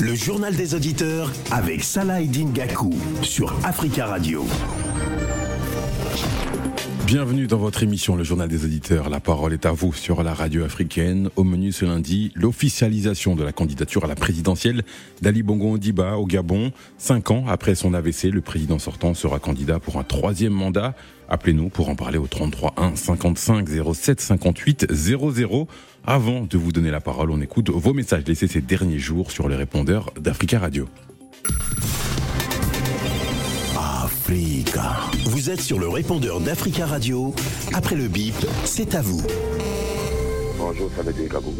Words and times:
Le 0.00 0.14
journal 0.14 0.54
des 0.54 0.74
auditeurs 0.74 1.30
avec 1.50 1.84
Salah 1.84 2.22
Gakou 2.22 2.92
sur 3.22 3.54
Africa 3.64 4.06
Radio. 4.06 4.44
Bienvenue 7.08 7.46
dans 7.46 7.56
votre 7.56 7.82
émission 7.82 8.16
Le 8.16 8.22
Journal 8.22 8.50
des 8.50 8.66
Auditeurs. 8.66 9.08
La 9.08 9.18
parole 9.18 9.54
est 9.54 9.64
à 9.64 9.72
vous 9.72 9.94
sur 9.94 10.22
la 10.22 10.34
radio 10.34 10.62
africaine. 10.62 11.30
Au 11.36 11.42
menu 11.42 11.72
ce 11.72 11.86
lundi, 11.86 12.32
l'officialisation 12.34 13.34
de 13.34 13.42
la 13.42 13.50
candidature 13.50 14.04
à 14.04 14.08
la 14.08 14.14
présidentielle 14.14 14.82
d'Ali 15.22 15.42
Bongo 15.42 15.68
Ondiba 15.68 16.18
au 16.18 16.26
Gabon. 16.26 16.70
Cinq 16.98 17.30
ans 17.30 17.46
après 17.48 17.74
son 17.74 17.94
AVC, 17.94 18.24
le 18.24 18.42
président 18.42 18.78
sortant 18.78 19.14
sera 19.14 19.38
candidat 19.38 19.78
pour 19.78 19.96
un 19.96 20.04
troisième 20.04 20.52
mandat. 20.52 20.94
Appelez-nous 21.30 21.70
pour 21.70 21.88
en 21.88 21.94
parler 21.94 22.18
au 22.18 22.26
33 22.26 22.74
1 22.76 22.94
55 22.94 23.66
07 23.94 24.20
58 24.20 24.92
00. 24.92 25.66
Avant 26.04 26.42
de 26.42 26.58
vous 26.58 26.72
donner 26.72 26.90
la 26.90 27.00
parole, 27.00 27.30
on 27.30 27.40
écoute 27.40 27.70
vos 27.70 27.94
messages 27.94 28.26
laissés 28.26 28.48
ces 28.48 28.60
derniers 28.60 28.98
jours 28.98 29.30
sur 29.30 29.48
les 29.48 29.56
répondeurs 29.56 30.12
d'Africa 30.20 30.58
Radio. 30.58 30.86
Vous 34.30 35.48
êtes 35.48 35.62
sur 35.62 35.78
le 35.78 35.88
répondeur 35.88 36.38
d'Africa 36.40 36.84
Radio. 36.84 37.32
Après 37.74 37.96
le 37.96 38.08
bip, 38.12 38.34
c'est 38.66 38.94
à 38.94 39.00
vous. 39.00 39.24
Bonjour, 40.58 40.90
dire 40.90 41.32
Gabou. 41.32 41.54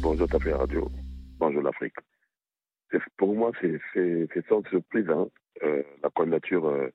Bonjour, 0.00 0.26
Africa 0.32 0.56
Radio. 0.56 0.88
Bonjour, 1.38 1.60
l'Afrique. 1.60 1.96
Pour 3.18 3.34
moi, 3.34 3.52
c'est 3.60 3.78
sans 4.48 4.64
surprise, 4.70 5.10
hein, 5.10 5.28
euh, 5.64 5.82
la 6.02 6.08
candidature 6.08 6.66
euh, 6.66 6.88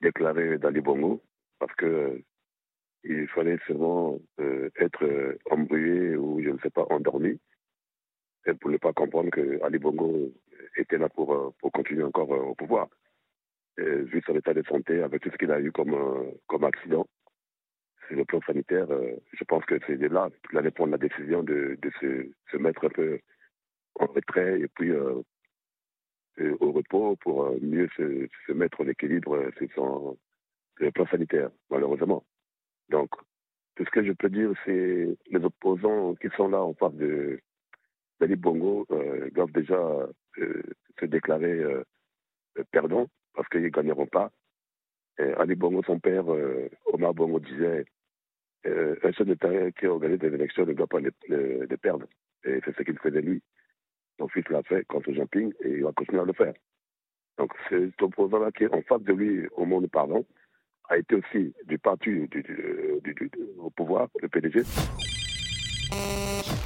déclarée 0.00 0.58
d'Ali 0.58 0.80
Bongo, 0.80 1.22
parce 1.60 1.74
que 1.76 1.86
euh, 1.86 2.18
il 3.04 3.28
fallait 3.28 3.58
seulement 3.68 4.18
être 4.80 5.38
embrouillé 5.48 6.16
ou, 6.16 6.42
je 6.42 6.50
ne 6.50 6.58
sais 6.58 6.70
pas, 6.70 6.86
endormi, 6.90 7.38
et 8.46 8.54
pour 8.54 8.70
ne 8.70 8.78
pas 8.78 8.92
comprendre 8.92 9.30
que 9.30 9.62
Ali 9.62 9.78
Bongo 9.78 10.32
était 10.76 10.98
là 10.98 11.08
pour, 11.08 11.54
pour 11.60 11.70
continuer 11.70 12.02
encore 12.02 12.30
au 12.30 12.56
pouvoir 12.56 12.88
vu 13.78 14.22
son 14.26 14.36
état 14.36 14.54
de 14.54 14.62
santé, 14.62 15.02
avec 15.02 15.22
tout 15.22 15.30
ce 15.30 15.36
qu'il 15.36 15.50
a 15.50 15.60
eu 15.60 15.72
comme, 15.72 15.94
euh, 15.94 16.30
comme 16.46 16.64
accident 16.64 17.06
sur 18.06 18.16
le 18.16 18.24
plan 18.24 18.40
sanitaire, 18.42 18.90
euh, 18.90 19.16
je 19.32 19.44
pense 19.44 19.64
que 19.64 19.78
c'est 19.86 19.96
de 19.96 20.08
là 20.08 20.28
qu'il 20.48 20.58
allait 20.58 20.70
prendre 20.70 20.92
la 20.92 20.98
décision 20.98 21.42
de, 21.42 21.78
de 21.80 21.90
se, 22.00 22.30
se, 22.50 22.56
mettre 22.56 22.86
un 22.86 22.90
peu 22.90 23.18
en 23.94 24.06
retrait 24.06 24.60
et 24.60 24.68
puis 24.68 24.90
euh, 24.90 25.22
au 26.60 26.72
repos 26.72 27.16
pour 27.16 27.50
mieux 27.60 27.88
se, 27.96 28.26
se 28.46 28.52
mettre 28.52 28.80
en 28.80 28.88
équilibre 28.88 29.50
sur, 29.56 29.68
son, 29.74 30.18
le 30.76 30.90
plan 30.90 31.06
sanitaire, 31.06 31.50
malheureusement. 31.70 32.24
Donc, 32.88 33.10
tout 33.76 33.84
ce 33.84 33.90
que 33.90 34.04
je 34.04 34.12
peux 34.12 34.28
dire, 34.28 34.52
c'est 34.64 35.08
les 35.30 35.44
opposants 35.44 36.14
qui 36.16 36.28
sont 36.36 36.48
là 36.48 36.62
en 36.62 36.74
face 36.74 36.94
de 36.94 37.40
d'Ali 38.20 38.36
Bongo 38.36 38.86
doivent 39.32 39.52
déjà 39.52 40.06
se 40.36 41.04
déclarer 41.06 41.60
perdants 42.70 43.08
parce 43.34 43.48
qu'ils 43.48 43.62
ne 43.62 43.68
gagneront 43.68 44.06
pas. 44.06 44.30
Ali 45.38 45.54
Bongo, 45.54 45.82
son 45.84 45.98
père, 45.98 46.32
euh, 46.32 46.68
Omar 46.86 47.14
Bongo, 47.14 47.38
disait 47.38 47.84
euh, 48.66 48.96
un 49.02 49.12
chef 49.12 49.26
d'État 49.26 49.70
qui 49.72 49.86
organise 49.86 50.18
des 50.18 50.34
élections 50.34 50.64
ne 50.66 50.72
doit 50.72 50.86
pas 50.86 51.00
les, 51.00 51.76
perdre. 51.80 52.06
Et 52.44 52.60
c'est 52.64 52.76
ce 52.76 52.82
qu'il 52.82 52.94
de 52.94 53.20
lui. 53.20 53.42
Son 54.18 54.28
fils 54.28 54.48
l'a 54.48 54.62
fait 54.62 54.84
contre 54.86 55.12
Jean 55.12 55.26
Ping 55.26 55.52
et 55.60 55.70
il 55.70 55.84
va 55.84 55.92
continuer 55.92 56.22
à 56.22 56.24
le 56.24 56.32
faire. 56.32 56.54
Donc, 57.38 57.52
cet 57.68 58.00
opposant-là 58.02 58.50
qui 58.52 58.64
est 58.64 58.74
en 58.74 58.82
face 58.82 59.02
de 59.02 59.12
lui, 59.12 59.46
au 59.52 59.64
monde 59.64 59.88
parlant, 59.88 60.24
a 60.88 60.98
été 60.98 61.16
aussi 61.16 61.54
du 61.64 61.78
parti 61.78 62.28
du, 62.28 63.30
au 63.58 63.70
pouvoir, 63.70 64.08
le 64.20 64.28
PDG. 64.28 64.62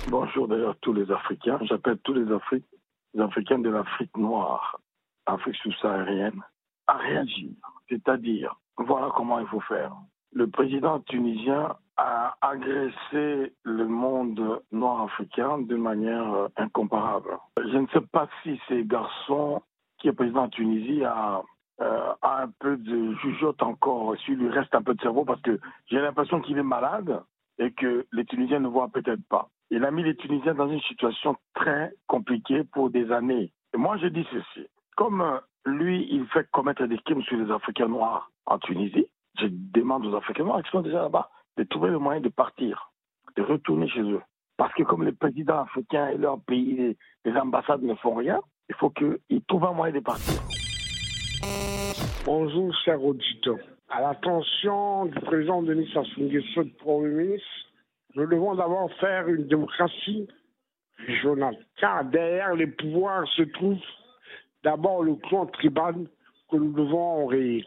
Bonjour 0.08 0.48
d'ailleurs 0.48 0.76
tous 0.80 0.92
les 0.92 1.10
Africains. 1.10 1.58
J'appelle 1.62 1.98
tous 1.98 2.14
les, 2.14 2.24
les 2.24 3.20
Africains 3.20 3.58
de 3.58 3.70
l'Afrique 3.70 4.16
noire, 4.16 4.80
Afrique 5.26 5.56
subsaharienne, 5.56 6.42
à 6.86 6.96
réagir. 6.96 7.50
C'est-à-dire, 7.88 8.54
voilà 8.76 9.10
comment 9.16 9.38
il 9.38 9.46
faut 9.46 9.60
faire. 9.60 9.92
Le 10.32 10.48
président 10.48 11.00
tunisien 11.00 11.76
a 11.96 12.36
agressé 12.42 13.54
le 13.62 13.86
monde 13.86 14.60
nord-africain 14.70 15.58
de 15.58 15.76
manière 15.76 16.32
euh, 16.34 16.48
incomparable. 16.56 17.38
Je 17.56 17.78
ne 17.78 17.86
sais 17.88 18.02
pas 18.12 18.28
si 18.42 18.60
ces 18.68 18.84
garçons 18.84 19.62
qui 19.98 20.08
est 20.08 20.12
président 20.12 20.46
de 20.46 20.50
Tunisie 20.50 21.04
a, 21.04 21.42
euh, 21.80 22.12
a 22.20 22.42
un 22.42 22.50
peu 22.58 22.76
de 22.76 23.14
jugeote 23.14 23.62
encore, 23.62 24.14
s'il 24.18 24.34
lui 24.34 24.50
reste 24.50 24.74
un 24.74 24.82
peu 24.82 24.94
de 24.94 25.00
cerveau, 25.00 25.24
parce 25.24 25.40
que 25.40 25.58
j'ai 25.86 26.00
l'impression 26.00 26.40
qu'il 26.40 26.58
est 26.58 26.62
malade 26.62 27.22
et 27.58 27.72
que 27.72 28.06
les 28.12 28.26
Tunisiens 28.26 28.60
ne 28.60 28.68
voient 28.68 28.90
peut-être 28.90 29.26
pas. 29.28 29.48
Il 29.70 29.84
a 29.84 29.90
mis 29.90 30.02
les 30.02 30.16
Tunisiens 30.16 30.54
dans 30.54 30.68
une 30.68 30.82
situation 30.82 31.36
très 31.54 31.92
compliquée 32.06 32.62
pour 32.64 32.90
des 32.90 33.10
années. 33.10 33.52
Et 33.74 33.78
moi, 33.78 33.96
je 33.96 34.06
dis 34.06 34.26
ceci. 34.30 34.66
Comme 34.96 35.22
euh, 35.22 35.38
lui, 35.66 36.06
il 36.10 36.26
fait 36.28 36.48
commettre 36.50 36.86
des 36.86 36.98
crimes 36.98 37.22
sur 37.22 37.36
les 37.36 37.50
Africains 37.50 37.88
noirs 37.88 38.30
en 38.46 38.58
Tunisie. 38.58 39.06
Je 39.38 39.46
demande 39.50 40.06
aux 40.06 40.14
Africains 40.14 40.44
noirs 40.44 40.62
qui 40.62 40.70
sont 40.70 40.80
déjà 40.80 41.02
là-bas 41.02 41.28
de 41.58 41.64
trouver 41.64 41.90
le 41.90 41.98
moyen 41.98 42.20
de 42.20 42.28
partir, 42.28 42.92
de 43.36 43.42
retourner 43.42 43.88
chez 43.88 44.00
eux. 44.00 44.22
Parce 44.56 44.72
que 44.74 44.84
comme 44.84 45.04
les 45.04 45.12
présidents 45.12 45.62
africains 45.62 46.08
et 46.08 46.16
leurs 46.16 46.40
pays, 46.40 46.96
les, 47.24 47.36
ambassades 47.36 47.82
ne 47.82 47.94
font 47.96 48.14
rien, 48.14 48.40
il 48.68 48.74
faut 48.76 48.90
qu'ils 48.90 49.42
trouvent 49.46 49.64
un 49.64 49.72
moyen 49.72 49.94
de 49.94 50.00
partir. 50.00 50.40
Bonjour, 52.24 52.74
cher 52.84 53.02
auditeur. 53.04 53.58
À 53.88 54.00
l'attention 54.00 55.06
du 55.06 55.20
président 55.20 55.62
Denis 55.62 55.90
Sassou 55.92 56.22
Nguesso, 56.22 56.64
Premier 56.78 57.08
ministre, 57.08 57.46
nous 58.14 58.26
devons 58.26 58.54
d'abord 58.54 58.90
faire 58.94 59.28
une 59.28 59.46
démocratie 59.46 60.26
régionale. 61.06 61.56
Car 61.76 62.04
derrière 62.04 62.54
les 62.54 62.66
pouvoirs 62.66 63.26
se 63.36 63.42
trouvent 63.42 63.78
d'abord 64.66 65.04
le 65.04 65.14
clan 65.14 65.46
tribal 65.46 65.94
que 66.50 66.56
nous 66.56 66.72
devons 66.72 67.22
enrayer. 67.22 67.64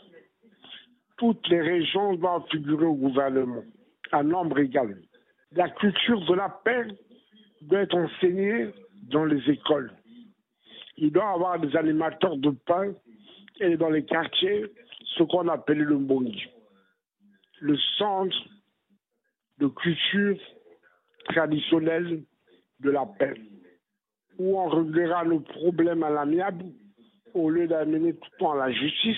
Toutes 1.16 1.48
les 1.48 1.62
régions 1.62 2.16
doivent 2.16 2.44
figurer 2.52 2.86
au 2.86 2.96
gouvernement, 2.96 3.64
à 4.12 4.22
nombre 4.22 4.60
égal. 4.60 4.98
La 5.54 5.70
culture 5.70 6.20
de 6.26 6.34
la 6.34 6.50
paix 6.50 6.88
doit 7.62 7.84
être 7.84 7.96
enseignée 7.96 8.68
dans 9.04 9.24
les 9.24 9.42
écoles. 9.50 9.94
Il 10.98 11.14
doit 11.14 11.24
y 11.24 11.36
avoir 11.36 11.58
des 11.62 11.74
animateurs 11.78 12.36
de 12.36 12.50
pain 12.50 12.92
et 13.62 13.78
dans 13.78 13.90
les 13.90 14.04
quartiers, 14.04 14.66
ce 15.16 15.24
qu'on 15.24 15.48
appelle 15.48 15.80
le 15.80 15.98
mbongi, 15.98 16.48
le 17.62 17.78
centre 17.98 18.38
de 19.60 19.68
culture 19.68 20.38
traditionnelle 21.30 22.24
de 22.81 22.90
la 22.92 23.06
paix, 23.06 23.36
où 24.38 24.60
on 24.60 24.68
réglera 24.68 25.24
le 25.24 25.40
problème 25.40 26.04
à 26.04 26.10
l'amiable 26.10 26.66
au 27.34 27.50
lieu 27.50 27.67
d'amener 27.67 28.13
tout 28.13 28.29
le 28.34 28.38
temps 28.40 28.51
à 28.53 28.67
la 28.67 28.72
justice 28.72 29.17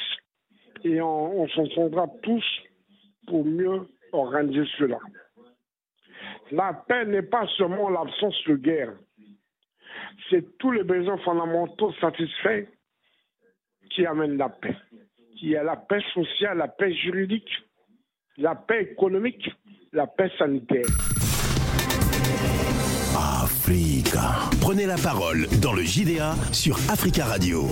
et 0.83 1.01
on, 1.01 1.47
s'entendra 1.49 2.07
tous 2.23 2.43
pour 3.27 3.45
mieux 3.45 3.87
organiser 4.11 4.69
cela. 4.77 4.97
La 6.51 6.73
paix 6.73 7.05
n'est 7.05 7.21
pas 7.21 7.47
seulement 7.57 7.89
l'absence 7.89 8.35
de 8.47 8.55
guerre, 8.55 8.93
c'est 10.29 10.57
tous 10.57 10.71
les 10.71 10.83
besoins 10.83 11.17
fondamentaux 11.19 11.93
satisfaits 11.93 12.67
qui 13.89 14.05
amènent 14.05 14.37
la 14.37 14.49
paix. 14.49 14.75
Il 15.41 15.49
y 15.49 15.55
a 15.55 15.63
la 15.63 15.75
paix 15.75 16.01
sociale, 16.13 16.57
la 16.57 16.67
paix 16.67 16.93
juridique, 16.93 17.51
la 18.37 18.55
paix 18.55 18.83
économique, 18.91 19.49
la 19.91 20.07
paix 20.07 20.31
sanitaire. 20.37 20.85
Prenez 24.59 24.87
la 24.87 24.95
parole 24.95 25.47
dans 25.61 25.73
le 25.73 25.83
JDA 25.83 26.35
sur 26.51 26.79
Africa 26.89 27.25
Radio. 27.25 27.69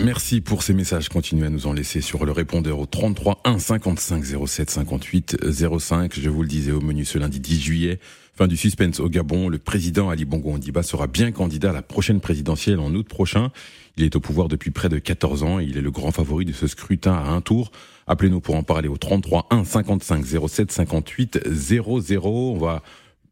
Merci 0.00 0.40
pour 0.40 0.62
ces 0.62 0.72
messages. 0.72 1.10
Continuez 1.10 1.46
à 1.46 1.50
nous 1.50 1.66
en 1.66 1.74
laisser 1.74 2.00
sur 2.00 2.24
le 2.24 2.32
répondeur 2.32 2.78
au 2.78 2.86
33 2.86 3.40
1 3.44 3.58
55 3.58 4.24
07 4.46 4.70
58 4.70 5.36
05. 5.78 6.18
Je 6.18 6.30
vous 6.30 6.40
le 6.40 6.48
disais 6.48 6.72
au 6.72 6.80
menu 6.80 7.04
ce 7.04 7.18
lundi 7.18 7.38
10 7.38 7.60
juillet. 7.60 7.98
Fin 8.34 8.46
du 8.46 8.56
suspense 8.56 8.98
au 8.98 9.10
Gabon. 9.10 9.50
Le 9.50 9.58
président 9.58 10.08
Ali 10.08 10.24
Bongo 10.24 10.52
Ondiba 10.52 10.82
sera 10.82 11.06
bien 11.06 11.30
candidat 11.30 11.70
à 11.70 11.74
la 11.74 11.82
prochaine 11.82 12.20
présidentielle 12.20 12.80
en 12.80 12.94
août 12.94 13.06
prochain. 13.06 13.50
Il 13.98 14.04
est 14.04 14.16
au 14.16 14.20
pouvoir 14.20 14.48
depuis 14.48 14.70
près 14.70 14.88
de 14.88 14.98
14 14.98 15.42
ans 15.42 15.60
et 15.60 15.64
il 15.64 15.76
est 15.76 15.82
le 15.82 15.90
grand 15.90 16.12
favori 16.12 16.46
de 16.46 16.52
ce 16.52 16.66
scrutin 16.66 17.12
à 17.12 17.28
un 17.28 17.42
tour. 17.42 17.72
Appelez-nous 18.06 18.40
pour 18.40 18.54
en 18.54 18.62
parler 18.62 18.88
au 18.88 18.96
33 18.96 19.48
1 19.50 19.64
55 19.64 20.24
07 20.48 20.72
58 20.72 21.40
00. 21.50 22.26
On 22.26 22.58
va 22.58 22.82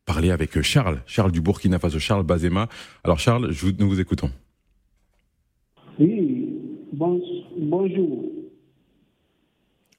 parler 0.04 0.30
avec 0.30 0.60
Charles, 0.62 1.00
Charles 1.06 1.32
du 1.32 1.40
Burkina 1.40 1.78
Faso, 1.78 1.98
Charles 1.98 2.24
Bazema. 2.24 2.68
Alors 3.02 3.18
Charles, 3.18 3.50
je 3.52 3.66
nous 3.78 3.88
vous 3.88 4.00
écoutons. 4.00 4.30
Oui, 5.98 6.48
bonjour. 6.92 8.24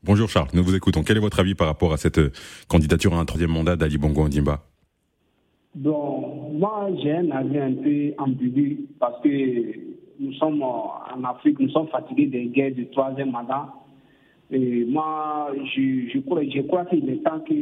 Bonjour 0.03 0.29
Charles, 0.29 0.49
nous 0.53 0.63
vous 0.63 0.75
écoutons. 0.75 1.03
Quel 1.03 1.17
est 1.17 1.21
votre 1.21 1.39
avis 1.39 1.55
par 1.55 1.67
rapport 1.67 1.93
à 1.93 1.97
cette 1.97 2.19
candidature 2.67 3.13
à 3.15 3.19
un 3.19 3.25
troisième 3.25 3.51
mandat 3.51 3.75
d'Ali 3.75 3.97
Bongo 3.97 4.21
Ondimba? 4.21 4.63
Bon, 5.73 6.51
moi 6.53 6.89
j'ai 7.01 7.13
un 7.13 7.31
avis 7.31 7.57
un 7.57 7.73
peu 7.73 8.13
ambigu 8.17 8.87
parce 8.99 9.21
que 9.21 9.29
nous 10.19 10.33
sommes 10.33 10.61
en 10.61 11.23
Afrique, 11.23 11.59
nous 11.59 11.69
sommes 11.69 11.87
fatigués 11.89 12.27
des 12.27 12.45
guerres 12.45 12.73
du 12.73 12.87
troisième 12.89 13.31
mandat. 13.31 13.73
Moi, 14.51 15.51
je, 15.75 16.09
je 16.13 16.19
crois, 16.19 16.43
je 16.43 16.61
crois 16.61 16.85
qu'il 16.85 17.09
est 17.09 17.23
temps 17.23 17.39
que 17.39 17.53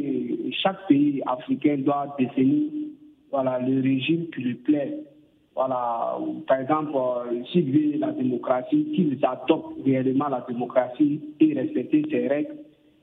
chaque 0.62 0.86
pays 0.86 1.22
africain 1.26 1.76
doit 1.78 2.14
définir 2.18 2.70
voilà, 3.30 3.58
le 3.58 3.80
régime 3.80 4.26
qui 4.34 4.42
lui 4.42 4.54
plaît. 4.54 4.98
voilà, 5.56 6.18
par 6.46 6.60
exemple, 6.60 6.92
s'il 7.50 7.70
veut 7.72 7.98
la 7.98 8.12
démocratie, 8.12 8.84
qu'ils 8.94 9.18
adoptent 9.24 9.76
réellement 9.84 10.28
la 10.28 10.44
démocratie 10.46 11.20
et 11.40 11.54
respecter 11.54 12.04
ses 12.10 12.28
règles. 12.28 12.54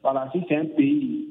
Voilà, 0.04 0.30
si 0.32 0.42
c'est 0.48 0.56
un 0.56 0.66
pays 0.66 1.28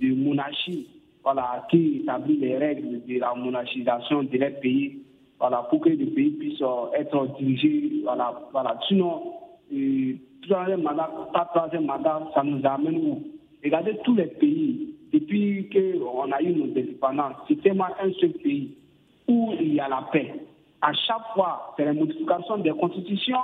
de 0.00 0.14
monarchie, 0.14 0.88
voilà, 1.22 1.66
qui 1.70 1.98
établit 2.02 2.38
les 2.38 2.56
règles 2.56 3.02
de 3.06 3.18
la 3.18 3.34
monarchisation 3.34 4.22
de 4.22 4.38
leur 4.38 4.58
pays, 4.60 4.98
voilà, 5.38 5.66
pour 5.70 5.80
que 5.80 5.88
le 5.88 6.06
pays 6.06 6.30
puisse 6.30 6.62
être 6.98 7.38
dirigé, 7.38 8.02
voilà, 8.04 8.48
voilà. 8.52 8.78
Sinon, 8.88 9.22
euh, 9.72 10.14
troisième 10.42 10.82
mandat, 10.82 11.10
troisième 11.52 11.86
mandat, 11.86 12.22
ça 12.34 12.42
nous 12.42 12.60
amène 12.64 12.96
où? 12.96 13.22
Regardez 13.62 13.96
tous 14.04 14.14
les 14.14 14.26
pays, 14.26 14.94
depuis 15.12 15.68
qu'on 15.70 16.30
a 16.32 16.40
eu 16.42 16.52
nos 16.52 16.64
indépendances, 16.64 17.34
c'est 17.48 17.60
tellement 17.62 17.86
un 18.00 18.12
seul 18.20 18.32
pays 18.32 18.74
où 19.28 19.52
il 19.60 19.74
y 19.74 19.80
a 19.80 19.88
la 19.88 20.08
paix. 20.12 20.34
À 20.80 20.92
chaque 20.92 21.34
fois, 21.34 21.74
c'est 21.76 21.84
la 21.84 21.92
modification 21.92 22.58
des 22.58 22.70
constitutions, 22.70 23.36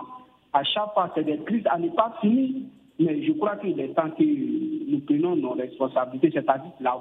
à 0.53 0.65
chaque 0.65 0.95
fois, 0.95 1.11
c'est 1.15 1.25
des 1.25 1.39
crises 1.39 1.67
à 1.67 1.79
ne 1.79 1.89
pas 1.91 2.17
finir. 2.21 2.63
Mais 2.99 3.23
je 3.23 3.33
crois 3.33 3.57
qu'il 3.57 3.79
est 3.79 3.89
temps 3.89 4.11
que 4.11 4.91
nous 4.91 5.01
prenions 5.01 5.37
nos 5.37 5.53
responsabilités, 5.53 6.31
c'est-à-dire 6.33 6.73
la, 6.81 6.97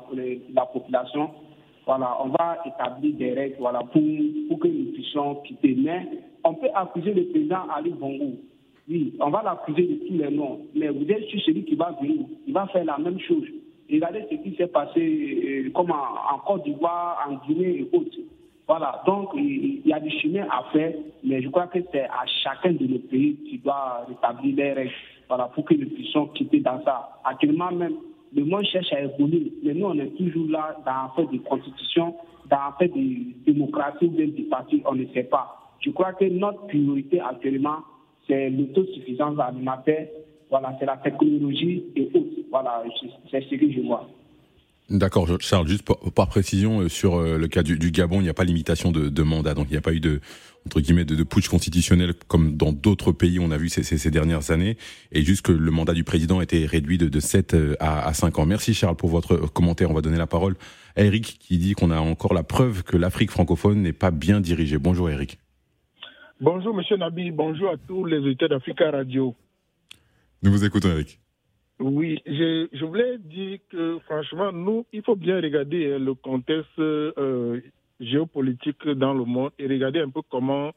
la 0.53 0.65
population. 0.65 1.30
Voilà, 1.86 2.18
on 2.21 2.30
va 2.30 2.57
établir 2.65 3.15
des 3.15 3.33
règles 3.33 3.56
pour, 3.57 4.01
pour 4.50 4.59
que 4.59 4.68
nous 4.68 4.92
puissions 4.92 5.36
quitter. 5.36 5.74
Mais 5.77 6.06
on 6.44 6.56
peut 6.56 6.68
accuser 6.74 7.13
le 7.13 7.25
président 7.27 7.69
Ali 7.74 7.92
Bongo 7.92 8.33
oui, 8.87 9.15
on 9.19 9.29
va 9.31 9.41
l'accuser 9.41 9.87
de 9.87 10.07
tous 10.07 10.13
les 10.13 10.29
noms, 10.29 10.67
mais 10.75 10.89
vous 10.89 11.09
êtes 11.09 11.23
sur 11.25 11.41
celui 11.41 11.63
qui 11.63 11.75
va 11.75 11.95
venir, 11.99 12.25
il 12.45 12.53
va 12.53 12.67
faire 12.67 12.85
la 12.85 12.97
même 12.99 13.19
chose. 13.19 13.45
Regardez 13.91 14.25
ce 14.29 14.35
qui 14.35 14.55
s'est 14.55 14.67
passé 14.67 14.99
euh, 14.99 15.71
en, 15.73 16.39
Côte 16.45 16.63
d'Ivoire, 16.63 17.27
en 17.27 17.45
Guinée 17.47 17.79
et 17.79 17.89
autres. 17.95 18.17
Voilà, 18.67 19.03
donc 19.05 19.29
il, 19.35 19.81
y 19.85 19.93
a 19.93 19.99
du 19.99 20.09
chemin 20.19 20.47
à 20.49 20.63
faire, 20.71 20.93
mais 21.23 21.41
je 21.41 21.49
crois 21.49 21.67
que 21.67 21.79
c'est 21.91 22.03
à 22.03 22.25
chacun 22.43 22.73
de 22.73 22.85
nos 22.85 22.99
pays 22.99 23.35
qui 23.47 23.59
doit 23.59 24.05
rétablir 24.07 24.55
les 24.55 24.73
règles 24.73 24.91
voilà, 25.27 25.45
pour 25.53 25.65
que 25.65 25.75
nous 25.75 25.89
puissions 25.89 26.27
quitter 26.27 26.59
dans 26.61 26.83
ça. 26.83 27.19
Actuellement 27.23 27.71
même, 27.71 27.95
le 28.35 28.43
monde 28.43 28.65
cherche 28.65 28.91
à 28.93 29.01
évoluer, 29.01 29.51
mais 29.63 29.73
nous 29.73 29.85
on 29.85 29.99
est 29.99 30.15
toujours 30.17 30.49
là 30.49 30.75
dans 30.85 30.91
un 30.91 31.09
fait 31.15 31.31
de 31.31 31.41
constitution, 31.43 32.15
dans 32.49 32.57
un 32.57 32.71
fait 32.79 32.87
de 32.87 33.51
démocratie, 33.51 34.09
des 34.09 34.27
partis, 34.49 34.81
on 34.85 34.95
ne 34.95 35.05
sait 35.13 35.23
pas. 35.23 35.73
Je 35.79 35.91
crois 35.91 36.13
que 36.13 36.25
notre 36.25 36.65
priorité 36.65 37.19
actuellement, 37.19 37.77
c'est 38.27 38.50
l'autosuffisance 38.50 39.39
alimentaire, 39.39 40.07
voilà, 40.50 40.75
c'est 40.80 40.86
la 40.86 40.98
technologie 40.98 41.83
et 41.95 42.10
autres. 42.13 42.27
Voilà, 42.50 42.83
c'est 43.31 43.42
ce 43.42 43.56
que 43.56 43.72
je 43.72 43.81
vois. 43.81 44.07
D'accord, 44.89 45.27
Charles, 45.39 45.68
juste 45.68 45.83
par, 45.83 46.27
précision, 46.27 46.81
euh, 46.81 46.89
sur 46.89 47.16
euh, 47.16 47.39
le 47.39 47.48
cas 47.48 47.63
du, 47.63 47.92
Gabon, 47.92 48.19
il 48.19 48.24
n'y 48.24 48.30
a 48.30 48.36
pas 48.36 48.44
limitation 48.44 48.92
de, 48.92 49.24
mandat, 49.24 49.56
donc 49.56 49.66
il 49.69 49.72
n'y 49.72 49.77
a 49.77 49.81
pas 49.81 49.94
eu 49.94 50.00
de, 50.00 50.22
entre 50.68 50.80
guillemets, 50.80 51.06
de, 51.06 51.16
de 51.16 51.24
putsch 51.24 51.48
constitutionnel 51.48 52.13
comme 52.27 52.56
dans 52.56 52.72
d'autres 52.72 53.12
pays 53.12 53.39
on 53.39 53.50
a 53.50 53.57
vu 53.57 53.68
ces, 53.69 54.12
dernières 54.12 54.51
années, 54.51 54.78
et 55.12 55.24
juste 55.24 55.42
que 55.42 55.51
le 55.51 55.71
mandat 55.71 55.94
du 55.94 56.04
président 56.04 56.39
été 56.39 56.68
réduit 56.68 57.00
de, 57.00 57.10
de 57.10 57.19
7 57.19 57.56
euh, 57.56 57.75
à, 57.80 58.07
à 58.07 58.13
5 58.13 58.38
ans. 58.38 58.45
Merci 58.45 58.75
Charles 58.75 58.95
pour 58.95 59.10
votre 59.10 59.38
commentaire, 59.51 59.89
on 59.89 59.95
va 59.95 60.01
donner 60.01 60.18
la 60.18 60.28
parole 60.28 60.56
à 60.95 61.04
Eric 61.04 61.38
qui 61.39 61.57
dit 61.57 61.74
qu'on 61.74 61.89
a 61.89 62.00
encore 62.00 62.36
la 62.36 62.44
preuve 62.44 62.83
que 62.83 62.95
l'Afrique 62.95 63.31
francophone 63.31 63.81
n'est 63.81 63.92
pas 63.92 64.12
bien 64.12 64.39
dirigée. 64.39 64.78
Bonjour 64.78 65.10
Eric. 65.10 65.39
Bonjour, 66.41 66.73
Monsieur 66.75 66.97
Nabi. 66.97 67.31
Bonjour 67.31 67.69
à 67.69 67.77
tous 67.77 68.03
les 68.03 68.17
auditeurs 68.17 68.49
d'Africa 68.49 68.91
Radio. 68.91 69.33
Nous 70.43 70.51
vous 70.51 70.65
écoutons, 70.65 70.89
Eric. 70.89 71.17
Oui, 71.79 72.21
je, 72.25 72.85
voulais 72.85 73.17
dire 73.19 73.59
que 73.69 73.99
franchement, 73.99 74.51
nous, 74.51 74.85
il 74.91 75.01
faut 75.01 75.15
bien 75.15 75.37
regarder 75.37 75.93
hein, 75.93 75.99
le 75.99 76.13
contexte 76.13 76.77
euh, 76.77 77.61
géopolitique 78.01 78.85
dans 78.85 79.13
le 79.13 79.23
monde 79.23 79.51
et 79.57 79.67
regarder 79.67 80.01
un 80.01 80.09
peu 80.09 80.21
comment 80.29 80.73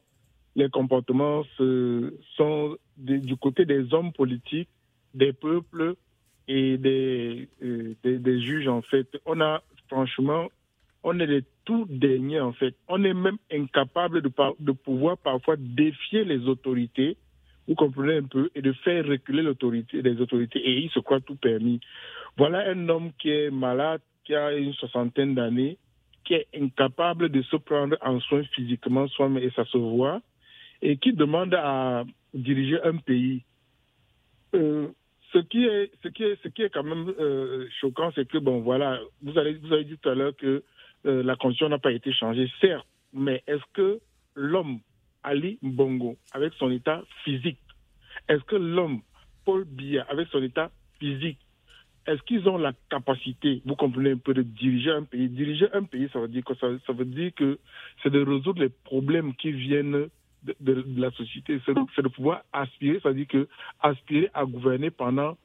les 0.55 0.69
comportements 0.69 1.43
sont 1.57 2.77
du 2.97 3.35
côté 3.35 3.65
des 3.65 3.93
hommes 3.93 4.13
politiques, 4.13 4.69
des 5.13 5.33
peuples 5.33 5.95
et 6.47 6.77
des, 6.77 7.49
euh, 7.61 7.95
des, 8.01 8.17
des, 8.17 8.41
juges, 8.41 8.69
en 8.69 8.81
fait. 8.81 9.07
On 9.25 9.41
a 9.41 9.61
franchement 9.89 10.47
on 11.03 11.19
est 11.19 11.25
les 11.25 11.43
tout 11.65 11.85
derniers 11.89 12.39
en 12.39 12.53
fait. 12.53 12.75
On 12.87 13.03
est 13.03 13.13
même 13.13 13.37
incapable 13.51 14.21
de, 14.21 14.71
pouvoir 14.71 15.17
parfois 15.17 15.55
défier 15.57 16.25
les 16.25 16.47
autorités, 16.47 17.17
vous 17.67 17.75
comprenez 17.75 18.17
un 18.17 18.23
peu, 18.23 18.49
et 18.55 18.61
de 18.61 18.73
faire 18.73 19.05
reculer 19.05 19.43
les 19.43 20.21
autorités, 20.21 20.59
et 20.59 20.79
il 20.79 20.89
se 20.89 20.99
croit 20.99 21.21
tout 21.21 21.35
permis. 21.35 21.79
Voilà 22.37 22.69
un 22.69 22.89
homme 22.89 23.11
qui 23.19 23.29
est 23.29 23.51
malade, 23.51 24.01
qui 24.25 24.35
a 24.35 24.53
une 24.53 24.73
soixantaine 24.73 25.35
d'années, 25.35 25.77
qui 26.25 26.33
est 26.33 26.47
incapable 26.55 27.29
de 27.29 27.41
se 27.43 27.55
prendre 27.55 27.95
en 28.01 28.19
soin 28.19 28.43
physiquement 28.55 29.07
soi 29.07 29.29
et 29.39 29.51
ça 29.55 29.65
se 29.65 29.77
voit, 29.77 30.21
et 30.81 30.97
qui 30.97 31.13
demande 31.13 31.53
à 31.53 32.03
diriger 32.33 32.81
un 32.83 32.97
pays. 32.97 33.43
Euh, 34.55 34.87
ce 35.31 35.39
qui 35.39 35.65
est, 35.65 35.91
ce 36.03 36.07
qui 36.09 36.23
est, 36.23 36.41
ce 36.43 36.47
qui 36.47 36.63
est 36.63 36.69
quand 36.69 36.83
même 36.83 37.13
euh, 37.19 37.67
choquant, 37.79 38.11
c'est 38.15 38.27
que 38.27 38.37
bon, 38.37 38.61
voilà, 38.61 38.99
vous 39.21 39.31
vous 39.31 39.37
avez 39.73 39.83
dit 39.83 39.97
tout 39.97 40.09
à 40.09 40.15
l'heure 40.15 40.35
que 40.35 40.63
euh, 41.05 41.23
la 41.23 41.35
condition 41.35 41.69
n'a 41.69 41.79
pas 41.79 41.91
été 41.91 42.11
changée, 42.13 42.51
certes, 42.61 42.87
mais 43.13 43.43
est-ce 43.47 43.63
que 43.73 43.99
l'homme, 44.35 44.79
Ali 45.23 45.59
Bongo, 45.61 46.17
avec 46.33 46.53
son 46.53 46.71
état 46.71 47.03
physique, 47.23 47.59
est-ce 48.27 48.43
que 48.43 48.55
l'homme, 48.55 49.01
Paul 49.45 49.65
Biya, 49.65 50.05
avec 50.09 50.27
son 50.29 50.43
état 50.43 50.71
physique, 50.99 51.39
est-ce 52.05 52.21
qu'ils 52.23 52.47
ont 52.49 52.57
la 52.57 52.73
capacité, 52.89 53.61
vous 53.65 53.75
comprenez 53.75 54.11
un 54.11 54.17
peu, 54.17 54.33
de 54.33 54.41
diriger 54.41 54.91
un 54.91 55.03
pays? 55.03 55.29
Diriger 55.29 55.67
un 55.73 55.83
pays, 55.83 56.09
ça 56.11 56.19
veut 56.19 56.27
dire 56.27 56.43
que 56.43 56.55
ça, 56.55 56.67
veut 56.89 57.05
dire 57.05 57.31
que 57.35 57.59
c'est 58.01 58.09
de 58.09 58.19
résoudre 58.19 58.61
les 58.61 58.69
problèmes 58.69 59.35
qui 59.35 59.51
viennent 59.51 60.07
de, 60.43 60.85
la 60.97 61.11
société, 61.11 61.59
c'est 61.65 61.73
de, 61.73 62.01
de, 62.01 62.07
pouvoir 62.07 62.43
aspirer, 62.53 62.99
ça 63.01 63.09
veut 63.09 63.15
dire 63.15 63.27
que 63.27 63.47
aspirer 63.81 64.29
à 64.33 64.45
gouverner 64.45 64.89
pendant 64.89 65.37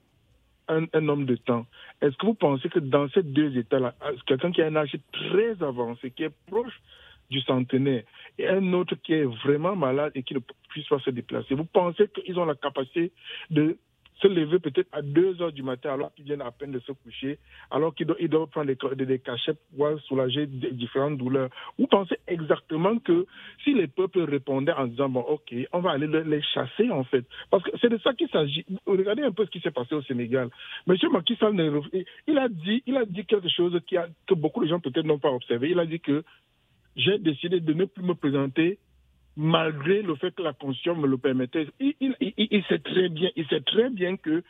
un, 0.69 1.09
homme 1.09 1.27
de 1.27 1.37
temps. 1.37 1.67
Est-ce 2.01 2.17
que 2.17 2.27
vous 2.27 2.35
pensez 2.35 2.69
que 2.69 2.79
dans 2.79 3.09
ces 3.11 3.23
deux 3.23 3.57
états-là, 3.57 3.95
quelqu'un 4.27 4.53
qui 4.53 4.63
a 4.63 4.67
un 4.67 4.77
âge 4.77 4.97
très 5.13 5.63
avancé, 5.63 6.11
qui 6.11 6.25
est 6.25 6.35
proche 6.47 6.81
du 7.31 7.41
centenaire, 7.41 8.03
et 8.39 8.49
un 8.49 8.73
autre 8.73 8.95
qui 8.97 9.15
est 9.15 9.25
vraiment 9.25 9.77
malade 9.77 10.13
et 10.15 10.23
qui 10.23 10.35
ne 10.35 10.41
puisse 10.69 10.87
pas 10.89 10.99
se 10.99 11.11
déplacer, 11.11 11.55
vous 11.55 11.65
pensez 11.65 12.09
qu'ils 12.09 12.39
ont 12.39 12.45
la 12.45 12.55
capacité 12.55 13.13
de 13.51 13.77
se 14.25 14.29
lever 14.29 14.59
peut-être 14.59 14.89
à 14.93 15.03
2 15.03 15.43
heures 15.43 15.53
du 15.53 15.63
matin 15.63 15.93
alors 15.93 16.15
qu'ils 16.15 16.25
viennent 16.25 16.41
à 16.41 16.51
peine 16.51 16.73
de 16.73 16.81
se 16.81 16.93
coucher, 16.93 17.39
alors 17.71 17.95
qu'ils 17.95 18.07
doivent, 18.07 18.49
prendre 18.49 18.73
des, 18.73 19.07
des, 19.07 19.19
cachets 19.19 19.53
pour 19.77 20.01
soulager 20.01 20.47
différentes 20.47 21.19
douleurs. 21.19 21.51
Vous 21.79 21.87
pensez 21.87 22.17
exactement 22.27 22.99
que 22.99 23.27
si 23.63 23.75
les 23.75 23.87
peuples 23.87 24.23
répondaient 24.23 24.73
en 24.73 24.87
disant, 24.87 25.09
bon, 25.11 25.21
ok, 25.21 25.55
on 25.73 25.81
va 25.81 25.91
aller 25.91 26.07
les 26.07 26.43
chasser 26.43 26.91
en 26.91 27.05
fait, 27.05 27.25
parce 27.51 27.63
que 27.65 27.71
c'est 27.81 27.91
de 27.91 27.99
ça 27.99 28.15
qu'il 28.15 28.29
s'agit. 28.29 28.65
Regardez 28.87 29.23
un 29.23 29.33
peu 29.33 29.45
ce 29.45 29.51
qui 29.51 29.61
s'est 29.61 29.71
passé 29.71 29.95
au 29.95 30.03
Sénégal. 30.03 30.49
Monsieur 30.87 31.11
Macky 31.11 31.37
Sall, 31.37 31.55
il 32.27 32.39
a 32.39 32.49
dit, 32.49 32.83
il 32.87 32.97
a 32.97 33.05
dit 33.05 33.27
quelque 33.27 33.49
chose 33.49 33.79
qui 33.87 33.97
a, 33.99 34.09
que 34.27 34.35
beaucoup 34.35 34.65
de 34.65 34.69
gens 34.69 34.81
peut-être 34.81 35.05
n'ont 35.05 35.19
pas 35.19 35.31
observé. 35.31 35.71
Il 35.71 35.79
a 35.79 35.87
dit 35.87 36.01
que 36.01 36.25
j'ai 36.97 37.19
décidé 37.19 37.61
de 37.61 37.73
ne 37.75 37.85
plus 37.85 38.05
me 38.05 38.15
présenter 38.15 38.79
malgré 39.37 40.03
le 40.03 40.15
fait 40.17 40.35
que 40.35 40.43
la 40.43 40.53
Constitution 40.53 40.97
me 40.97 41.07
le 41.07 41.19
permettait. 41.19 41.67
Il, 41.81 41.95
il, 42.01 42.15
il, 42.37 42.65
sait 42.65 42.79
très 42.79 43.09
bien, 43.09 43.31
il 43.37 43.47
sait 43.47 43.61
très 43.61 43.91
bien 43.91 44.17
que 44.17 44.43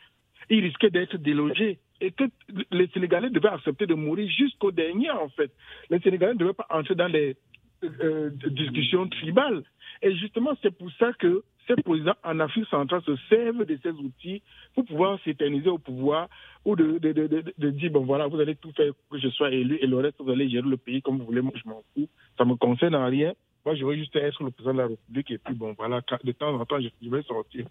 il 0.49 0.63
risquait 0.63 0.91
d'être 0.91 1.17
délogé 1.17 1.79
et 2.01 2.11
que 2.11 2.25
les 2.71 2.87
Sénégalais 2.89 3.29
devaient 3.29 3.49
accepter 3.49 3.87
de 3.87 3.95
mourir 3.95 4.29
jusqu'au 4.29 4.71
dernier, 4.71 5.09
en 5.09 5.29
fait. 5.29 5.51
Les 5.89 5.99
Sénégalais 5.99 6.33
ne 6.33 6.39
devaient 6.39 6.53
pas 6.53 6.67
entrer 6.69 6.93
dans 6.95 7.07
les 7.07 7.35
euh, 7.83 8.29
discussions 8.49 9.07
tribales. 9.07 9.63
Et 10.01 10.15
justement, 10.15 10.51
c'est 10.61 10.75
pour 10.75 10.91
ça 10.99 11.13
que 11.13 11.43
ces 11.67 11.75
présidents 11.81 12.15
en 12.23 12.39
Afrique 12.39 12.67
centrale 12.67 13.01
se 13.03 13.15
servent 13.29 13.65
de 13.65 13.77
ces 13.81 13.89
outils 13.89 14.43
pour 14.75 14.85
pouvoir 14.85 15.19
s'éterniser 15.23 15.69
au 15.69 15.77
pouvoir 15.77 16.29
ou 16.63 16.75
de, 16.75 16.99
de, 16.99 17.11
de, 17.11 17.43
de, 17.57 17.69
dire, 17.71 17.91
bon 17.91 18.01
voilà, 18.05 18.27
vous 18.27 18.39
allez 18.39 18.55
tout 18.55 18.71
faire 18.73 18.93
pour 18.93 19.17
que 19.17 19.19
je 19.19 19.29
sois 19.29 19.51
élu 19.51 19.77
et 19.81 19.87
le 19.87 19.97
reste, 19.97 20.17
vous 20.19 20.31
allez 20.31 20.49
gérer 20.49 20.67
le 20.67 20.77
pays 20.77 21.01
comme 21.01 21.17
vous 21.17 21.25
voulez, 21.25 21.41
moi 21.41 21.53
je 21.55 21.67
m'en 21.67 21.83
fous, 21.93 22.07
ça 22.37 22.45
me 22.45 22.55
concerne 22.55 22.95
en 22.95 23.07
rien. 23.07 23.33
Moi, 23.65 23.75
je 23.75 23.85
veux 23.85 23.95
juste 23.95 24.15
être 24.15 24.43
le 24.43 24.51
président 24.51 24.73
de 24.73 24.79
la 24.79 24.87
République 24.87 25.31
et 25.31 25.37
puis 25.39 25.55
bon, 25.55 25.73
voilà, 25.77 26.01
de 26.23 26.31
temps 26.33 26.53
en 26.53 26.65
temps, 26.65 26.79
je, 26.79 27.09
vais 27.09 27.23
sortir. 27.23 27.65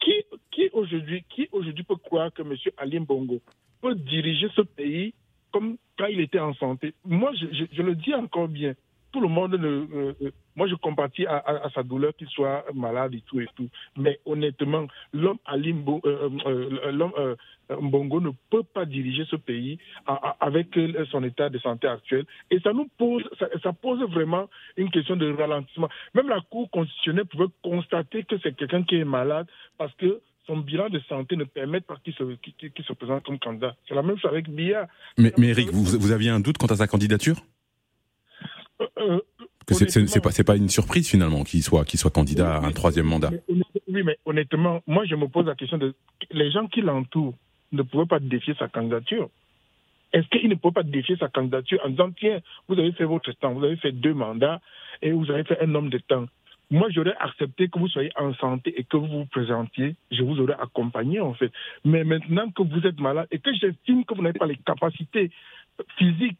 Qui, 0.00 0.24
qui 0.50 0.70
aujourd'hui, 0.72 1.24
qui 1.28 1.48
aujourd'hui 1.50 1.82
peut 1.82 1.96
croire 1.96 2.32
que 2.32 2.42
M. 2.42 2.54
Alim 2.76 3.04
Bongo 3.04 3.40
peut 3.80 3.94
diriger 3.96 4.48
ce 4.54 4.62
pays 4.62 5.12
comme 5.52 5.76
quand 5.98 6.06
il 6.06 6.20
était 6.20 6.38
en 6.40 6.54
santé? 6.54 6.94
Moi, 7.04 7.32
je 7.34 7.82
le 7.82 7.94
dis 7.94 8.14
encore 8.14 8.48
bien 8.48 8.74
tout 9.14 9.20
le 9.20 9.28
monde 9.28 9.54
ne. 9.54 9.68
Euh, 9.68 10.12
euh, 10.22 10.30
moi, 10.56 10.66
je 10.66 10.74
compatis 10.74 11.24
à, 11.24 11.68
sa 11.72 11.84
douleur 11.84 12.12
qu'il 12.16 12.26
soit 12.28 12.64
malade 12.74 13.14
et 13.14 13.22
tout 13.26 13.40
et 13.40 13.46
tout. 13.54 13.68
Mais 13.96 14.18
honnêtement, 14.26 14.88
l'homme 15.12 15.38
Alimbo, 15.46 16.00
euh, 16.04 16.90
l'homme 16.90 17.12
Mbongo 17.70 18.20
ne 18.20 18.30
peut 18.50 18.64
pas 18.64 18.84
diriger 18.84 19.24
ce 19.30 19.36
pays 19.36 19.78
avec 20.40 20.76
son 21.10 21.22
état 21.22 21.48
de 21.48 21.58
santé 21.58 21.86
actuel. 21.86 22.24
Et 22.50 22.58
ça 22.60 22.72
nous 22.72 22.88
pose, 22.98 23.22
ça, 23.62 23.72
pose 23.72 24.00
vraiment 24.10 24.48
une 24.76 24.90
question 24.90 25.16
de 25.16 25.32
ralentissement. 25.32 25.88
Même 26.14 26.28
la 26.28 26.40
Cour 26.50 26.68
constitutionnelle 26.70 27.26
pouvait 27.26 27.52
constater 27.62 28.24
que 28.24 28.36
c'est 28.42 28.56
quelqu'un 28.56 28.82
qui 28.82 28.96
est 28.96 29.04
malade 29.04 29.46
parce 29.78 29.94
que 29.94 30.20
son 30.46 30.58
bilan 30.58 30.88
de 30.88 31.00
santé 31.08 31.36
ne 31.36 31.44
permet 31.44 31.80
pas 31.80 31.96
qu'il 32.04 32.14
se, 32.14 32.24
se, 32.24 32.92
présente 32.92 33.24
comme 33.24 33.38
candidat. 33.38 33.74
C'est 33.88 33.94
la 33.94 34.02
même 34.02 34.18
chose 34.18 34.30
avec 34.30 34.48
Bia. 34.48 34.88
Mais, 35.18 35.32
mais 35.38 35.48
Eric, 35.48 35.70
vous, 35.70 35.84
vous 35.84 36.12
aviez 36.12 36.30
un 36.30 36.40
doute 36.40 36.58
quant 36.58 36.66
à 36.66 36.76
sa 36.76 36.86
candidature? 36.86 37.36
Que 39.66 39.74
c'est 39.74 40.20
pas, 40.20 40.30
pas 40.44 40.56
une 40.56 40.68
surprise 40.68 41.08
finalement 41.08 41.42
qu'il 41.42 41.62
soit, 41.62 41.84
candidat 42.12 42.56
à 42.56 42.66
un 42.66 42.72
troisième 42.72 43.06
mandat. 43.06 43.30
oui, 43.48 44.02
mais 44.04 44.18
honnêtement, 44.26 44.82
moi 44.86 45.04
je 45.06 45.14
me 45.14 45.26
pose 45.26 45.46
la 45.46 45.54
question 45.54 45.78
de 45.78 45.94
les 46.30 46.50
gens 46.50 46.66
qui 46.66 46.82
l'entourent 46.82 47.34
ne 47.72 47.82
pouvaient 47.82 48.06
pas 48.06 48.18
défier 48.18 48.54
sa 48.58 48.68
candidature. 48.68 49.30
Est-ce 50.12 50.28
qu'il 50.28 50.48
ne 50.48 50.54
peut 50.54 50.70
pas 50.70 50.82
défier 50.82 51.16
sa 51.16 51.28
candidature 51.28 51.80
en 51.84 51.90
disant 51.90 52.10
tiens, 52.12 52.40
vous 52.68 52.78
avez 52.78 52.92
fait 52.92 53.04
votre 53.04 53.32
temps, 53.32 53.52
vous 53.52 53.64
avez 53.64 53.76
fait 53.76 53.92
deux 53.92 54.14
mandats 54.14 54.60
et 55.02 55.12
vous 55.12 55.30
avez 55.30 55.44
fait 55.44 55.60
un 55.60 55.66
nombre 55.66 55.90
de 55.90 55.98
temps. 55.98 56.26
Moi, 56.70 56.88
j'aurais 56.90 57.16
accepté 57.18 57.68
que 57.68 57.78
vous 57.78 57.88
soyez 57.88 58.10
en 58.16 58.32
santé 58.34 58.74
et 58.78 58.84
que 58.84 58.96
vous 58.96 59.06
vous 59.06 59.26
présentiez. 59.26 59.96
Je 60.10 60.22
vous 60.22 60.40
aurais 60.40 60.56
accompagné, 60.60 61.20
en 61.20 61.34
fait. 61.34 61.52
Mais 61.84 62.04
maintenant 62.04 62.50
que 62.50 62.62
vous 62.62 62.86
êtes 62.86 62.98
malade 63.00 63.28
et 63.30 63.38
que 63.38 63.52
j'estime 63.52 64.04
que 64.04 64.14
vous 64.14 64.22
n'avez 64.22 64.38
pas 64.38 64.46
les 64.46 64.56
capacités 64.56 65.30
physiques, 65.98 66.38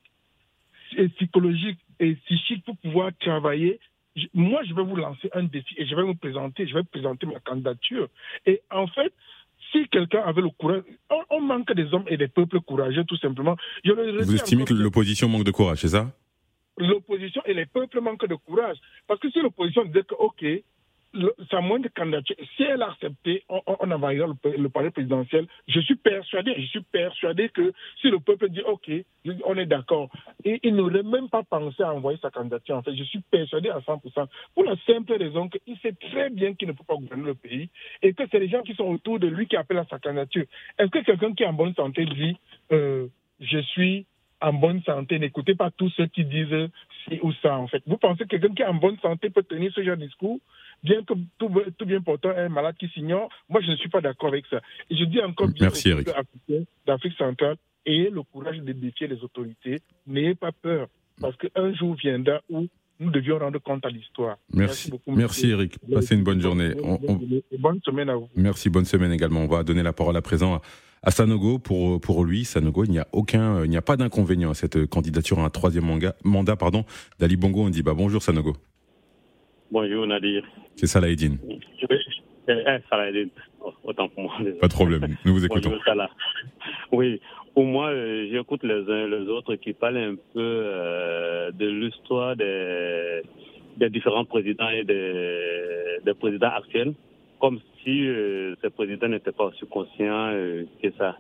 et 0.96 1.08
psychologiques 1.08 1.78
et 2.00 2.14
psychiques 2.26 2.64
pour 2.64 2.76
pouvoir 2.78 3.10
travailler, 3.20 3.80
moi, 4.32 4.62
je 4.64 4.74
vais 4.74 4.82
vous 4.82 4.96
lancer 4.96 5.28
un 5.32 5.42
défi 5.44 5.74
et 5.76 5.86
je 5.86 5.94
vais 5.94 6.04
me 6.04 6.14
présenter, 6.14 6.66
je 6.66 6.74
vais 6.74 6.84
présenter 6.84 7.26
ma 7.26 7.40
candidature. 7.40 8.08
Et 8.46 8.62
en 8.70 8.86
fait, 8.86 9.12
si 9.72 9.88
quelqu'un 9.88 10.20
avait 10.20 10.42
le 10.42 10.50
courage, 10.50 10.82
on, 11.30 11.40
manque 11.40 11.72
des 11.72 11.92
hommes 11.92 12.04
et 12.06 12.16
des 12.16 12.28
peuples 12.28 12.60
courageux, 12.60 13.04
tout 13.04 13.16
simplement. 13.16 13.56
Vous 13.84 14.34
estimez 14.34 14.64
que 14.64 14.74
l'opposition 14.74 15.28
manque 15.28 15.44
de 15.44 15.50
courage, 15.50 15.78
c'est 15.78 15.88
ça? 15.88 16.12
L'opposition 16.78 17.42
et 17.46 17.54
les 17.54 17.66
peuples 17.66 18.00
manquent 18.00 18.28
de 18.28 18.34
courage. 18.34 18.76
Parce 19.06 19.20
que 19.20 19.30
si 19.30 19.40
l'opposition 19.40 19.84
disait 19.84 20.02
que, 20.02 20.14
OK, 20.14 20.44
sa 21.50 21.60
moindre 21.60 21.88
candidature, 21.94 22.36
si 22.56 22.62
elle 22.64 22.82
a 22.82 22.90
accepté, 22.90 23.44
on, 23.48 23.60
on 23.66 23.86
le, 23.86 24.68
palais 24.68 24.90
présidentiel. 24.90 25.46
Je 25.68 25.80
suis 25.80 25.96
persuadé, 25.96 26.54
je 26.56 26.66
suis 26.66 26.82
persuadé 26.82 27.48
que 27.48 27.72
si 28.00 28.10
le 28.10 28.18
peuple 28.18 28.48
dit 28.48 28.62
OK, 28.62 28.90
on 29.44 29.56
est 29.56 29.66
d'accord, 29.66 30.10
et 30.44 30.60
il 30.62 30.74
n'aurait 30.74 31.02
même 31.02 31.28
pas 31.28 31.42
pensé 31.42 31.82
à 31.82 31.92
envoyer 31.92 32.18
sa 32.20 32.30
candidature. 32.30 32.76
En 32.76 32.82
fait, 32.82 32.94
je 32.94 33.04
suis 33.04 33.20
persuadé 33.30 33.70
à 33.70 33.78
100%, 33.78 34.26
pour 34.54 34.64
la 34.64 34.76
simple 34.86 35.14
raison 35.14 35.48
qu'il 35.48 35.76
sait 35.78 35.92
très 35.92 36.30
bien 36.30 36.54
qu'il 36.54 36.68
ne 36.68 36.72
peut 36.72 36.84
pas 36.86 36.96
gouverner 36.96 37.24
le 37.24 37.34
pays 37.34 37.68
et 38.02 38.12
que 38.12 38.24
c'est 38.30 38.38
les 38.38 38.48
gens 38.48 38.62
qui 38.62 38.74
sont 38.74 38.84
autour 38.84 39.18
de 39.18 39.28
lui 39.28 39.46
qui 39.46 39.56
appellent 39.56 39.78
à 39.78 39.86
sa 39.88 39.98
candidature. 39.98 40.44
Est-ce 40.78 40.90
que 40.90 40.98
quelqu'un 41.00 41.32
qui 41.34 41.42
est 41.42 41.46
en 41.46 41.52
bonne 41.52 41.74
santé 41.74 42.04
dit 42.04 42.36
euh, 42.72 43.06
je 43.40 43.58
suis 43.58 44.06
en 44.40 44.52
bonne 44.52 44.82
santé? 44.82 45.18
N'écoutez 45.18 45.54
pas 45.54 45.70
tous 45.70 45.90
ceux 45.90 46.06
qui 46.06 46.24
disent 46.24 46.68
ci 47.04 47.18
ou 47.22 47.32
ça, 47.34 47.56
en 47.56 47.66
fait. 47.66 47.82
Vous 47.86 47.98
pensez 47.98 48.24
que 48.24 48.36
quelqu'un 48.36 48.54
qui 48.54 48.62
est 48.62 48.66
en 48.66 48.74
bonne 48.74 48.98
santé 48.98 49.30
peut 49.30 49.42
tenir 49.42 49.72
ce 49.72 49.82
genre 49.82 49.96
de 49.96 50.04
discours, 50.04 50.40
bien 50.84 51.02
que 51.02 51.14
tout, 51.38 51.50
tout 51.76 51.86
bien 51.86 52.00
portant 52.00 52.30
un 52.30 52.48
malade 52.48 52.76
qui 52.78 52.88
s'ignore 52.88 53.28
Moi, 53.48 53.60
je 53.62 53.70
ne 53.70 53.76
suis 53.76 53.88
pas 53.88 54.00
d'accord 54.00 54.28
avec 54.28 54.44
ça. 54.46 54.60
Et 54.90 54.96
je 54.96 55.04
dis 55.04 55.20
encore 55.20 55.48
bien 55.48 55.66
Merci, 55.66 55.88
Eric. 55.88 56.08
d'Afrique 56.86 57.16
centrale, 57.18 57.56
ayez 57.86 58.10
le 58.10 58.22
courage 58.22 58.58
de 58.58 58.72
défier 58.72 59.08
les 59.08 59.20
autorités. 59.22 59.80
N'ayez 60.06 60.34
pas 60.34 60.52
peur, 60.52 60.88
parce 61.20 61.36
qu'un 61.36 61.74
jour 61.74 61.96
viendra 61.96 62.40
où 62.50 62.68
nous 63.00 63.10
devions 63.10 63.38
rendre 63.38 63.58
compte 63.58 63.84
à 63.84 63.90
l'histoire. 63.90 64.36
Merci, 64.52 64.90
beaucoup. 64.90 65.12
Merci 65.12 65.50
Eric. 65.50 65.78
Passez 65.92 66.14
une 66.14 66.22
bonne 66.22 66.40
journée. 66.40 66.74
bonne 67.58 67.80
semaine 67.84 68.08
à 68.08 68.14
vous. 68.14 68.28
Merci, 68.36 68.70
bonne 68.70 68.84
semaine 68.84 69.10
également. 69.10 69.40
On 69.40 69.48
va 69.48 69.64
donner 69.64 69.82
la 69.82 69.92
parole 69.92 70.16
à 70.16 70.22
présent 70.22 70.60
à 71.02 71.10
Sanogo, 71.10 71.58
pour, 71.58 72.00
pour 72.00 72.24
lui, 72.24 72.46
Sanogo, 72.46 72.84
il 72.84 72.90
n'y 72.90 72.98
a 72.98 73.06
aucun, 73.12 73.62
il 73.62 73.68
n'y 73.68 73.76
a 73.76 73.82
pas 73.82 73.98
d'inconvénient 73.98 74.50
à 74.50 74.54
cette 74.54 74.86
candidature 74.86 75.38
à 75.38 75.44
un 75.44 75.50
troisième 75.50 75.84
mandat, 75.84 76.14
mandat 76.24 76.56
pardon, 76.56 76.86
d'Ali 77.18 77.36
Bongo. 77.36 77.62
On 77.62 77.68
dit 77.68 77.82
bah 77.82 77.92
bonjour 77.94 78.22
Sanogo. 78.22 78.56
Bonjour 79.74 80.06
Nadir. 80.06 80.44
C'est 80.76 80.86
Salah 80.86 81.08
Eddine. 81.08 81.36
Eh, 82.46 82.54
Salah 82.88 83.10
Eddine, 83.10 83.30
autant 83.82 84.08
pour 84.08 84.22
moi. 84.22 84.34
Pas 84.60 84.68
de 84.68 84.72
problème, 84.72 85.16
nous 85.24 85.32
vous 85.34 85.44
écoutons. 85.44 85.70
Bonjour 85.70 85.84
Salah. 85.84 86.10
Oui, 86.92 87.20
pour 87.54 87.64
moi, 87.64 87.88
euh, 87.88 88.28
j'écoute 88.30 88.62
les 88.62 88.88
uns 88.88 89.06
et 89.06 89.10
les 89.10 89.26
autres 89.28 89.56
qui 89.56 89.72
parlent 89.72 89.96
un 89.96 90.14
peu 90.14 90.38
euh, 90.38 91.50
de 91.50 91.66
l'histoire 91.66 92.36
des, 92.36 93.22
des 93.76 93.90
différents 93.90 94.24
présidents 94.24 94.68
et 94.68 94.84
des, 94.84 95.98
des 96.04 96.14
présidents 96.14 96.52
actuels 96.56 96.94
comme 97.40 97.58
si 97.82 98.06
euh, 98.06 98.54
ce 98.62 98.68
président 98.68 99.08
n'était 99.08 99.32
pas 99.32 99.46
aussi 99.46 99.66
conscient 99.66 100.30
euh, 100.34 100.66
que 100.80 100.92
ça. 100.96 101.18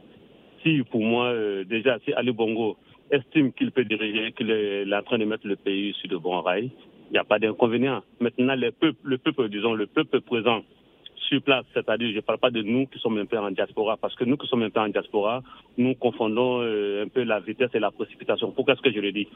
Si, 0.62 0.80
pour 0.92 1.02
moi, 1.02 1.34
déjà, 1.64 1.98
si 2.04 2.12
Ali 2.12 2.30
Bongo 2.30 2.76
estime 3.10 3.52
qu'il 3.52 3.72
peut 3.72 3.84
diriger, 3.84 4.30
qu'il 4.30 4.48
est, 4.52 4.94
en 4.94 5.02
train 5.02 5.18
de 5.18 5.24
mettre 5.24 5.44
le 5.44 5.56
pays 5.56 5.92
sur 5.94 6.08
de 6.08 6.16
bons 6.16 6.40
rails, 6.40 6.70
il 7.10 7.12
n'y 7.12 7.18
a 7.18 7.24
pas 7.24 7.38
d'inconvénient. 7.38 8.02
Maintenant, 8.20 8.54
le 8.56 8.70
peuple, 8.70 8.98
le 9.02 9.18
peuple, 9.18 9.48
disons, 9.48 9.74
le 9.74 9.86
peuple 9.86 10.20
présent 10.20 10.62
sur 11.28 11.42
place, 11.42 11.64
c'est-à-dire, 11.72 12.10
je 12.10 12.16
ne 12.16 12.20
parle 12.20 12.38
pas 12.38 12.50
de 12.50 12.62
nous 12.62 12.86
qui 12.86 12.98
sommes 12.98 13.18
un 13.18 13.24
peu 13.24 13.38
en 13.38 13.50
diaspora, 13.50 13.96
parce 13.96 14.14
que 14.14 14.24
nous 14.24 14.36
qui 14.36 14.46
sommes 14.46 14.62
un 14.62 14.70
peu 14.70 14.80
en 14.80 14.88
diaspora, 14.88 15.42
nous 15.78 15.94
confondons 15.94 16.60
un 16.60 17.08
peu 17.08 17.22
la 17.22 17.40
vitesse 17.40 17.70
et 17.74 17.78
la 17.78 17.90
précipitation. 17.90 18.50
Pourquoi 18.50 18.74
est-ce 18.74 18.82
que 18.82 18.92
je 18.92 19.00
le 19.00 19.12
dis? 19.12 19.28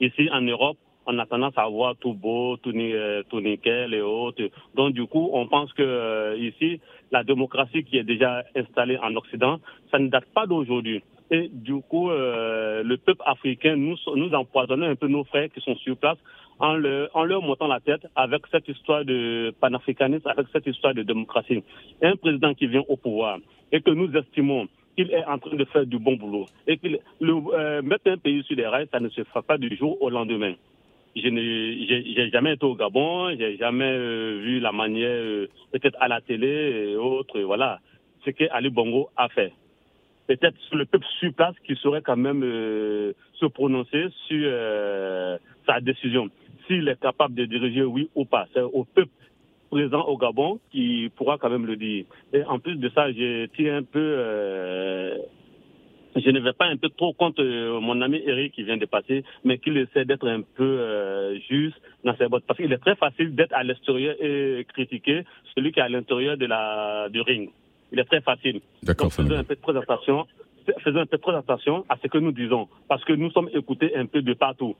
Ici, 0.00 0.28
en 0.32 0.40
Europe, 0.40 0.78
on 1.08 1.18
a 1.18 1.26
tendance 1.26 1.54
à 1.56 1.66
voir 1.66 1.96
tout 1.96 2.12
beau, 2.12 2.58
tout, 2.58 2.72
euh, 2.76 3.22
tout 3.30 3.40
nickel 3.40 3.94
et 3.94 4.02
autres. 4.02 4.42
Donc 4.74 4.92
du 4.92 5.06
coup, 5.06 5.30
on 5.32 5.46
pense 5.48 5.72
que 5.72 5.82
euh, 5.82 6.36
ici, 6.36 6.80
la 7.10 7.24
démocratie 7.24 7.82
qui 7.82 7.96
est 7.96 8.04
déjà 8.04 8.44
installée 8.54 8.98
en 8.98 9.16
Occident, 9.16 9.58
ça 9.90 9.98
ne 9.98 10.08
date 10.08 10.26
pas 10.34 10.46
d'aujourd'hui. 10.46 11.02
Et 11.30 11.48
du 11.50 11.80
coup, 11.80 12.10
euh, 12.10 12.82
le 12.82 12.98
peuple 12.98 13.22
africain, 13.24 13.76
nous, 13.76 13.96
nous 14.14 14.32
empoisonnons 14.34 14.86
un 14.86 14.96
peu 14.96 15.08
nos 15.08 15.24
frères 15.24 15.48
qui 15.48 15.60
sont 15.62 15.76
sur 15.76 15.96
place 15.96 16.18
en, 16.60 16.74
le, 16.74 17.08
en 17.14 17.24
leur 17.24 17.42
montant 17.42 17.66
la 17.66 17.80
tête 17.80 18.06
avec 18.16 18.42
cette 18.50 18.68
histoire 18.68 19.04
de 19.04 19.54
panafricanisme, 19.60 20.28
avec 20.28 20.46
cette 20.52 20.66
histoire 20.66 20.94
de 20.94 21.02
démocratie. 21.02 21.62
un 22.02 22.16
président 22.16 22.54
qui 22.54 22.66
vient 22.66 22.84
au 22.88 22.96
pouvoir 22.96 23.38
et 23.72 23.80
que 23.80 23.90
nous 23.90 24.10
estimons 24.16 24.68
qu'il 24.96 25.12
est 25.12 25.24
en 25.24 25.38
train 25.38 25.56
de 25.56 25.64
faire 25.66 25.86
du 25.86 25.98
bon 25.98 26.16
boulot 26.16 26.46
et 26.66 26.76
qu'il 26.78 26.98
mettre 27.20 28.10
un 28.10 28.16
pays 28.16 28.42
sur 28.42 28.56
les 28.56 28.66
rails, 28.66 28.88
ça 28.90 29.00
ne 29.00 29.08
se 29.08 29.22
fera 29.24 29.42
pas 29.42 29.58
du 29.58 29.74
jour 29.76 30.00
au 30.02 30.10
lendemain 30.10 30.54
je 31.16 31.28
n'ai 31.28 32.30
jamais 32.30 32.54
été 32.54 32.64
au 32.64 32.74
Gabon, 32.74 33.30
j'ai 33.36 33.56
jamais 33.56 33.84
euh, 33.84 34.40
vu 34.42 34.60
la 34.60 34.72
manière, 34.72 35.10
euh, 35.10 35.48
peut-être 35.72 35.96
à 36.00 36.08
la 36.08 36.20
télé 36.20 36.90
et 36.90 36.96
autres, 36.96 37.40
voilà, 37.40 37.80
ce 38.24 38.30
que 38.30 38.44
Ali 38.50 38.70
Bongo 38.70 39.10
a 39.16 39.28
fait. 39.28 39.52
Peut-être 40.26 40.56
le 40.72 40.84
peuple 40.84 41.06
sur 41.18 41.32
place 41.32 41.54
qui 41.64 41.74
saurait 41.76 42.02
quand 42.02 42.16
même 42.16 42.42
euh, 42.44 43.12
se 43.34 43.46
prononcer 43.46 44.08
sur 44.26 44.50
sa 45.66 45.80
décision, 45.80 46.28
s'il 46.68 46.86
est 46.88 47.00
capable 47.00 47.34
de 47.34 47.46
diriger 47.46 47.82
oui 47.82 48.08
ou 48.14 48.24
pas. 48.24 48.46
C'est 48.54 48.60
au 48.60 48.84
peuple 48.84 49.10
présent 49.70 50.02
au 50.02 50.16
Gabon 50.16 50.60
qui 50.70 51.10
pourra 51.16 51.36
quand 51.38 51.50
même 51.50 51.66
le 51.66 51.76
dire. 51.76 52.04
Et 52.32 52.44
en 52.44 52.58
plus 52.58 52.76
de 52.76 52.88
ça, 52.90 53.10
j'ai 53.12 53.50
tiré 53.54 53.70
un 53.70 53.82
peu 53.82 53.98
je 56.16 56.30
ne 56.30 56.40
vais 56.40 56.52
pas 56.52 56.66
un 56.66 56.76
peu 56.76 56.88
trop 56.88 57.12
contre 57.12 57.42
euh, 57.42 57.80
mon 57.80 58.00
ami 58.00 58.22
Eric 58.24 58.54
qui 58.54 58.62
vient 58.62 58.76
de 58.76 58.86
passer, 58.86 59.24
mais 59.44 59.58
qu'il 59.58 59.76
essaie 59.76 60.04
d'être 60.04 60.28
un 60.28 60.42
peu 60.42 60.64
euh, 60.64 61.38
juste 61.48 61.76
dans 62.04 62.16
ses 62.16 62.26
bottes. 62.28 62.44
Parce 62.46 62.58
qu'il 62.58 62.72
est 62.72 62.78
très 62.78 62.96
facile 62.96 63.34
d'être 63.34 63.54
à 63.54 63.62
l'extérieur 63.62 64.14
et 64.20 64.66
critiquer 64.72 65.24
celui 65.54 65.72
qui 65.72 65.80
est 65.80 65.82
à 65.82 65.88
l'intérieur 65.88 66.36
de 66.36 66.46
la 66.46 67.08
du 67.10 67.20
ring. 67.20 67.50
Il 67.92 67.98
est 67.98 68.04
très 68.04 68.20
facile. 68.20 68.60
D'accord. 68.82 69.12
Faisons 69.12 69.36
un 69.36 69.44
peu 69.44 69.56
très 69.56 69.76
attention. 69.76 70.26
Faisons 70.84 71.00
un 71.00 71.06
peu 71.06 71.18
très 71.18 71.34
attention 71.34 71.84
à 71.88 71.96
ce 72.02 72.08
que 72.08 72.18
nous 72.18 72.32
disons, 72.32 72.68
parce 72.88 73.02
que 73.04 73.14
nous 73.14 73.30
sommes 73.30 73.48
écoutés 73.54 73.96
un 73.96 74.04
peu 74.04 74.20
de 74.20 74.34
partout. 74.34 74.76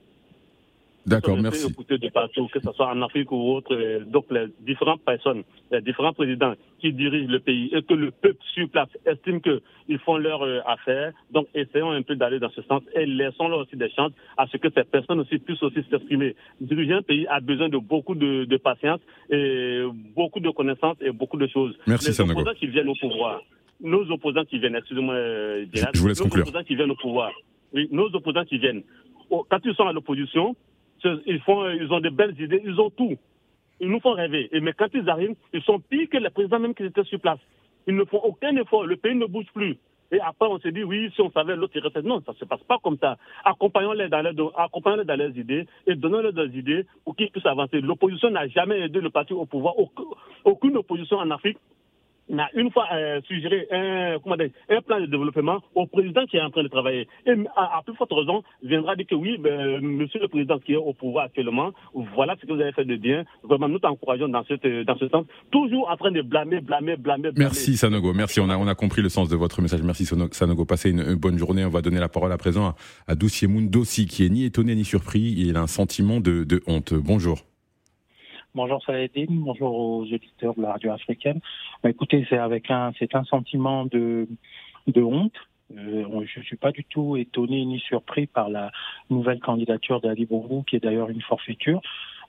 D'accord, 1.08 1.38
merci. 1.40 1.66
de 1.66 2.08
partout, 2.10 2.48
que 2.52 2.60
ce 2.60 2.72
soit 2.72 2.88
en 2.88 3.02
Afrique 3.02 3.32
ou 3.32 3.52
autre. 3.52 3.74
Euh, 3.74 4.04
donc, 4.04 4.26
les 4.30 4.46
différentes 4.60 5.00
personnes, 5.02 5.42
les 5.70 5.80
différents 5.80 6.12
présidents 6.12 6.54
qui 6.80 6.92
dirigent 6.92 7.30
le 7.30 7.40
pays 7.40 7.70
et 7.74 7.82
que 7.82 7.94
le 7.94 8.10
peuple 8.10 8.38
sur 8.54 8.68
place 8.68 8.88
estime 9.06 9.40
qu'ils 9.40 9.98
font 10.00 10.18
leur 10.18 10.42
euh, 10.42 10.60
affaire. 10.66 11.12
Donc, 11.30 11.46
essayons 11.54 11.90
un 11.90 12.02
peu 12.02 12.14
d'aller 12.14 12.38
dans 12.38 12.50
ce 12.50 12.62
sens 12.62 12.82
et 12.94 13.06
laissons-leur 13.06 13.60
aussi 13.60 13.76
des 13.76 13.90
chances 13.90 14.12
à 14.36 14.46
ce 14.46 14.56
que 14.58 14.68
ces 14.74 14.84
personnes 14.84 15.20
aussi 15.20 15.38
puissent 15.38 15.62
aussi 15.62 15.82
s'exprimer. 15.90 16.36
Diriger 16.60 16.94
un 16.94 17.02
pays 17.02 17.26
a 17.28 17.40
besoin 17.40 17.68
de 17.68 17.78
beaucoup 17.78 18.14
de, 18.14 18.56
patience 18.58 19.00
et 19.30 19.82
beaucoup 20.14 20.40
de 20.40 20.50
connaissances 20.50 20.96
et 21.00 21.10
beaucoup 21.10 21.38
de 21.38 21.46
choses. 21.46 21.74
Merci, 21.86 22.10
Les 22.10 22.20
opposants 22.20 22.54
qui 22.58 22.66
viennent 22.66 22.88
au 22.88 22.94
pouvoir, 22.94 23.40
nos 23.80 24.10
opposants 24.10 24.44
qui 24.44 24.58
viennent, 24.58 24.76
excusez-moi, 24.76 25.14
euh, 25.14 25.66
je, 25.72 26.00
vous 26.00 26.08
laisse 26.08 26.20
nos 26.20 26.26
opposants 26.26 26.64
qui 26.64 26.74
viennent 26.74 26.90
au 26.90 26.96
pouvoir, 26.96 27.32
oui, 27.72 27.88
nos 27.92 28.06
opposants 28.14 28.44
qui 28.44 28.58
viennent, 28.58 28.82
quand 29.30 29.60
ils 29.64 29.74
sont 29.74 29.86
à 29.86 29.92
l'opposition, 29.92 30.56
ils, 31.04 31.40
font, 31.40 31.68
ils 31.70 31.92
ont 31.92 32.00
de 32.00 32.10
belles 32.10 32.40
idées, 32.40 32.62
ils 32.64 32.80
ont 32.80 32.90
tout. 32.90 33.16
Ils 33.80 33.88
nous 33.88 34.00
font 34.00 34.12
rêver. 34.12 34.48
Et 34.52 34.60
mais 34.60 34.72
quand 34.72 34.88
ils 34.94 35.08
arrivent, 35.08 35.36
ils 35.52 35.62
sont 35.62 35.78
pires 35.78 36.08
que 36.08 36.18
les 36.18 36.30
présidents 36.30 36.58
même 36.58 36.74
qui 36.74 36.84
étaient 36.84 37.04
sur 37.04 37.20
place. 37.20 37.38
Ils 37.86 37.94
ne 37.94 38.04
font 38.04 38.18
aucun 38.18 38.56
effort. 38.56 38.84
Le 38.86 38.96
pays 38.96 39.14
ne 39.14 39.26
bouge 39.26 39.46
plus. 39.54 39.76
Et 40.10 40.20
après, 40.20 40.48
on 40.48 40.58
se 40.58 40.68
dit, 40.68 40.82
oui, 40.82 41.10
si 41.14 41.20
on 41.20 41.30
savait 41.30 41.54
l'autre 41.54 41.76
irait 41.76 42.02
Non, 42.02 42.22
ça 42.24 42.32
ne 42.32 42.36
se 42.38 42.44
passe 42.46 42.62
pas 42.62 42.78
comme 42.82 42.96
ça. 42.98 43.18
Accompagnons-les 43.44 44.08
dans, 44.08 44.22
dans 44.22 45.16
leurs 45.16 45.36
idées 45.36 45.66
et 45.86 45.94
donnons-leur 45.94 46.32
des 46.32 46.58
idées 46.58 46.86
pour 47.04 47.14
qu'ils 47.14 47.30
puissent 47.30 47.46
avancer. 47.46 47.80
L'opposition 47.80 48.30
n'a 48.30 48.48
jamais 48.48 48.80
aidé 48.80 49.00
le 49.00 49.10
parti 49.10 49.34
au 49.34 49.44
pouvoir. 49.44 49.74
Aucune 50.44 50.78
opposition 50.78 51.18
en 51.18 51.30
Afrique 51.30 51.58
n'a 52.28 52.48
une 52.54 52.70
fois 52.70 52.86
euh, 52.92 53.20
suggéré 53.26 53.66
un, 53.70 54.18
comment 54.22 54.36
un 54.36 54.80
plan 54.82 55.00
de 55.00 55.06
développement 55.06 55.60
au 55.74 55.86
président 55.86 56.24
qui 56.26 56.36
est 56.36 56.42
en 56.42 56.50
train 56.50 56.62
de 56.62 56.68
travailler. 56.68 57.08
Et 57.26 57.32
à, 57.56 57.80
plus 57.84 57.94
forte 57.94 58.12
raison, 58.12 58.42
viendra 58.62 58.96
dire 58.96 59.06
que 59.06 59.14
oui, 59.14 59.38
ben, 59.38 59.80
monsieur 59.80 60.20
le 60.20 60.28
président 60.28 60.58
qui 60.58 60.72
est 60.72 60.76
au 60.76 60.92
pouvoir 60.92 61.26
actuellement, 61.26 61.72
voilà 62.14 62.36
ce 62.40 62.46
que 62.46 62.52
vous 62.52 62.60
avez 62.60 62.72
fait 62.72 62.84
de 62.84 62.96
bien. 62.96 63.24
Vraiment, 63.42 63.68
nous 63.68 63.78
t'encourageons 63.78 64.28
dans, 64.28 64.44
cette, 64.44 64.66
dans 64.66 64.96
ce 64.98 65.08
sens. 65.08 65.26
Toujours 65.50 65.88
en 65.90 65.96
train 65.96 66.10
de 66.10 66.22
blâmer, 66.22 66.60
blâmer, 66.60 66.96
blâmer. 66.96 67.30
Merci 67.36 67.76
Sanogo, 67.76 68.12
merci. 68.12 68.40
On 68.40 68.50
a, 68.50 68.56
on 68.56 68.66
a 68.66 68.74
compris 68.74 69.02
le 69.02 69.08
sens 69.08 69.28
de 69.28 69.36
votre 69.36 69.62
message. 69.62 69.82
Merci 69.82 70.06
Sanogo. 70.06 70.64
Passez 70.64 70.90
une, 70.90 71.14
bonne 71.14 71.38
journée. 71.38 71.64
On 71.64 71.70
va 71.70 71.82
donner 71.82 72.00
la 72.00 72.08
parole 72.08 72.32
à 72.32 72.38
présent 72.38 72.66
à, 72.66 72.74
à 73.06 73.14
Douciemoun 73.14 73.68
Dossi, 73.68 74.06
qui 74.06 74.24
est 74.24 74.28
ni 74.28 74.44
étonné 74.44 74.74
ni 74.74 74.84
surpris. 74.84 75.34
Il 75.36 75.56
a 75.56 75.60
un 75.60 75.66
sentiment 75.66 76.20
de, 76.20 76.44
de 76.44 76.60
honte. 76.66 76.94
Bonjour. 76.94 77.38
Bonjour 78.54 78.82
Saladin, 78.82 79.26
bonjour 79.28 79.74
aux 79.74 80.02
auditeurs 80.04 80.54
de 80.54 80.62
la 80.62 80.72
radio 80.72 80.90
africaine. 80.92 81.38
Bah, 81.82 81.90
écoutez, 81.90 82.26
c'est 82.30 82.38
avec 82.38 82.70
un, 82.70 82.92
c'est 82.98 83.14
un 83.14 83.24
sentiment 83.24 83.84
de, 83.84 84.26
de 84.86 85.02
honte. 85.02 85.34
Euh, 85.76 86.24
je 86.24 86.40
ne 86.40 86.44
suis 86.44 86.56
pas 86.56 86.72
du 86.72 86.82
tout 86.84 87.18
étonné 87.18 87.62
ni 87.66 87.78
surpris 87.78 88.26
par 88.26 88.48
la 88.48 88.72
nouvelle 89.10 89.38
candidature 89.40 90.00
d'Ali 90.00 90.24
Bongo, 90.24 90.62
qui 90.62 90.76
est 90.76 90.80
d'ailleurs 90.82 91.10
une 91.10 91.20
forfaiture. 91.20 91.82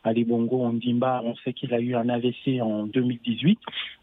Ali 0.04 0.26
Bongo 0.26 0.62
Ondimba, 0.62 1.22
on 1.24 1.36
sait 1.38 1.54
qu'il 1.54 1.74
a 1.74 1.80
eu 1.80 1.96
un 1.96 2.10
AVC 2.10 2.62
en 2.62 2.86
2018 2.86 3.60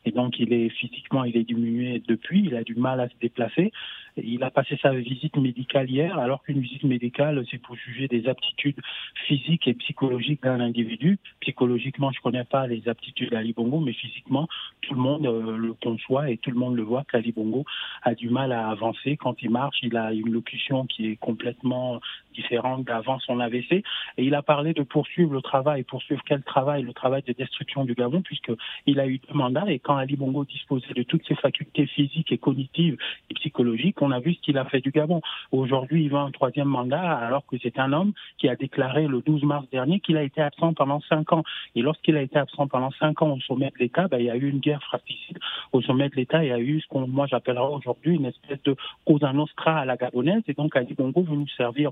et 0.06 0.10
donc 0.10 0.38
il 0.38 0.52
est 0.52 0.68
physiquement 0.70 1.24
il 1.24 1.36
est 1.36 1.44
diminué 1.44 2.02
depuis, 2.06 2.44
il 2.44 2.54
a 2.54 2.64
du 2.64 2.74
mal 2.74 3.00
à 3.00 3.08
se 3.08 3.14
déplacer. 3.20 3.72
Il 4.16 4.42
a 4.42 4.50
passé 4.50 4.78
sa 4.80 4.92
visite 4.92 5.36
médicale 5.36 5.90
hier, 5.90 6.18
alors 6.18 6.42
qu'une 6.42 6.60
visite 6.60 6.84
médicale, 6.84 7.44
c'est 7.50 7.58
pour 7.58 7.76
juger 7.76 8.08
des 8.08 8.28
aptitudes 8.28 8.80
physiques 9.26 9.68
et 9.68 9.74
psychologiques 9.74 10.42
d'un 10.42 10.60
individu. 10.60 11.18
Psychologiquement, 11.40 12.10
je 12.12 12.20
connais 12.22 12.44
pas 12.44 12.66
les 12.66 12.88
aptitudes 12.88 13.30
d'Ali 13.30 13.52
Bongo, 13.52 13.80
mais 13.80 13.92
physiquement, 13.92 14.48
tout 14.80 14.94
le 14.94 15.00
monde 15.00 15.26
euh, 15.26 15.56
le 15.58 15.74
conçoit 15.74 16.30
et 16.30 16.38
tout 16.38 16.50
le 16.50 16.56
monde 16.56 16.76
le 16.76 16.82
voit 16.82 17.04
qu'Ali 17.04 17.32
Bongo 17.32 17.64
a 18.02 18.14
du 18.14 18.30
mal 18.30 18.52
à 18.52 18.68
avancer. 18.68 19.18
Quand 19.18 19.42
il 19.42 19.50
marche, 19.50 19.78
il 19.82 19.96
a 19.96 20.12
une 20.12 20.30
locution 20.30 20.86
qui 20.86 21.08
est 21.10 21.16
complètement 21.16 22.00
différente 22.34 22.84
d'avant 22.84 23.18
son 23.20 23.40
AVC. 23.40 23.72
Et 23.72 24.24
il 24.24 24.34
a 24.34 24.42
parlé 24.42 24.72
de 24.72 24.82
poursuivre 24.82 25.32
le 25.32 25.42
travail. 25.42 25.82
Poursuivre 25.82 26.22
quel 26.24 26.42
travail? 26.42 26.82
Le 26.82 26.92
travail 26.92 27.22
de 27.26 27.32
destruction 27.32 27.84
du 27.84 27.94
Gabon, 27.94 28.22
puisqu'il 28.22 29.00
a 29.00 29.06
eu 29.06 29.18
deux 29.18 29.34
mandats. 29.34 29.70
Et 29.70 29.78
quand 29.78 29.96
Ali 29.96 30.16
Bongo 30.16 30.44
disposait 30.44 30.94
de 30.94 31.02
toutes 31.02 31.26
ses 31.26 31.34
facultés 31.34 31.86
physiques 31.86 32.32
et 32.32 32.38
cognitives 32.38 32.96
et 33.30 33.34
psychologiques, 33.34 34.02
on 34.06 34.12
a 34.12 34.20
vu 34.20 34.34
ce 34.34 34.40
qu'il 34.40 34.58
a 34.58 34.64
fait 34.64 34.80
du 34.80 34.90
Gabon. 34.90 35.20
Aujourd'hui, 35.52 36.04
il 36.04 36.10
va 36.10 36.20
un 36.20 36.30
troisième 36.30 36.68
mandat 36.68 37.00
alors 37.00 37.44
que 37.46 37.56
c'est 37.62 37.78
un 37.78 37.92
homme 37.92 38.12
qui 38.38 38.48
a 38.48 38.56
déclaré 38.56 39.06
le 39.06 39.20
12 39.20 39.42
mars 39.42 39.66
dernier 39.70 40.00
qu'il 40.00 40.16
a 40.16 40.22
été 40.22 40.40
absent 40.40 40.74
pendant 40.74 41.00
cinq 41.08 41.32
ans. 41.32 41.42
Et 41.74 41.82
lorsqu'il 41.82 42.16
a 42.16 42.22
été 42.22 42.38
absent 42.38 42.68
pendant 42.68 42.90
cinq 42.92 43.22
ans 43.22 43.32
au 43.32 43.40
sommet 43.40 43.70
de 43.70 43.78
l'État, 43.78 44.08
ben, 44.08 44.18
il 44.18 44.26
y 44.26 44.30
a 44.30 44.36
eu 44.36 44.48
une 44.48 44.60
guerre 44.60 44.82
fratricide 44.82 45.38
au 45.72 45.82
sommet 45.82 46.08
de 46.08 46.14
l'État. 46.14 46.44
Il 46.44 46.48
y 46.48 46.52
a 46.52 46.58
eu 46.58 46.80
ce 46.80 46.86
qu'on, 46.88 47.06
moi, 47.06 47.26
j'appellerais 47.26 47.74
aujourd'hui 47.74 48.14
une 48.14 48.26
espèce 48.26 48.62
de 48.62 48.76
Cosa 49.04 49.32
Nostra 49.32 49.78
à 49.80 49.84
la 49.84 49.96
gabonaise. 49.96 50.42
Et 50.46 50.54
donc, 50.54 50.76
Ali 50.76 50.94
Bongo 50.94 51.22
veut 51.22 51.36
nous 51.36 51.48
servir 51.48 51.90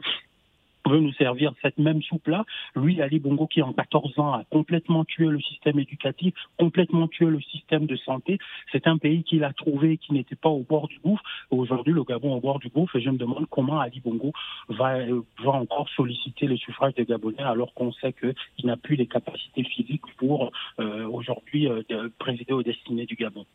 veut 0.87 1.01
nous 1.01 1.13
servir 1.15 1.53
cette 1.63 1.79
même 1.79 2.03
soupe-là. 2.03 2.45
Lui, 2.77 3.01
Ali 3.01 3.19
Bongo, 3.19 3.47
qui 3.47 3.63
en 3.63 3.73
14 3.73 4.19
ans 4.19 4.33
a 4.33 4.45
complètement 4.51 5.05
tué 5.05 5.27
le 5.27 5.41
système 5.41 5.79
éducatif, 5.79 6.35
complètement 6.59 7.09
tué 7.09 7.27
le 7.27 7.41
système 7.41 7.87
de 7.87 7.97
santé. 7.97 8.39
C'est 8.73 8.87
un 8.87 8.99
pays 8.99 9.25
qu'il 9.25 9.45
a 9.45 9.53
trouvé 9.53 9.99
qui 9.99 10.13
n'était 10.13 10.37
pas 10.37 10.49
au 10.49 10.63
bord 10.63 10.89
du 10.89 10.99
gouffre. 10.99 11.23
Aujourd'hui, 11.51 11.93
le 11.93 12.05
Gabon 12.05 12.33
est 12.33 12.37
au 12.39 12.41
bord 12.41 12.59
du 12.59 12.69
gouffre 12.69 12.97
et 12.97 13.01
je 13.01 13.11
me 13.11 13.19
demande 13.19 13.47
comment 13.51 13.81
Ali 13.81 14.01
Bongo 14.01 14.33
va, 14.69 14.99
va 15.07 15.51
encore 15.51 15.89
solliciter 15.91 16.47
le 16.47 16.57
suffrage 16.57 16.95
des 16.95 17.05
Gabonais 17.05 17.43
alors 17.43 17.75
qu'on 17.75 17.93
sait 17.93 18.13
qu'il 18.13 18.67
n'a 18.67 18.77
plus 18.77 18.97
les 18.97 19.07
capacités 19.07 19.65
physiques 19.65 20.03
pour 20.17 20.51
euh, 20.79 21.07
aujourd'hui 21.09 21.69
euh, 21.69 21.83
présider 22.19 22.53
aux 22.53 22.63
destinées 22.63 23.07
du 23.07 23.15
Gabon. 23.15 23.47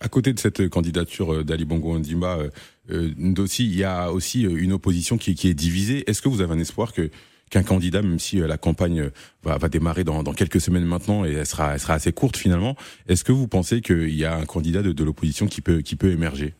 À 0.00 0.08
côté 0.08 0.32
de 0.32 0.38
cette 0.38 0.68
candidature 0.68 1.34
euh, 1.34 1.44
d'Ali 1.44 1.64
Bongo 1.64 1.98
Ndimba, 1.98 2.38
euh, 2.38 2.50
euh, 2.90 3.10
Ndossi, 3.16 3.64
il 3.64 3.76
y 3.76 3.84
a 3.84 4.12
aussi 4.12 4.42
une 4.42 4.72
opposition 4.72 5.18
qui, 5.18 5.34
qui 5.34 5.48
est 5.48 5.54
divisée. 5.54 6.08
Est-ce 6.08 6.22
que 6.22 6.28
vous 6.28 6.40
avez 6.40 6.54
un 6.54 6.58
espoir 6.58 6.92
que 6.92 7.10
qu'un 7.50 7.62
candidat, 7.62 8.02
même 8.02 8.18
si 8.18 8.36
la 8.36 8.58
campagne 8.58 9.10
va, 9.42 9.56
va 9.56 9.70
démarrer 9.70 10.04
dans, 10.04 10.22
dans, 10.22 10.34
quelques 10.34 10.60
semaines 10.60 10.84
maintenant 10.84 11.24
et 11.24 11.32
elle 11.32 11.46
sera, 11.46 11.72
elle 11.72 11.80
sera 11.80 11.94
assez 11.94 12.12
courte 12.12 12.36
finalement, 12.36 12.76
est-ce 13.06 13.24
que 13.24 13.32
vous 13.32 13.48
pensez 13.48 13.80
qu'il 13.80 14.14
y 14.14 14.26
a 14.26 14.36
un 14.36 14.44
candidat 14.44 14.82
de, 14.82 14.92
de 14.92 15.02
l'opposition 15.02 15.46
qui 15.46 15.62
peut, 15.62 15.80
qui 15.80 15.96
peut 15.96 16.10
émerger? 16.10 16.52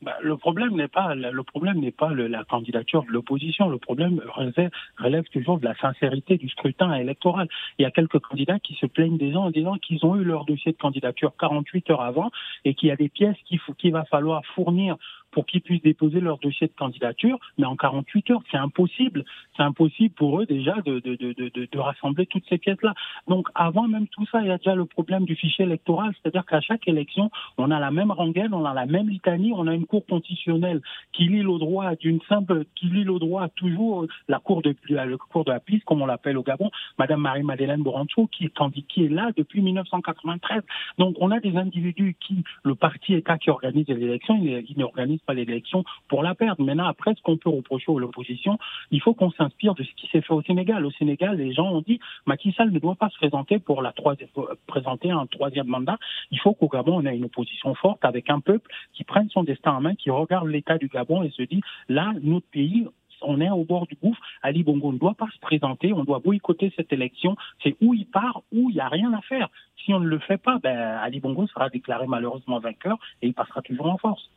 Bah, 0.00 0.16
le 0.22 0.36
problème 0.36 0.76
n'est 0.76 0.88
pas 0.88 1.14
le 1.14 1.42
problème 1.42 1.80
n'est 1.80 1.90
pas 1.90 2.10
la 2.10 2.44
candidature 2.44 3.02
de 3.02 3.10
l'opposition. 3.10 3.68
Le 3.68 3.78
problème 3.78 4.20
relève, 4.28 4.70
relève, 4.96 5.24
toujours 5.32 5.58
de 5.58 5.64
la 5.64 5.74
sincérité 5.76 6.36
du 6.36 6.48
scrutin 6.48 6.94
électoral. 6.94 7.48
Il 7.78 7.82
y 7.82 7.84
a 7.84 7.90
quelques 7.90 8.20
candidats 8.20 8.60
qui 8.60 8.74
se 8.74 8.86
plaignent 8.86 9.18
des 9.18 9.32
gens 9.32 9.46
en 9.46 9.50
disant 9.50 9.74
qu'ils 9.76 10.04
ont 10.06 10.14
eu 10.16 10.22
leur 10.22 10.44
dossier 10.44 10.72
de 10.72 10.76
candidature 10.76 11.32
48 11.38 11.90
heures 11.90 12.02
avant 12.02 12.30
et 12.64 12.74
qu'il 12.74 12.90
y 12.90 12.92
a 12.92 12.96
des 12.96 13.08
pièces 13.08 13.36
qu'il 13.78 13.92
va 13.92 14.04
falloir 14.04 14.44
fournir 14.54 14.96
pour 15.38 15.46
qu'ils 15.46 15.60
puissent 15.60 15.82
déposer 15.82 16.18
leur 16.18 16.38
dossier 16.38 16.66
de 16.66 16.72
candidature, 16.72 17.38
mais 17.58 17.64
en 17.64 17.76
48 17.76 18.30
heures, 18.32 18.42
c'est 18.50 18.56
impossible. 18.56 19.24
C'est 19.56 19.62
impossible 19.62 20.12
pour 20.16 20.40
eux 20.40 20.46
déjà 20.46 20.74
de, 20.84 20.98
de, 20.98 21.14
de, 21.14 21.32
de, 21.32 21.68
de 21.70 21.78
rassembler 21.78 22.26
toutes 22.26 22.42
ces 22.48 22.58
pièces-là. 22.58 22.92
Donc 23.28 23.46
avant 23.54 23.86
même 23.86 24.08
tout 24.08 24.26
ça, 24.32 24.40
il 24.40 24.48
y 24.48 24.50
a 24.50 24.58
déjà 24.58 24.74
le 24.74 24.84
problème 24.84 25.26
du 25.26 25.36
fichier 25.36 25.64
électoral, 25.64 26.12
c'est-à-dire 26.20 26.44
qu'à 26.44 26.60
chaque 26.60 26.88
élection, 26.88 27.30
on 27.56 27.70
a 27.70 27.78
la 27.78 27.92
même 27.92 28.10
rengaine, 28.10 28.52
on 28.52 28.64
a 28.64 28.74
la 28.74 28.86
même 28.86 29.08
litanie, 29.08 29.52
on 29.54 29.68
a 29.68 29.74
une 29.74 29.86
cour 29.86 30.04
constitutionnelle 30.06 30.80
qui 31.12 31.26
lit 31.28 31.44
le 31.44 31.56
droit 31.60 31.94
d'une 31.94 32.20
simple, 32.28 32.64
qui 32.74 32.86
lit 32.86 33.04
le 33.04 33.20
droit 33.20 33.46
toujours 33.50 34.06
la 34.26 34.40
cour 34.40 34.60
de 34.62 34.74
la 34.88 35.06
cour 35.30 35.44
de 35.44 35.52
la 35.52 35.60
piste, 35.60 35.84
comme 35.84 36.02
on 36.02 36.06
l'appelle 36.06 36.36
au 36.36 36.42
Gabon, 36.42 36.72
Madame 36.98 37.20
Marie-Madeleine 37.20 37.84
Borancho, 37.84 38.26
qui 38.26 38.46
est 38.46 38.82
qui 38.88 39.04
est 39.04 39.08
là 39.08 39.30
depuis 39.36 39.62
1993. 39.62 40.62
Donc 40.98 41.14
on 41.20 41.30
a 41.30 41.38
des 41.38 41.56
individus 41.56 42.16
qui, 42.18 42.42
le 42.64 42.74
parti 42.74 43.14
État 43.14 43.38
qui 43.38 43.50
organise 43.50 43.86
les 43.86 44.02
élections, 44.02 44.36
il, 44.42 44.64
il 44.68 44.76
n'organise 44.76 45.20
l'élection 45.34 45.84
pour 46.08 46.22
la 46.22 46.34
perdre. 46.34 46.64
Maintenant, 46.64 46.86
après, 46.86 47.14
ce 47.14 47.22
qu'on 47.22 47.36
peut 47.36 47.50
reprocher 47.50 47.92
à 47.92 47.98
l'opposition, 47.98 48.58
il 48.90 49.00
faut 49.00 49.14
qu'on 49.14 49.30
s'inspire 49.30 49.74
de 49.74 49.82
ce 49.82 49.92
qui 49.94 50.08
s'est 50.08 50.20
fait 50.20 50.32
au 50.32 50.42
Sénégal. 50.42 50.84
Au 50.84 50.90
Sénégal, 50.90 51.36
les 51.36 51.52
gens 51.52 51.70
ont 51.70 51.82
dit 51.82 52.00
Macky 52.26 52.52
Sall 52.52 52.70
ne 52.70 52.78
doit 52.78 52.96
pas 52.96 53.08
se 53.10 53.16
présenter 53.16 53.58
pour 53.58 53.82
la 53.82 53.92
troisième, 53.92 54.28
présenter 54.66 55.10
un 55.10 55.26
troisième 55.26 55.66
mandat. 55.66 55.98
Il 56.30 56.38
faut 56.40 56.54
qu'au 56.54 56.68
Gabon, 56.68 56.96
on 56.96 57.06
ait 57.06 57.16
une 57.16 57.24
opposition 57.24 57.74
forte 57.74 58.04
avec 58.04 58.30
un 58.30 58.40
peuple 58.40 58.70
qui 58.92 59.04
prenne 59.04 59.28
son 59.30 59.42
destin 59.42 59.72
en 59.72 59.80
main, 59.80 59.94
qui 59.94 60.10
regarde 60.10 60.48
l'état 60.48 60.78
du 60.78 60.88
Gabon 60.88 61.22
et 61.22 61.30
se 61.30 61.42
dit 61.42 61.60
là, 61.88 62.12
notre 62.22 62.46
pays, 62.46 62.86
on 63.22 63.40
est 63.40 63.50
au 63.50 63.64
bord 63.64 63.86
du 63.86 63.96
gouffre. 63.96 64.20
Ali 64.42 64.62
Bongo 64.62 64.92
ne 64.92 64.98
doit 64.98 65.14
pas 65.14 65.28
se 65.34 65.38
présenter, 65.40 65.92
on 65.92 66.04
doit 66.04 66.20
boycotter 66.20 66.72
cette 66.76 66.92
élection. 66.92 67.36
C'est 67.62 67.76
où 67.80 67.94
il 67.94 68.06
part, 68.06 68.42
où 68.52 68.70
il 68.70 68.74
n'y 68.74 68.80
a 68.80 68.88
rien 68.88 69.12
à 69.12 69.20
faire. 69.22 69.48
Si 69.84 69.92
on 69.92 70.00
ne 70.00 70.06
le 70.06 70.18
fait 70.18 70.38
pas, 70.38 70.58
ben, 70.58 70.76
Ali 70.76 71.20
Bongo 71.20 71.46
sera 71.46 71.68
déclaré 71.68 72.06
malheureusement 72.06 72.58
vainqueur 72.58 72.98
et 73.22 73.28
il 73.28 73.34
passera 73.34 73.62
toujours 73.62 73.86
en 73.86 73.98
force. 73.98 74.30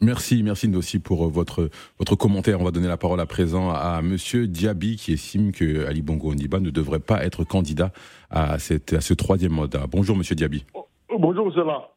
Merci, 0.00 0.44
merci 0.44 0.72
aussi 0.76 1.00
pour 1.00 1.26
euh, 1.26 1.28
votre 1.28 1.70
votre 1.98 2.14
commentaire. 2.14 2.60
On 2.60 2.64
va 2.64 2.70
donner 2.70 2.86
la 2.86 2.96
parole 2.96 3.20
à 3.20 3.26
présent 3.26 3.70
à 3.70 4.00
Monsieur 4.00 4.46
Diaby 4.46 4.96
qui 4.96 5.12
estime 5.14 5.50
que 5.50 5.86
Ali 5.86 6.02
Bongo 6.02 6.30
Ondiba 6.30 6.60
ne 6.60 6.70
devrait 6.70 7.00
pas 7.00 7.24
être 7.24 7.42
candidat 7.42 7.90
à 8.30 8.58
ce 8.58 9.14
troisième 9.14 9.52
mandat. 9.52 9.86
Bonjour 9.90 10.16
Monsieur 10.16 10.36
Diaby. 10.36 10.64
Oh, 10.74 10.86
bonjour 11.18 11.52
Zela. 11.52 11.88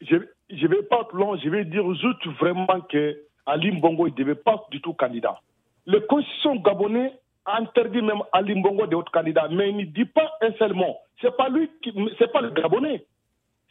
Je 0.00 0.16
je 0.50 0.66
vais 0.66 0.82
pas 0.82 1.08
long, 1.14 1.36
je 1.38 1.48
vais 1.48 1.64
dire 1.64 1.84
juste 1.94 2.26
vraiment 2.40 2.80
que 2.90 3.16
Ali 3.46 3.70
Bongo 3.70 4.08
ne 4.08 4.14
devait 4.14 4.34
pas 4.34 4.66
du 4.72 4.80
tout 4.80 4.92
candidat. 4.92 5.40
Le 5.86 6.00
constitution 6.00 6.56
gabonais 6.56 7.12
interdit 7.46 8.02
même 8.02 8.22
Ali 8.32 8.60
Bongo 8.60 8.86
d'être 8.86 9.10
candidat, 9.12 9.48
mais 9.48 9.70
il 9.70 9.76
ne 9.76 9.84
dit 9.84 10.04
pas 10.04 10.30
un 10.40 10.52
seul 10.58 10.74
mot. 10.74 10.96
C'est 11.20 11.36
pas 11.36 11.48
lui 11.48 11.70
c'est 12.18 12.32
pas 12.32 12.40
le 12.40 12.50
Gabonais. 12.50 13.04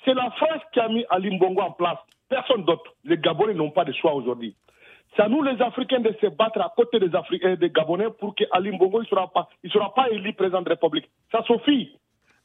C'est 0.05 0.13
la 0.13 0.31
France 0.31 0.61
qui 0.73 0.79
a 0.79 0.87
mis 0.87 1.05
Ali 1.09 1.37
Bongo 1.37 1.61
en 1.61 1.71
place. 1.71 1.99
Personne 2.31 2.63
d'autre. 2.63 2.93
Les 3.03 3.17
Gabonais 3.17 3.53
n'ont 3.53 3.71
pas 3.71 3.83
de 3.83 3.91
choix 3.91 4.13
aujourd'hui. 4.13 4.55
C'est 5.13 5.21
à 5.21 5.27
nous, 5.27 5.43
les 5.43 5.61
Africains, 5.61 5.99
de 5.99 6.15
se 6.21 6.27
battre 6.27 6.61
à 6.61 6.71
côté 6.73 6.97
des, 6.97 7.09
des 7.57 7.69
Gabonais 7.69 8.09
pour 8.17 8.33
que 8.33 8.45
Ali 8.51 8.71
Bongo 8.71 9.01
ne 9.01 9.05
sera 9.05 9.27
pas, 9.27 9.49
il 9.65 9.69
sera 9.69 9.93
pas 9.93 10.09
élu 10.09 10.31
président 10.31 10.61
de 10.61 10.69
la 10.69 10.75
République. 10.75 11.09
Ça 11.29 11.43
suffit. 11.43 11.91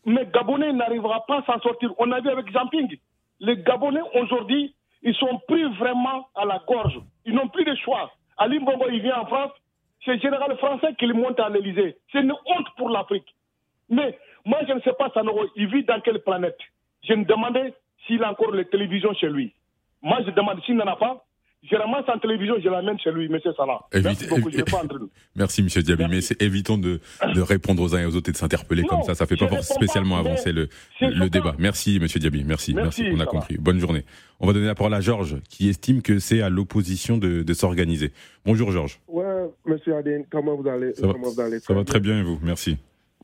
Mais 0.05 0.27
Gabonais 0.27 0.73
n'arrivera 0.73 1.25
pas 1.27 1.39
à 1.39 1.45
s'en 1.45 1.61
sortir. 1.61 1.93
On 1.99 2.11
a 2.11 2.19
vu 2.19 2.29
avec 2.31 2.51
Jamping. 2.51 2.99
Les 3.39 3.59
Gabonais, 3.59 4.01
aujourd'hui, 4.15 4.75
ils 5.03 5.15
sont 5.15 5.39
pris 5.47 5.63
vraiment 5.79 6.27
à 6.35 6.45
la 6.45 6.61
gorge. 6.67 6.99
Ils 7.25 7.35
n'ont 7.35 7.47
plus 7.47 7.65
de 7.65 7.77
choix. 7.77 8.11
Ali 8.39 8.59
Bongo, 8.59 8.87
il 8.91 9.03
vient 9.03 9.21
en 9.21 9.27
France. 9.27 9.53
C'est 10.05 10.15
le 10.15 10.21
général 10.21 10.57
français 10.57 10.97
qui 10.99 11.07
le 11.07 11.15
monte 11.15 11.39
à 11.39 11.49
l'Élysée. 11.49 11.97
C'est 12.11 12.23
une 12.23 12.33
honte 12.33 12.67
pour 12.77 12.91
l'Afrique. 12.91 13.33
Mais 13.89 14.19
moi, 14.45 14.59
je 14.67 14.73
ne 14.73 14.81
sais 14.81 14.95
pas, 14.95 15.11
Sanoro, 15.11 15.45
il 15.55 15.69
vit 15.69 15.85
dans 15.85 16.01
quelle 16.01 16.19
planète? 16.25 16.59
Je 17.05 17.15
me 17.15 17.25
demandais 17.25 17.73
s'il 18.05 18.25
a 18.25 18.33
encore 18.33 18.51
les 18.51 18.65
télévisions 18.65 19.15
chez 19.15 19.29
lui. 19.29 19.55
Moi, 20.07 20.19
je 20.25 20.31
demande 20.31 20.61
s'il 20.65 20.77
n'en 20.77 20.87
a 20.87 20.95
pas. 20.95 21.27
Je 21.69 21.75
ramasse 21.75 22.05
en 22.07 22.17
télévision, 22.21 22.55
je 22.63 22.69
l'amène 22.69 22.97
chez 23.01 23.11
lui, 23.11 23.27
M. 23.27 23.41
Salah. 23.57 23.81
Merci 23.93 24.29
beaucoup, 24.29 24.51
je 24.53 24.59
vais 24.59 24.63
pas 24.63 24.83
Merci, 25.35 25.63
M. 25.63 25.83
Diaby, 25.83 26.05
mais 26.09 26.21
évitons 26.39 26.79
de, 26.79 27.01
de, 27.35 27.41
répondre 27.41 27.83
aux 27.83 27.97
uns 27.97 28.03
et 28.03 28.07
aux 28.07 28.15
autres 28.15 28.29
et 28.29 28.33
de 28.33 28.37
s'interpeller 28.37 28.85
comme 28.85 29.03
ça. 29.03 29.17
Ça 29.17 29.27
fait 29.27 29.35
pas 29.37 29.63
spécialement 29.63 30.17
avancer 30.17 30.53
le, 30.53 30.69
le 31.01 31.29
débat. 31.29 31.57
Merci, 31.59 31.97
M. 31.97 32.07
Diaby. 32.07 32.45
Merci, 32.45 32.73
merci, 32.73 33.07
on 33.13 33.19
a 33.19 33.27
compris. 33.27 33.57
Bonne 33.59 33.81
journée. 33.81 34.05
On 34.39 34.47
va 34.47 34.53
donner 34.53 34.67
la 34.67 34.77
parole 34.77 34.95
à 34.95 35.01
Georges, 35.01 35.41
qui 35.49 35.69
estime 35.69 36.03
que 36.03 36.21
c'est 36.21 36.41
à 36.41 36.51
l'opposition 36.51 37.19
de, 37.19 37.43
de 37.43 37.55
s'organiser. 37.55 38.13
Bonjour, 38.45 38.71
Georges. 38.71 39.01
Ouais, 39.09 39.25
M. 39.67 39.79
Adine, 39.93 40.25
comment 40.31 40.55
vous 40.55 40.69
allez? 40.69 40.93
Ça, 40.95 41.09
va, 41.09 41.15
comment 41.15 41.31
vous 41.31 41.41
allez? 41.41 41.59
ça 41.59 41.75
va 41.75 41.83
très 41.83 41.99
bien 41.99 42.21
et 42.21 42.23
vous? 42.23 42.39
Merci. 42.45 42.77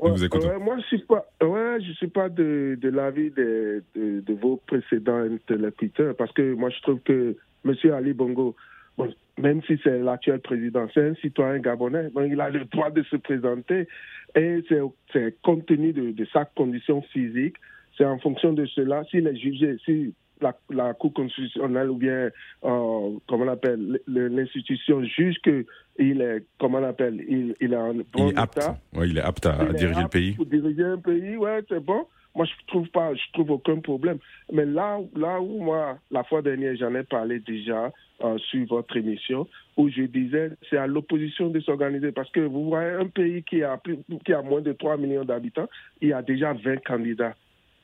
Nous 0.03 0.11
vous 0.11 0.25
écoutons. 0.25 0.49
Ouais, 0.49 0.59
moi, 0.59 0.77
je 0.79 0.87
suis 0.87 0.99
pas, 0.99 1.25
ouais, 1.43 1.79
je 1.81 1.93
suis 1.93 2.09
pas 2.09 2.29
de, 2.29 2.77
de 2.81 2.88
l'avis 2.88 3.31
de, 3.31 3.85
de, 3.95 4.21
de, 4.21 4.35
vos 4.35 4.57
précédents 4.67 5.19
interlocuteurs 5.19 6.17
parce 6.17 6.33
que 6.33 6.55
moi, 6.55 6.71
je 6.71 6.81
trouve 6.83 7.01
que 7.01 7.37
M. 7.65 7.75
Ali 7.93 8.12
Bongo, 8.12 8.57
bon, 8.99 9.12
même 9.38 9.62
si 9.62 9.79
c'est 9.85 10.01
l'actuel 10.01 10.41
président, 10.41 10.88
c'est 10.93 11.09
un 11.09 11.15
citoyen 11.17 11.59
gabonais, 11.61 12.11
donc 12.11 12.25
il 12.29 12.41
a 12.41 12.51
le 12.51 12.65
droit 12.65 12.91
de 12.91 13.03
se 13.05 13.17
présenter 13.17 13.87
et 14.35 14.65
c'est 15.12 15.41
compte 15.43 15.67
tenu 15.67 15.93
de, 15.93 16.11
de 16.11 16.25
sa 16.33 16.45
condition 16.47 17.03
physique, 17.12 17.57
c'est 17.97 18.05
en 18.05 18.19
fonction 18.19 18.53
de 18.53 18.67
cela, 18.67 19.05
s'il 19.05 19.27
est 19.27 19.37
jugé, 19.37 19.77
si 19.85 20.15
la, 20.42 20.55
la, 20.70 20.94
Cour 20.94 21.12
constitutionnelle 21.14 21.90
ou 21.90 21.96
bien, 21.96 22.31
euh, 22.64 23.11
comment 23.28 23.44
on 23.44 23.48
appelle, 23.48 24.00
l'institution 24.07 25.02
juge 25.05 25.37
que 25.42 25.64
il 25.98 26.20
est, 26.20 26.44
comment 26.59 26.78
on 26.78 26.85
appelle, 26.85 27.22
il, 27.28 27.55
il 27.61 27.72
est 27.72 27.76
en 27.76 27.94
bon 27.94 28.05
il 28.16 28.28
est 28.31 28.38
apte. 28.38 28.57
état. 28.59 28.78
Ouais, 28.94 29.09
il 29.09 29.18
est 29.18 29.22
apte 29.22 29.46
à 29.46 29.59
Il 29.70 29.76
diriger 29.76 30.02
le 30.02 30.09
pays. 30.09 30.33
Pour 30.33 30.46
diriger 30.46 30.85
un 30.85 30.98
pays, 30.98 31.37
ouais, 31.37 31.61
c'est 31.68 31.81
bon. 31.85 32.07
Moi, 32.35 32.46
je 32.46 32.52
trouve 32.66 32.88
pas, 32.88 33.14
je 33.14 33.33
trouve 33.33 33.50
aucun 33.50 33.81
problème. 33.81 34.18
Mais 34.50 34.64
là, 34.64 34.98
là 35.14 35.40
où 35.40 35.62
moi, 35.62 35.98
la 36.11 36.24
fois 36.24 36.40
dernière, 36.40 36.74
j'en 36.76 36.94
ai 36.94 37.02
parlé 37.02 37.40
déjà 37.40 37.92
euh, 38.24 38.38
sur 38.38 38.66
votre 38.66 38.96
émission, 38.96 39.46
où 39.76 39.90
je 39.90 40.02
disais, 40.02 40.52
c'est 40.70 40.78
à 40.78 40.87
l'opposition 40.87 41.48
de 41.48 41.61
s'organiser. 41.61 42.11
Parce 42.12 42.31
que 42.31 42.40
vous 42.40 42.70
voyez 42.70 42.92
un 42.92 43.09
pays 43.09 43.42
qui 43.42 43.62
a, 43.62 43.76
plus, 43.76 43.98
qui 44.24 44.33
a 44.33 44.40
moins 44.40 44.62
de 44.62 44.72
3 44.72 44.96
millions 44.96 45.24
d'habitants, 45.24 45.68
il 46.00 46.09
y 46.09 46.12
a 46.12 46.22
déjà 46.22 46.55
20 46.55 46.83
candidats. 46.85 47.35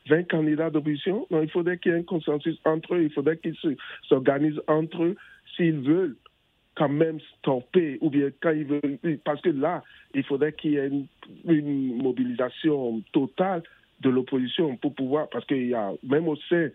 20 0.09 0.25
candidats 0.29 0.71
d'opposition. 0.71 1.27
Donc, 1.31 1.43
il 1.45 1.51
faudrait 1.51 1.79
qu'il 1.79 1.93
y 1.93 1.95
ait 1.95 1.99
un 1.99 2.03
consensus 2.03 2.59
entre 2.65 2.95
eux. 2.95 3.03
Il 3.03 3.11
faudrait 3.13 3.37
qu'ils 3.37 3.57
se- 3.57 3.77
s'organisent 4.09 4.61
entre 4.67 5.03
eux 5.05 5.17
s'ils 5.57 5.81
veulent 5.81 6.17
quand 6.75 6.89
même 6.89 7.19
stopper 7.39 7.99
ou 8.01 8.11
bien 8.11 8.29
quand 8.41 8.51
ils 8.53 8.65
veulent. 8.65 8.99
Parce 9.25 9.41
que 9.41 9.51
là, 9.51 9.83
il 10.15 10.23
faudrait 10.25 10.53
qu'il 10.53 10.73
y 10.73 10.77
ait 10.77 10.91
une, 11.47 11.97
mobilisation 12.03 13.03
totale 13.13 13.63
de 14.01 14.11
l'opposition 14.11 14.77
pour 14.77 14.95
pouvoir. 14.95 15.29
Parce 15.29 15.45
qu'il 15.47 15.67
y 15.69 15.75
a, 15.75 15.93
même 16.05 16.29
au 16.29 16.37
sein 16.37 16.69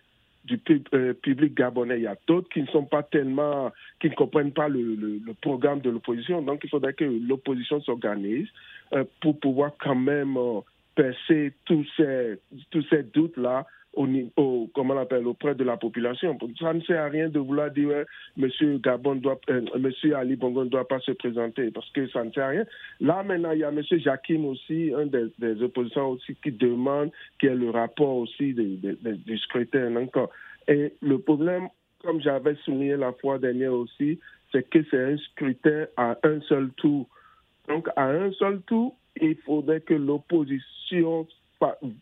du 0.46 0.60
euh, 0.94 1.14
public 1.14 1.54
gabonais, 1.56 2.00
il 2.00 2.04
y 2.04 2.08
a 2.08 2.18
d'autres 2.28 2.50
qui 2.50 2.62
ne 2.62 2.68
sont 2.68 2.84
pas 2.84 3.02
tellement. 3.04 3.72
qui 4.02 4.10
ne 4.10 4.16
comprennent 4.16 4.52
pas 4.52 4.68
le 4.68 5.20
programme 5.42 5.80
de 5.80 5.90
l'opposition. 5.90 6.42
Donc, 6.42 6.62
il 6.66 6.70
faudrait 6.70 6.94
que 6.94 7.06
l'opposition 7.06 7.82
s'organise 7.82 8.50
euh, 8.94 9.06
pour 9.22 9.40
pouvoir 9.40 9.72
quand 9.80 9.96
même. 9.96 10.36
euh, 10.38 10.60
percer 10.96 11.54
tous 11.66 11.86
ces, 11.98 12.40
tous 12.72 12.84
ces 12.90 13.04
doutes-là 13.04 13.66
au, 13.96 14.08
au, 14.38 14.70
comment 14.74 14.96
on 14.96 15.00
appelle, 15.00 15.28
auprès 15.28 15.56
de 15.56 15.64
la 15.64 15.78
population. 15.78 16.38
Ça 16.60 16.74
ne 16.74 16.82
sert 16.82 17.04
à 17.04 17.10
rien 17.10 17.30
de 17.30 17.40
vouloir 17.40 17.70
dire 17.72 17.90
doit, 18.36 19.40
euh, 19.50 19.62
Monsieur 19.80 20.16
Ali 20.16 20.36
Bongo 20.36 20.64
ne 20.64 20.70
doit 20.70 20.88
pas 20.88 21.00
se 21.00 21.12
présenter 21.12 21.70
parce 21.72 21.90
que 21.92 22.08
ça 22.10 22.24
ne 22.24 22.32
sert 22.32 22.46
à 22.46 22.50
rien. 22.50 22.66
Là 23.00 23.24
maintenant, 23.24 23.52
il 23.52 23.60
y 23.60 23.64
a 23.64 23.72
Monsieur 23.72 24.00
Jakim 24.00 24.46
aussi, 24.46 24.92
un 24.96 25.06
des, 25.06 25.62
opposants 25.62 26.10
aussi, 26.10 26.36
qui 26.44 26.52
demande 26.52 27.12
qu'il 27.40 27.50
y 27.50 27.52
ait 27.52 27.56
le 27.56 27.70
rapport 27.70 28.16
aussi 28.16 28.54
du 28.54 29.38
scrutin 29.38 29.96
encore. 29.96 30.32
Et 30.68 30.94
le 31.02 31.20
problème, 31.20 31.68
comme 32.04 32.22
j'avais 32.22 32.56
souligné 32.66 32.98
la 32.98 33.14
fois 33.14 33.38
dernière 33.38 33.74
aussi, 33.74 34.20
c'est 34.52 34.68
que 34.70 34.80
c'est 34.90 35.14
un 35.14 35.18
scrutin 35.18 35.86
à 35.98 36.18
un 36.24 36.42
seul 36.42 36.70
tour. 36.78 37.08
Donc, 37.68 37.88
à 37.96 38.10
un 38.10 38.32
seul 38.34 38.62
tour, 38.62 38.96
il 39.22 39.36
faudrait 39.46 39.82
que 39.82 39.94
l'opposition 39.94 41.28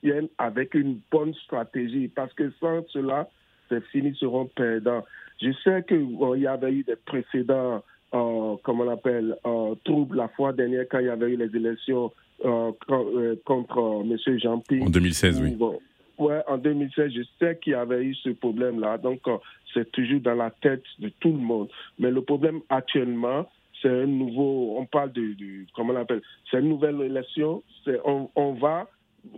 vienne 0.01 0.27
avec 0.37 0.73
une 0.73 0.99
bonne 1.11 1.33
stratégie, 1.35 2.07
parce 2.07 2.33
que 2.33 2.51
sans 2.59 2.85
cela, 2.89 3.29
ces 3.69 3.81
finis 3.91 4.15
seront 4.15 4.45
perdants. 4.45 5.05
Je 5.41 5.51
sais 5.63 5.83
qu'il 5.87 6.17
y 6.39 6.47
avait 6.47 6.71
eu 6.71 6.83
des 6.83 6.95
précédents, 6.95 7.83
euh, 8.13 8.55
comment 8.63 8.83
on 8.83 8.89
appelle, 8.89 9.35
euh, 9.45 9.75
troubles 9.83 10.17
la 10.17 10.27
fois 10.29 10.53
dernière 10.53 10.85
quand 10.89 10.99
il 10.99 11.05
y 11.05 11.09
avait 11.09 11.31
eu 11.31 11.37
les 11.37 11.55
élections 11.55 12.11
euh, 12.45 12.71
euh, 12.89 13.35
contre 13.45 14.03
M. 14.03 14.39
Jean-Pierre. 14.39 14.83
En 14.83 14.89
2016, 14.89 15.41
oui. 15.41 15.51
Bon, 15.55 15.79
ouais, 16.17 16.41
en 16.47 16.57
2016, 16.57 17.11
je 17.13 17.21
sais 17.39 17.57
qu'il 17.61 17.73
y 17.73 17.75
avait 17.75 18.03
eu 18.03 18.15
ce 18.15 18.29
problème-là. 18.29 18.97
Donc, 18.97 19.21
c'est 19.73 19.91
toujours 19.91 20.21
dans 20.21 20.35
la 20.35 20.51
tête 20.51 20.83
de 20.99 21.09
tout 21.19 21.31
le 21.31 21.39
monde. 21.39 21.69
Mais 21.99 22.11
le 22.11 22.21
problème 22.21 22.61
actuellement, 22.69 23.47
c'est 23.81 23.89
un 23.89 24.05
nouveau, 24.05 24.75
on 24.77 24.85
parle 24.85 25.11
de, 25.13 25.33
de- 25.33 25.65
comment 25.75 25.93
on 25.93 25.97
appelle, 25.97 26.21
c'est 26.49 26.59
une 26.59 26.69
nouvelle 26.69 27.01
élection, 27.01 27.63
c'est, 27.85 27.99
on, 28.05 28.29
on 28.35 28.53
va, 28.53 28.87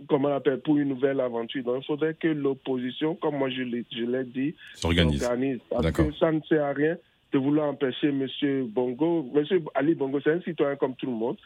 comment 0.08 0.28
on 0.28 0.32
appelle, 0.36 0.60
pour 0.60 0.76
une 0.76 0.88
nouvelle 0.88 1.20
aventure. 1.20 1.62
Donc, 1.64 1.82
il 1.82 1.86
faudrait 1.86 2.14
que 2.14 2.28
l'opposition, 2.28 3.14
comme 3.16 3.36
moi 3.36 3.50
je 3.50 3.62
l'ai, 3.62 3.84
je 3.90 4.04
l'ai 4.04 4.24
dit, 4.24 4.54
S'organise. 4.74 5.26
Parce 5.70 5.82
D'accord. 5.82 6.06
que 6.08 6.14
ça 6.14 6.30
ne 6.32 6.40
sert 6.42 6.64
à 6.64 6.72
rien 6.72 6.96
de 7.32 7.38
vouloir 7.38 7.68
empêcher 7.68 8.08
M. 8.08 8.26
Bongo. 8.68 9.26
M. 9.34 9.44
Ali 9.74 9.94
Bongo, 9.94 10.20
c'est 10.22 10.32
un 10.32 10.40
citoyen 10.42 10.76
comme 10.76 10.94
tout 10.94 11.06
le 11.06 11.12
monde. 11.12 11.36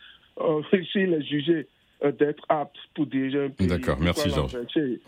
Euh, 0.41 0.61
S'il 0.93 1.15
est 1.15 1.23
jugé 1.23 1.67
d'être 2.03 2.45
apte 2.49 2.77
pour 2.95 3.07
diriger 3.07 3.47
un 3.47 3.51
pays. 3.51 3.67
D'accord, 3.67 3.99
merci 4.01 4.31
Georges. 4.31 4.57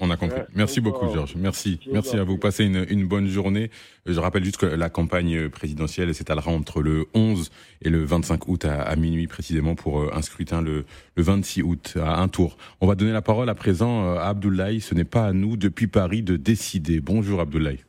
On 0.01 0.11
a 0.11 0.17
compris. 0.17 0.41
Ouais, 0.41 0.47
Merci 0.55 0.81
beaucoup 0.81 1.07
euh, 1.07 1.15
Georges. 1.15 1.37
Merci. 1.37 1.79
Merci 1.93 2.17
à 2.17 2.25
vous. 2.25 2.37
Passez 2.37 2.65
une, 2.65 2.85
une 2.91 3.07
bonne 3.07 3.27
journée. 3.27 3.71
Je 4.07 4.19
rappelle 4.19 4.45
juste 4.45 4.57
que 4.57 4.67
la 4.67 4.91
campagne 4.91 5.49
présidentielle 5.49 6.13
s'étalera 6.15 6.51
entre 6.51 6.83
le 6.83 7.07
11 7.15 7.51
et 7.83 7.91
le 7.91 8.03
25 8.05 8.49
août 8.49 8.65
à, 8.65 8.83
à 8.83 8.97
minuit 8.97 9.29
précisément 9.29 9.75
pour 9.77 10.01
euh, 10.01 10.11
un 10.13 10.23
scrutin 10.23 10.63
le, 10.63 10.85
le 11.17 11.23
26 11.23 11.63
août 11.63 11.95
à 12.01 12.21
un 12.21 12.29
tour. 12.29 12.57
On 12.81 12.87
va 12.87 12.97
donner 12.97 13.13
la 13.13 13.23
parole 13.23 13.49
à 13.49 13.55
présent 13.55 14.05
euh, 14.07 14.17
à 14.19 14.29
Abdoulaye. 14.29 14.81
Ce 14.81 14.95
n'est 14.95 15.05
pas 15.05 15.27
à 15.27 15.33
nous 15.33 15.57
depuis 15.57 15.87
Paris 15.87 16.23
de 16.23 16.37
décider. 16.37 17.01
Bonjour 17.01 17.41
Abdoulaye. 17.41 17.85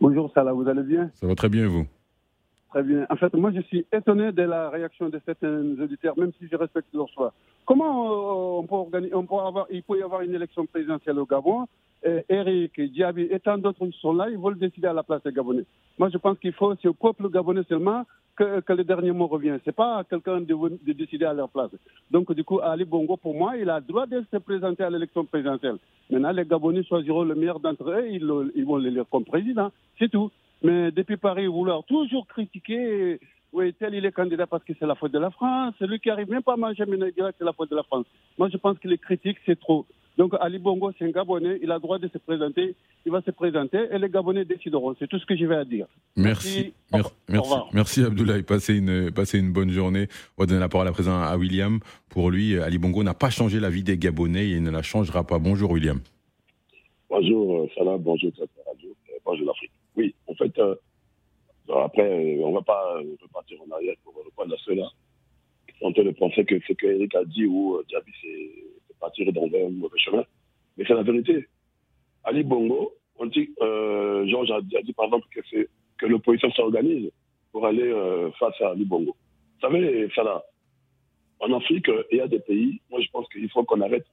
Bonjour 0.00 0.30
Salah, 0.34 0.52
vous 0.52 0.68
allez 0.68 0.82
bien? 0.82 1.10
Ça 1.14 1.26
va 1.26 1.34
très 1.34 1.48
bien 1.48 1.64
et 1.64 1.66
vous? 1.66 1.86
Très 2.70 2.82
bien. 2.82 3.06
En 3.08 3.16
fait, 3.16 3.32
moi 3.34 3.50
je 3.54 3.62
suis 3.62 3.86
étonné 3.92 4.32
de 4.32 4.42
la 4.42 4.68
réaction 4.68 5.08
de 5.08 5.18
certains 5.24 5.62
auditeurs, 5.82 6.18
même 6.18 6.32
si 6.38 6.46
je 6.50 6.56
respecte 6.56 6.88
leur 6.92 7.08
choix. 7.08 7.32
Comment 7.68 7.94
euh, 8.10 8.60
on 8.60 8.66
peut 8.66 8.74
organiser, 8.86 9.14
on 9.14 9.26
peut 9.26 9.34
avoir, 9.50 9.66
il 9.70 9.82
peut 9.82 9.98
y 9.98 10.02
avoir 10.02 10.22
une 10.22 10.34
élection 10.34 10.64
présidentielle 10.64 11.18
au 11.18 11.26
Gabon 11.26 11.66
et 12.02 12.20
Eric, 12.30 12.80
Diaby 12.94 13.24
et 13.30 13.40
tant 13.40 13.58
d'autres 13.58 13.86
sont 14.00 14.14
là, 14.14 14.26
ils 14.30 14.38
veulent 14.38 14.58
décider 14.58 14.86
à 14.86 14.94
la 14.94 15.02
place 15.02 15.22
des 15.22 15.32
Gabonais. 15.32 15.66
Moi 15.98 16.08
je 16.10 16.16
pense 16.16 16.38
qu'il 16.38 16.54
faut, 16.54 16.74
c'est 16.80 16.88
au 16.88 16.94
peuple 16.94 17.28
gabonais 17.28 17.64
seulement 17.68 18.04
que, 18.36 18.60
que 18.60 18.72
le 18.72 18.84
dernier 18.84 19.10
mot 19.10 19.26
revient. 19.26 19.58
C'est 19.66 19.74
pas 19.82 19.98
à 19.98 20.04
quelqu'un 20.04 20.40
de, 20.40 20.54
de 20.88 20.92
décider 20.94 21.26
à 21.26 21.34
leur 21.34 21.50
place. 21.50 21.72
Donc 22.10 22.32
du 22.32 22.42
coup, 22.44 22.60
Ali 22.60 22.84
Bongo, 22.86 23.16
pour 23.18 23.34
moi, 23.34 23.56
il 23.58 23.68
a 23.68 23.80
le 23.80 23.84
droit 23.84 24.06
de 24.06 24.24
se 24.32 24.36
présenter 24.38 24.84
à 24.84 24.90
l'élection 24.90 25.24
présidentielle. 25.26 25.76
Maintenant, 26.10 26.32
les 26.32 26.46
Gabonais 26.46 26.84
choisiront 26.84 27.24
le 27.24 27.34
meilleur 27.34 27.60
d'entre 27.60 27.90
eux, 27.90 28.06
ils, 28.08 28.24
le- 28.24 28.50
ils 28.54 28.64
vont 28.64 28.76
l'élire 28.78 29.04
comme 29.10 29.24
président. 29.26 29.70
C'est 29.98 30.08
tout. 30.10 30.30
Mais 30.62 30.90
depuis 30.92 31.16
Paris, 31.18 31.46
vouloir 31.48 31.84
toujours 31.84 32.26
critiquer, 32.28 33.20
oui, 33.52 33.72
tel 33.74 33.94
il 33.94 34.04
est 34.04 34.12
candidat 34.12 34.46
parce 34.46 34.64
que 34.64 34.72
c'est 34.78 34.86
la 34.86 34.94
faute 34.94 35.12
de 35.12 35.18
la 35.18 35.30
France, 35.30 35.74
celui 35.78 36.00
qui 36.00 36.10
arrive 36.10 36.28
même 36.30 36.42
pas 36.42 36.54
à 36.54 36.56
manger 36.56 36.84
Ménégira, 36.86 37.30
c'est 37.38 37.44
la 37.44 37.52
faute 37.52 37.70
de 37.70 37.76
la 37.76 37.82
France. 37.82 38.06
Moi, 38.36 38.48
je 38.52 38.56
pense 38.56 38.78
que 38.78 38.88
les 38.88 38.98
critiques, 38.98 39.38
c'est 39.46 39.58
trop. 39.58 39.86
Donc, 40.18 40.32
Ali 40.40 40.58
Bongo, 40.58 40.90
c'est 40.98 41.04
un 41.04 41.10
Gabonais, 41.10 41.60
il 41.62 41.70
a 41.70 41.74
le 41.74 41.80
droit 41.80 41.98
de 41.98 42.08
se 42.08 42.18
présenter, 42.18 42.74
il 43.06 43.12
va 43.12 43.22
se 43.22 43.30
présenter 43.30 43.78
et 43.92 43.98
les 43.98 44.08
Gabonais 44.08 44.44
décideront. 44.44 44.96
C'est 44.98 45.06
tout 45.06 45.18
ce 45.18 45.24
que 45.24 45.36
j'ai 45.36 45.46
à 45.54 45.64
dire. 45.64 45.86
Merci. 46.16 46.74
Merci, 46.92 47.54
merci, 47.72 48.02
Abdoulaye. 48.02 48.42
Passez 48.42 48.76
une, 48.78 49.12
passez 49.12 49.38
une 49.38 49.52
bonne 49.52 49.70
journée. 49.70 50.08
On 50.36 50.42
va 50.42 50.46
donner 50.46 50.60
la 50.60 50.68
parole 50.68 50.88
à 50.88 50.92
présent 50.92 51.22
à 51.22 51.36
William. 51.36 51.78
Pour 52.10 52.30
lui, 52.30 52.58
Ali 52.58 52.78
Bongo 52.78 53.04
n'a 53.04 53.14
pas 53.14 53.30
changé 53.30 53.60
la 53.60 53.70
vie 53.70 53.84
des 53.84 53.96
Gabonais 53.96 54.46
et 54.46 54.56
il 54.56 54.62
ne 54.64 54.70
la 54.70 54.82
changera 54.82 55.24
pas. 55.24 55.38
Bonjour 55.38 55.70
William. 55.70 56.00
Bonjour 57.08 57.60
euh, 57.60 57.68
Salah, 57.74 57.96
bonjour 57.96 58.30
Tata 58.32 58.50
Radio, 58.66 58.90
euh, 58.90 59.18
bonjour 59.24 59.46
l'Afrique. 59.46 59.70
Oui, 59.96 60.14
en 60.26 60.34
fait, 60.34 60.58
euh, 60.58 60.74
après, 61.76 62.02
euh, 62.02 62.42
on 62.44 62.50
ne 62.50 62.54
va 62.54 62.62
pas 62.62 62.96
euh, 62.98 63.16
repartir 63.22 63.58
en 63.62 63.70
arrière 63.74 63.94
pour 64.04 64.14
reprendre 64.24 64.54
à 64.54 64.58
ceux-là 64.64 64.88
qui 65.68 65.78
sont 65.78 65.86
en 65.86 65.92
train 65.92 66.04
de 66.04 66.10
penser 66.10 66.44
que 66.44 66.58
ce 66.66 66.72
que 66.72 66.86
Eric 66.86 67.14
a 67.14 67.24
dit 67.24 67.46
ou 67.46 67.76
euh, 67.76 67.84
Diaby, 67.88 68.12
c'est 68.22 68.98
partir 69.00 69.32
dans 69.32 69.44
un 69.44 69.68
mauvais 69.70 69.98
chemin. 69.98 70.24
Mais 70.76 70.84
c'est 70.86 70.94
la 70.94 71.02
vérité. 71.02 71.46
Ali 72.24 72.42
Bongo, 72.42 72.94
on 73.16 73.26
dit, 73.26 73.50
euh, 73.60 74.26
Georges 74.26 74.50
a, 74.50 74.60
dit- 74.60 74.92
par 74.92 75.06
exemple 75.06 75.26
que, 75.30 75.40
que 75.98 76.06
l'opposition 76.06 76.50
s'organise 76.52 77.10
pour 77.52 77.64
aller 77.66 77.82
euh, 77.88 78.30
face 78.32 78.60
à 78.60 78.70
Ali 78.70 78.84
Bongo. 78.84 79.14
Vous 79.14 79.60
savez, 79.68 80.08
Salah, 80.14 80.42
en 81.40 81.52
Afrique, 81.52 81.88
euh, 81.88 82.02
il 82.10 82.18
y 82.18 82.20
a 82.20 82.26
des 82.28 82.40
pays, 82.40 82.80
moi 82.90 83.00
je 83.00 83.08
pense 83.10 83.28
qu'il 83.28 83.48
faut 83.50 83.64
qu'on 83.64 83.80
arrête 83.80 84.06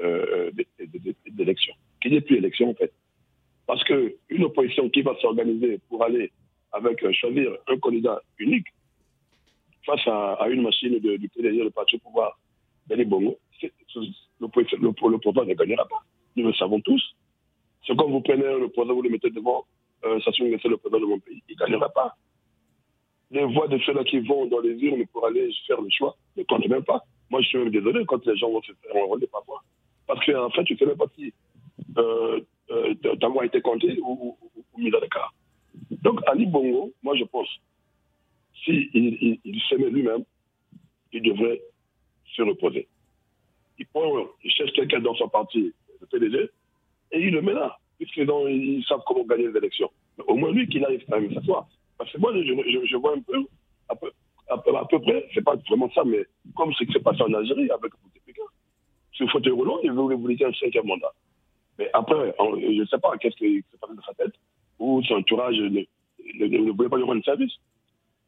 euh, 0.00 0.50
d- 0.52 0.66
d- 0.78 0.86
d- 0.98 1.14
d'élection. 1.30 1.74
Qu'il 2.00 2.12
n'y 2.12 2.18
ait 2.18 2.20
plus 2.20 2.36
d'élection 2.36 2.70
en 2.70 2.74
fait. 2.74 2.92
Parce 3.66 3.82
qu'une 3.84 4.44
opposition 4.44 4.88
qui 4.90 5.02
va 5.02 5.16
s'organiser 5.20 5.80
pour 5.88 6.04
aller 6.04 6.30
avec 6.74 7.04
choisir 7.12 7.52
un 7.68 7.78
candidat 7.78 8.20
unique 8.38 8.66
face 9.86 10.06
à, 10.06 10.34
une 10.48 10.62
machine 10.62 10.98
de, 10.98 11.16
du 11.16 11.28
PDG, 11.28 11.62
le 11.62 11.70
parti 11.70 11.96
au 11.96 11.98
pouvoir 11.98 12.38
Bongo, 13.04 13.38
c'est- 13.60 13.72
c'est- 13.92 14.00
l'opposition- 14.40 14.78
le, 14.80 14.88
le 15.10 15.18
pouvoir 15.18 15.46
ne 15.46 15.54
gagnera 15.54 15.86
pas. 15.86 16.02
Nous 16.36 16.46
le 16.46 16.52
savons 16.54 16.80
tous. 16.80 17.02
C'est 17.86 17.96
comme 17.96 18.10
vous 18.10 18.20
prenez 18.20 18.42
le 18.42 18.68
président, 18.68 18.94
vous 18.94 19.02
le 19.02 19.10
mettez 19.10 19.30
devant 19.30 19.64
euh, 20.04 20.20
Sassou 20.20 20.44
Nguesso, 20.44 20.68
le 20.68 20.76
président 20.76 21.00
de 21.00 21.06
mon 21.06 21.18
pays, 21.18 21.42
il 21.48 21.54
ne 21.54 21.58
gagnera 21.58 21.88
pas. 21.90 22.14
Les 23.30 23.44
voix 23.44 23.68
de 23.68 23.78
ceux-là 23.78 24.04
qui 24.04 24.18
vont 24.20 24.46
dans 24.46 24.60
les 24.60 24.74
urnes 24.82 25.06
pour 25.06 25.26
aller 25.26 25.50
faire 25.66 25.80
le 25.80 25.88
choix 25.90 26.14
ne 26.36 26.42
comptent 26.44 26.68
même 26.68 26.84
pas. 26.84 27.02
Moi, 27.30 27.40
je 27.42 27.48
suis 27.48 27.58
même 27.58 27.70
désolé 27.70 28.04
quand 28.06 28.24
les 28.26 28.36
gens 28.36 28.50
vont 28.50 28.62
se 28.62 28.72
faire 28.82 28.96
enrôler 28.96 29.26
par 29.28 29.42
moi. 29.48 29.62
Parce 30.06 30.24
qu'en 30.26 30.50
fait, 30.50 30.64
tu 30.64 30.74
ne 30.74 30.78
sais 30.78 30.86
même 30.86 30.96
voix 33.28 33.42
a 33.42 33.46
été 33.46 33.60
comptée 33.62 33.98
ou, 34.00 34.36
ou, 34.42 34.62
ou 34.74 34.80
mise 34.80 34.94
à 34.94 35.00
l'écart. 35.00 35.32
Donc, 36.04 36.20
Ali 36.26 36.44
Bongo, 36.44 36.92
moi, 37.02 37.16
je 37.16 37.24
pense, 37.24 37.48
s'il 38.62 38.90
si 38.90 38.90
il, 38.94 39.40
il, 39.42 39.62
s'aimait 39.62 39.88
lui-même, 39.88 40.24
il 41.12 41.22
devrait 41.22 41.60
se 42.36 42.42
reposer. 42.42 42.86
il, 43.78 43.86
prend, 43.86 44.26
il 44.44 44.50
cherche 44.50 44.72
quelqu'un 44.72 45.00
dans 45.00 45.14
son 45.14 45.28
parti, 45.28 45.72
le 46.00 46.06
PDG, 46.06 46.50
et 47.12 47.20
il 47.20 47.30
le 47.30 47.40
met 47.40 47.54
là, 47.54 47.78
puisque 47.98 48.18
ils 48.18 48.84
savent 48.86 49.02
comment 49.06 49.24
gagner 49.24 49.48
les 49.48 49.56
élections. 49.56 49.90
Au 50.26 50.36
moins 50.36 50.52
lui 50.52 50.68
qu'il 50.68 50.84
arrive 50.84 51.04
à 51.10 51.34
s'asseoir. 51.34 51.66
Parce 51.96 52.12
que 52.12 52.18
moi, 52.18 52.32
je, 52.34 52.96
vois 52.96 53.14
un 53.14 53.20
peu, 53.20 53.46
à 53.88 53.96
peu, 53.96 54.10
à 54.48 54.58
peu, 54.58 54.76
à 54.76 54.84
près, 54.84 55.26
c'est 55.32 55.44
pas 55.44 55.56
vraiment 55.68 55.90
ça, 55.94 56.04
mais 56.04 56.26
comme 56.54 56.72
ce 56.74 56.84
qui 56.84 56.92
s'est 56.92 57.00
passé 57.00 57.22
en 57.22 57.32
Algérie 57.32 57.70
avec 57.70 57.92
Bouteflika. 58.02 58.42
Sur 59.12 59.30
fauteuil 59.30 59.52
roulant, 59.52 59.78
il 59.82 59.92
voulait, 59.92 60.16
voulait 60.16 60.44
un 60.44 60.52
cinquième 60.52 60.86
mandat. 60.86 61.12
Mais 61.78 61.88
après, 61.94 62.34
je 62.38 62.80
ne 62.80 62.84
sais 62.86 62.98
pas 62.98 63.16
qu'est-ce 63.16 63.36
qui 63.36 63.64
s'est 63.70 63.78
passé 63.80 63.94
dans 63.94 64.02
sa 64.02 64.14
tête, 64.14 64.34
ou 64.78 65.02
son 65.04 65.14
entourage 65.14 65.56
ne, 65.56 65.84
ne, 66.34 66.46
ne, 66.46 66.70
voulait 66.72 66.88
pas 66.88 66.96
lui 66.96 67.04
rendre 67.04 67.24
service. 67.24 67.52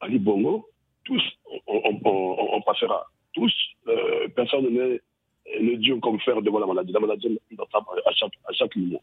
Ali 0.00 0.18
Bongo, 0.18 0.68
tous, 1.04 1.22
on, 1.66 1.80
on, 1.84 2.00
on, 2.04 2.48
on 2.56 2.62
passera. 2.62 3.06
Tous, 3.32 3.54
euh, 3.88 4.28
personne 4.34 4.68
n'est 4.68 5.00
le 5.60 5.76
Dieu 5.76 5.96
comme 5.98 6.18
faire 6.20 6.42
devant 6.42 6.58
la 6.58 6.66
maladie. 6.66 6.92
La 6.92 7.00
maladie 7.00 7.38
à 7.58 8.12
chaque, 8.12 8.32
à 8.48 8.52
chaque 8.52 8.76
moment. 8.76 9.02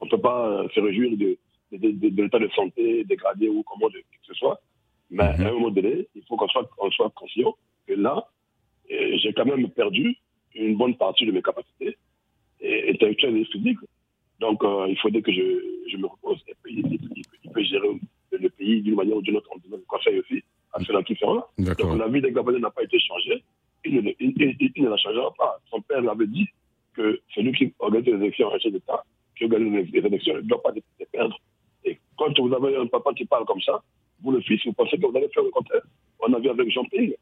On 0.00 0.06
ne 0.06 0.10
peut 0.10 0.20
pas 0.20 0.48
euh, 0.48 0.68
se 0.74 0.80
réjouir 0.80 1.16
de, 1.16 1.38
de, 1.72 1.90
de, 1.90 2.08
de 2.08 2.22
l'état 2.22 2.38
de 2.38 2.48
santé 2.48 3.04
dégradé 3.04 3.48
ou 3.48 3.62
comment 3.62 3.88
de, 3.88 3.98
que 3.98 4.26
ce 4.26 4.34
soit. 4.34 4.60
Mais 5.10 5.24
à 5.24 5.48
un 5.48 5.52
moment 5.52 5.70
donné, 5.70 6.06
il 6.14 6.22
faut 6.26 6.36
qu'on 6.36 6.48
soit, 6.48 6.68
on 6.78 6.90
soit 6.90 7.10
conscient 7.10 7.54
que 7.86 7.92
là, 7.92 8.26
euh, 8.90 9.16
j'ai 9.18 9.32
quand 9.32 9.44
même 9.44 9.68
perdu 9.70 10.16
une 10.54 10.76
bonne 10.76 10.96
partie 10.96 11.26
de 11.26 11.32
mes 11.32 11.42
capacités 11.42 11.96
intellectuelles 12.62 13.36
et 13.36 13.44
physiques. 13.46 13.78
Donc, 14.38 14.62
euh, 14.64 14.86
il 14.88 14.98
faudrait 14.98 15.22
que 15.22 15.32
je, 15.32 15.88
je 15.88 15.96
me 15.96 16.06
repose. 16.06 16.42
Et 16.48 16.54
puis, 16.62 16.74
il, 16.78 16.94
il, 17.16 17.22
il 17.44 17.50
peut 17.50 17.62
gérer 17.62 17.88
pays 18.62 18.82
d'une 18.82 18.94
manière 18.94 19.16
ou 19.16 19.22
d'une 19.22 19.36
autre. 19.36 19.48
On 19.54 19.76
le 19.76 19.82
conseil 19.86 20.18
aussi 20.20 20.42
à 20.72 20.80
cela 20.84 21.02
qui 21.02 21.14
là. 21.20 21.74
Donc, 21.78 21.98
la 21.98 22.08
vie 22.08 22.20
des 22.20 22.32
Gabonais 22.32 22.58
n'a 22.58 22.70
pas 22.70 22.82
été 22.82 22.98
changée. 22.98 23.42
Il 23.84 23.96
ne, 23.96 24.10
il, 24.20 24.32
il, 24.60 24.70
il 24.76 24.82
ne 24.84 24.88
la 24.88 24.96
changera 24.96 25.32
pas. 25.34 25.58
Son 25.70 25.80
père 25.80 26.00
l'avait 26.02 26.26
dit 26.26 26.46
que 26.94 27.20
celui 27.34 27.52
qui 27.52 27.74
organise 27.78 28.06
les 28.14 28.20
élections 28.20 28.48
en 28.48 28.58
chef 28.58 28.72
d'État, 28.72 29.04
qui 29.36 29.44
organise 29.44 29.90
les 29.92 30.06
élections, 30.06 30.34
ne 30.34 30.40
doit 30.42 30.62
pas 30.62 30.72
les 30.72 31.06
perdre. 31.06 31.38
Et 31.84 31.98
quand 32.16 32.38
vous 32.38 32.52
avez 32.54 32.76
un 32.76 32.86
papa 32.86 33.12
qui 33.14 33.24
parle 33.24 33.44
comme 33.44 33.60
ça, 33.60 33.82
vous 34.22 34.30
le 34.30 34.40
fils, 34.40 34.60
vous 34.64 34.72
pensez 34.72 34.96
que 34.98 35.06
vous 35.06 35.16
allez 35.16 35.28
faire 35.28 35.42
le 35.42 35.50
contraire? 35.50 35.82
On 36.20 36.32
a 36.32 36.38
vu 36.38 36.48
avec 36.48 36.70
Jean-Pierre 36.70 37.18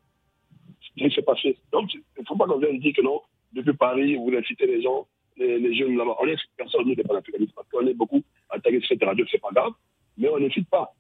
ce 0.83 1.09
qui 1.09 1.14
s'est 1.14 1.22
passé. 1.22 1.57
Donc, 1.72 1.94
il 1.94 2.03
ne 2.18 2.24
faut 2.26 2.37
pas 2.37 2.46
qu'on 2.46 2.59
vienne 2.59 2.79
dire 2.79 2.92
que 2.94 3.03
non, 3.03 3.20
depuis 3.53 3.72
Paris, 3.72 4.16
vous 4.16 4.31
incitez 4.37 4.66
les 4.66 4.83
gens, 4.83 5.07
les, 5.37 5.59
les 5.59 5.74
jeunes 5.74 5.96
là-bas. 5.96 6.16
On 6.20 6.24
laisse 6.24 6.40
personne, 6.57 6.87
nous, 6.87 6.94
des 6.94 7.03
panafricanistes, 7.03 7.55
parce 7.55 7.68
qu'on 7.70 7.87
est 7.87 7.94
beaucoup 7.94 8.22
attaqués, 8.50 8.76
etc. 8.76 8.98
Donc, 9.16 9.29
c'est 9.31 9.40
pas 9.40 9.50
grave, 9.55 9.72
mais 10.18 10.29
on 10.29 10.38
n'incite 10.38 10.68
pas. 10.68 10.92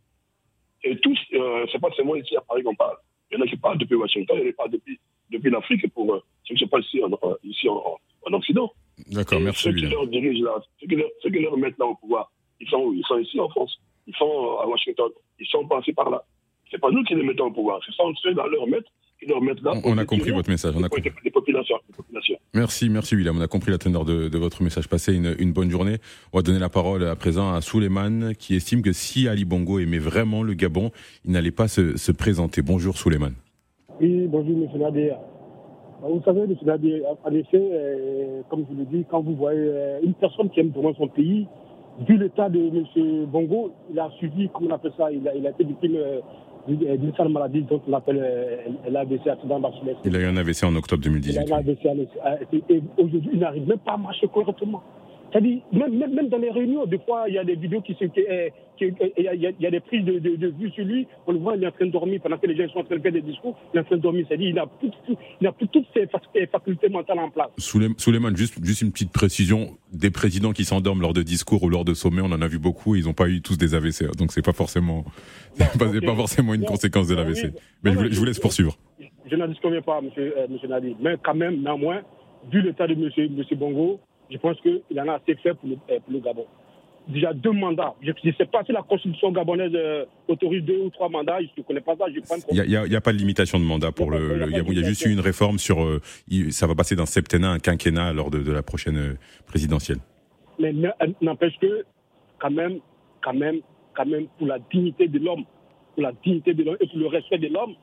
Et 0.82 0.96
tous, 0.98 1.18
euh, 1.34 1.66
c'est 1.70 1.80
pas 1.80 1.90
seulement 1.96 2.16
ici 2.16 2.36
à 2.36 2.40
Paris 2.40 2.62
qu'on 2.62 2.74
parle. 2.74 2.96
Il 3.30 3.38
y 3.38 3.40
en 3.40 3.44
a 3.44 3.46
qui 3.46 3.56
parlent 3.56 3.78
depuis 3.78 3.94
Washington, 3.96 4.36
il 4.38 4.40
y 4.40 4.44
en 4.44 4.48
a 4.48 4.50
qui 4.50 4.56
parlent 4.56 4.70
depuis, 4.70 4.98
depuis 5.30 5.50
l'Afrique 5.50 5.92
pour 5.92 6.14
euh, 6.14 6.22
ce 6.44 6.54
qui 6.54 6.60
se 6.60 6.64
passe 6.66 6.84
ici 6.86 7.02
en, 7.02 7.10
ici 7.44 7.68
en, 7.68 7.98
en 8.26 8.32
Occident. 8.32 8.72
D'accord, 9.08 9.40
merci. 9.40 9.62
Ceux 9.64 9.72
qui 9.74 9.86
leur 9.86 10.06
dirigent 10.06 10.44
là, 10.44 10.62
ceux 10.80 10.86
qui 10.86 10.96
leur, 10.96 11.08
ceux 11.22 11.30
qui 11.30 11.38
leur 11.40 11.56
mettent 11.56 11.78
là 11.78 11.86
au 11.86 11.94
pouvoir, 11.94 12.30
ils 12.60 12.68
sont 12.68 12.78
où? 12.78 12.94
Ils 12.94 13.04
sont 13.04 13.18
ici 13.18 13.38
en 13.38 13.48
France. 13.48 13.78
Ils 14.06 14.14
sont 14.16 14.58
à 14.58 14.66
Washington. 14.66 15.10
Ils 15.38 15.46
sont 15.46 15.66
passés 15.68 15.92
par 15.92 16.10
là. 16.10 16.24
C'est 16.70 16.80
pas 16.80 16.90
nous 16.90 17.04
qui 17.04 17.14
les 17.14 17.22
mettons 17.22 17.46
au 17.46 17.50
pouvoir. 17.52 17.80
C'est 17.84 17.92
ceux 18.22 18.34
là 18.34 18.46
leur 18.46 18.66
qui 19.18 19.26
leur 19.26 19.40
mettent 19.42 19.62
là. 19.62 19.74
On 19.84 19.96
a 19.98 20.04
compris 20.04 20.30
votre 20.30 20.50
message. 20.50 20.74
On 20.76 20.82
a 20.82 20.88
compris. 20.88 21.10
Des 21.22 21.30
populations, 21.30 21.78
des 21.88 21.94
populations. 21.94 22.38
Merci, 22.52 22.88
merci 22.88 23.14
William. 23.14 23.38
On 23.38 23.40
a 23.40 23.46
compris 23.46 23.70
la 23.70 23.78
teneur 23.78 24.04
de, 24.04 24.36
votre 24.36 24.62
message. 24.62 24.88
Passez 24.88 25.14
une, 25.14 25.52
bonne 25.52 25.70
journée. 25.70 25.98
On 26.32 26.38
va 26.38 26.42
donner 26.42 26.58
la 26.58 26.68
parole 26.68 27.04
à 27.04 27.14
présent 27.14 27.52
à 27.52 27.60
Souleymane 27.60 28.34
qui 28.36 28.56
estime 28.56 28.82
que 28.82 28.92
si 28.92 29.28
Ali 29.28 29.44
Bongo 29.44 29.78
aimait 29.78 29.98
vraiment 29.98 30.42
le 30.42 30.54
Gabon, 30.54 30.90
il 31.24 31.30
n'allait 31.30 31.52
pas 31.52 31.68
se, 31.68 31.96
se 31.96 32.10
présenter. 32.10 32.62
Bonjour 32.62 32.96
Souleymane. 32.96 33.34
Oui, 34.00 34.26
bonjour 34.28 34.50
M. 34.50 34.80
Nadir. 34.80 35.16
Vous 36.02 36.22
savez, 36.24 36.40
M. 36.40 36.56
Nadir, 36.62 37.02
en 37.22 37.30
effet, 37.32 37.70
euh, 37.72 38.40
comme 38.48 38.64
je 38.68 38.76
le 38.76 38.84
dis, 38.86 39.04
quand 39.08 39.20
vous 39.20 39.36
voyez 39.36 39.60
euh, 39.60 40.00
une 40.02 40.14
personne 40.14 40.50
qui 40.50 40.58
aime 40.60 40.70
vraiment 40.70 40.94
son 40.94 41.06
pays, 41.06 41.46
vu 42.08 42.16
l'état 42.16 42.48
de 42.48 42.58
M. 42.58 43.26
Bongo, 43.26 43.72
il 43.92 44.00
a 44.00 44.10
suivi, 44.18 44.48
comment 44.52 44.70
on 44.70 44.74
appelle 44.74 44.92
ça, 44.96 45.12
il 45.12 45.28
a, 45.28 45.34
il 45.34 45.46
a 45.46 45.50
été 45.50 45.62
victime 45.62 45.96
euh, 45.96 46.20
d'une 46.76 47.14
seule 47.14 47.28
maladie 47.28 47.62
dont 47.62 47.80
on 47.88 47.92
appelle 47.92 48.20
euh, 48.22 48.56
l'AVC, 48.90 49.28
accident 49.28 49.60
vasculaire. 49.60 49.96
Il 50.04 50.16
a 50.16 50.20
eu 50.20 50.26
un 50.26 50.36
AVC 50.36 50.64
en 50.64 50.74
octobre 50.76 51.02
2018. 51.02 51.32
Il 51.32 51.38
a 51.38 51.46
eu 51.46 51.52
un 51.52 51.58
AVC 51.58 51.86
et 52.68 52.82
aujourd'hui, 52.98 53.30
il 53.32 53.38
n'arrive 53.38 53.68
même 53.68 53.78
pas 53.78 53.92
à 53.92 53.96
marcher 53.96 54.28
correctement. 54.28 54.82
C'est-à-dire, 55.30 55.60
même, 55.72 55.96
même, 55.96 56.14
même, 56.14 56.28
dans 56.28 56.38
les 56.38 56.50
réunions, 56.50 56.86
des 56.86 56.98
fois, 56.98 57.24
il 57.28 57.34
y 57.34 57.38
a 57.38 57.44
des 57.44 57.54
vidéos 57.54 57.80
qui 57.82 57.94
se. 57.94 58.04
Qui, 58.04 58.22
qui, 58.76 58.84
il, 59.18 59.24
y 59.24 59.28
a, 59.28 59.34
il 59.34 59.60
y 59.60 59.66
a 59.66 59.70
des 59.70 59.80
prises 59.80 60.04
de, 60.04 60.18
de, 60.18 60.36
de 60.36 60.48
vue 60.48 60.70
sur 60.70 60.84
lui. 60.84 61.06
On 61.26 61.32
le 61.32 61.38
voit, 61.38 61.56
il 61.56 61.62
est 61.62 61.66
en 61.66 61.70
train 61.70 61.86
de 61.86 61.90
dormir 61.90 62.20
pendant 62.22 62.38
que 62.38 62.46
les 62.46 62.56
gens 62.56 62.72
sont 62.72 62.80
en 62.80 62.84
train 62.84 62.96
de 62.96 63.02
faire 63.02 63.12
des 63.12 63.20
discours. 63.20 63.56
Il 63.72 63.76
est 63.76 63.80
en 63.80 63.84
train 63.84 63.96
de 63.96 64.00
dormir. 64.00 64.24
C'est-à-dire, 64.26 64.48
il 64.48 64.54
n'a 64.54 64.66
plus, 64.66 64.90
plus 65.52 65.68
toutes 65.68 65.86
ses 65.94 66.46
facultés 66.46 66.88
mentales 66.88 67.18
en 67.18 67.30
place. 67.30 67.50
Souleymane, 67.58 68.36
juste, 68.36 68.64
juste 68.64 68.82
une 68.82 68.90
petite 68.90 69.12
précision. 69.12 69.76
Des 69.92 70.10
présidents 70.10 70.52
qui 70.52 70.64
s'endorment 70.64 71.02
lors 71.02 71.12
de 71.12 71.22
discours 71.22 71.62
ou 71.62 71.68
lors 71.68 71.84
de 71.84 71.94
sommets, 71.94 72.22
on 72.22 72.32
en 72.32 72.42
a 72.42 72.48
vu 72.48 72.58
beaucoup. 72.58 72.96
Ils 72.96 73.04
n'ont 73.04 73.12
pas 73.12 73.28
eu 73.28 73.42
tous 73.42 73.58
des 73.58 73.74
AVC. 73.74 74.16
Donc, 74.16 74.32
c'est 74.32 74.44
pas 74.44 74.52
forcément, 74.52 75.04
bon, 75.58 75.64
pas, 75.78 75.86
okay. 75.86 76.00
pas 76.00 76.16
forcément 76.16 76.54
une 76.54 76.64
conséquence 76.64 77.06
de 77.08 77.14
l'AVC. 77.14 77.44
Oui, 77.44 77.60
Mais 77.84 77.90
non, 77.92 78.00
je, 78.00 78.06
vous, 78.06 78.12
je, 78.12 78.18
vous, 78.18 78.24
laisse 78.24 78.40
poursuivre. 78.40 78.76
Je 79.30 79.36
n'en 79.36 79.46
disconviens 79.46 79.82
pas, 79.82 80.00
monsieur, 80.00 80.34
euh, 80.38 80.46
monsieur 80.48 80.68
Nadi. 80.68 80.96
Mais 81.00 81.16
quand 81.22 81.34
même, 81.34 81.62
néanmoins, 81.62 82.00
vu 82.50 82.62
l'état 82.62 82.86
de 82.86 82.94
monsieur, 82.94 83.28
monsieur 83.28 83.56
Bongo, 83.56 84.00
je 84.30 84.38
pense 84.38 84.60
qu'il 84.60 85.00
en 85.00 85.08
a 85.08 85.14
assez 85.14 85.34
fait 85.36 85.54
pour 85.54 85.68
le, 85.68 85.76
pour 85.76 86.12
le 86.12 86.20
Gabon. 86.20 86.46
Déjà 87.08 87.32
deux 87.32 87.50
mandats. 87.52 87.94
Je 88.02 88.10
ne 88.10 88.32
sais 88.34 88.44
pas 88.44 88.62
si 88.64 88.72
la 88.72 88.82
constitution 88.82 89.32
gabonaise 89.32 89.72
euh, 89.74 90.04
autorise 90.28 90.62
deux 90.62 90.82
ou 90.82 90.90
trois 90.90 91.08
mandats. 91.08 91.40
Je 91.40 91.48
ne 91.56 91.62
connais 91.62 91.80
pas 91.80 91.96
ça. 91.96 92.04
Il 92.52 92.62
n'y 92.62 92.76
a, 92.76 92.82
a, 92.82 92.96
a, 92.96 93.00
pas 93.00 93.12
de 93.12 93.18
limitation 93.18 93.58
de 93.58 93.64
mandat 93.64 93.90
pour 93.90 94.10
le, 94.10 94.36
le 94.36 94.46
Gabon. 94.46 94.70
Il 94.70 94.78
y 94.78 94.84
a 94.84 94.86
juste 94.86 95.04
eu 95.06 95.10
une 95.10 95.20
réforme 95.20 95.58
sur. 95.58 95.82
Euh, 95.82 96.00
ça 96.50 96.66
va 96.66 96.74
passer 96.74 96.94
d'un 96.94 97.06
septennat 97.06 97.50
à 97.50 97.54
un 97.54 97.58
quinquennat 97.58 98.12
lors 98.12 98.30
de, 98.30 98.38
de 98.38 98.52
la 98.52 98.62
prochaine 98.62 98.98
euh, 98.98 99.14
présidentielle. 99.46 99.98
Mais 100.60 100.72
n'empêche 101.22 101.58
que, 101.60 101.84
quand 102.38 102.50
même, 102.50 102.80
quand 103.22 103.32
même, 103.32 103.60
quand 103.94 104.06
même, 104.06 104.26
pour 104.38 104.46
la 104.46 104.58
dignité 104.70 105.08
de 105.08 105.18
l'homme, 105.18 105.44
pour 105.94 106.02
la 106.02 106.12
dignité 106.22 106.54
de 106.54 106.62
l'homme 106.62 106.76
et 106.80 106.86
pour 106.86 106.98
le 106.98 107.06
respect 107.06 107.38
de 107.38 107.48
l'homme, 107.48 107.74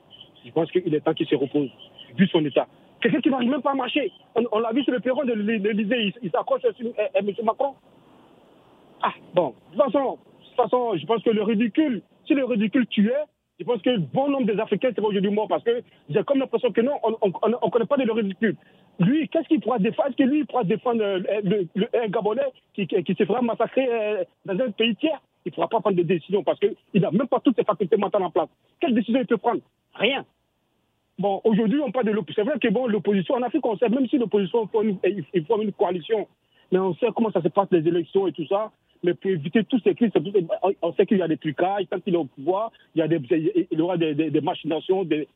je 0.46 0.50
pense 0.52 0.70
qu'il 0.70 0.94
est 0.94 1.00
temps 1.00 1.12
qu'il 1.12 1.26
se 1.26 1.34
repose, 1.34 1.68
vu 2.16 2.26
son 2.28 2.44
état. 2.44 2.68
Quelqu'un 3.00 3.20
qui 3.20 3.30
n'arrive 3.30 3.50
même 3.50 3.62
pas 3.62 3.72
à 3.72 3.74
marcher. 3.74 4.12
On, 4.34 4.58
l'a 4.58 4.72
vu 4.72 4.82
sur 4.82 4.92
le 4.92 5.00
perron 5.00 5.24
de 5.24 5.32
l'Elysée, 5.32 6.02
il, 6.02 6.12
il 6.22 6.30
s'accroche 6.30 6.62
sur 6.62 6.86
euh, 6.86 6.92
euh, 6.98 7.06
M. 7.14 7.30
Macron. 7.44 7.74
Ah, 9.02 9.12
bon, 9.34 9.54
de 9.72 9.76
toute 9.76 9.84
façon, 9.84 10.12
de 10.12 10.44
toute 10.46 10.56
façon, 10.56 10.96
je 10.96 11.06
pense 11.06 11.22
que 11.22 11.30
le 11.30 11.42
ridicule, 11.42 12.02
si 12.26 12.34
le 12.34 12.44
ridicule 12.44 12.86
tuait, 12.86 13.24
je 13.58 13.64
pense 13.64 13.82
que 13.82 13.96
bon 13.98 14.28
nombre 14.28 14.46
des 14.46 14.58
Africains 14.60 14.92
seraient 14.92 15.06
aujourd'hui 15.06 15.30
morts 15.30 15.48
parce 15.48 15.64
que 15.64 15.82
j'ai 16.08 16.22
comme 16.24 16.38
l'impression 16.38 16.70
que 16.70 16.80
non, 16.80 16.98
on 17.02 17.48
ne 17.48 17.70
connaît 17.70 17.86
pas 17.86 17.96
de 17.96 18.04
le 18.04 18.12
ridicule. 18.12 18.56
Lui, 19.00 19.28
qu'est-ce 19.28 19.48
qu'il 19.48 19.60
pourra 19.60 19.78
défendre? 19.78 20.08
Est-ce 20.08 20.16
que 20.16 20.22
lui 20.24 20.44
pourra 20.44 20.64
défendre 20.64 21.02
le, 21.02 21.68
un 21.94 22.08
Gabonais 22.08 22.52
qui, 22.74 22.86
se 22.86 23.24
fera 23.24 23.42
massacrer 23.42 23.88
euh, 23.90 24.24
dans 24.44 24.58
un 24.60 24.70
pays 24.70 24.94
tiers? 24.96 25.20
Il 25.44 25.50
ne 25.50 25.54
pourra 25.54 25.68
pas 25.68 25.80
prendre 25.80 25.96
des 25.96 26.04
décisions 26.04 26.42
parce 26.42 26.58
qu'il 26.58 27.00
n'a 27.00 27.10
même 27.10 27.28
pas 27.28 27.40
toutes 27.40 27.56
ses 27.56 27.64
facultés 27.64 27.96
mentales 27.96 28.22
en 28.22 28.30
place. 28.30 28.48
Quelle 28.80 28.94
décision 28.94 29.20
il 29.20 29.26
peut 29.26 29.38
prendre? 29.38 29.60
Rien. 29.94 30.24
Bon, 31.18 31.40
aujourd'hui, 31.42 31.80
on 31.80 31.90
parle 31.90 32.06
de 32.06 32.12
l'opposition. 32.12 32.44
C'est 32.44 32.50
vrai 32.50 32.60
que 32.60 32.72
bon, 32.72 32.86
l'opposition, 32.86 33.34
en 33.34 33.42
Afrique, 33.42 33.66
on 33.66 33.76
sait, 33.76 33.88
même 33.88 34.08
si 34.08 34.18
l'opposition 34.18 34.68
forme, 34.68 34.98
forme 35.46 35.62
une 35.62 35.72
coalition, 35.72 36.28
mais 36.70 36.78
on 36.78 36.94
sait 36.94 37.08
comment 37.14 37.32
ça 37.32 37.42
se 37.42 37.48
passe, 37.48 37.68
les 37.72 37.86
élections 37.88 38.28
et 38.28 38.32
tout 38.32 38.46
ça. 38.46 38.70
Mais 39.02 39.14
pour 39.14 39.30
éviter 39.30 39.64
tous 39.64 39.80
ces 39.80 39.94
crises, 39.94 40.10
on 40.82 40.92
sait 40.92 41.06
qu'il 41.06 41.18
y 41.18 41.22
a 41.22 41.28
des 41.28 41.36
trucages, 41.36 41.86
quand 41.90 41.98
il 42.06 42.14
est 42.14 42.18
au 42.18 42.24
pouvoir, 42.24 42.72
il 42.94 42.98
y, 42.98 43.02
a 43.02 43.08
des, 43.08 43.20
aura 43.80 43.96
des, 43.96 44.40
machinations, 44.40 45.04
des, 45.04 45.28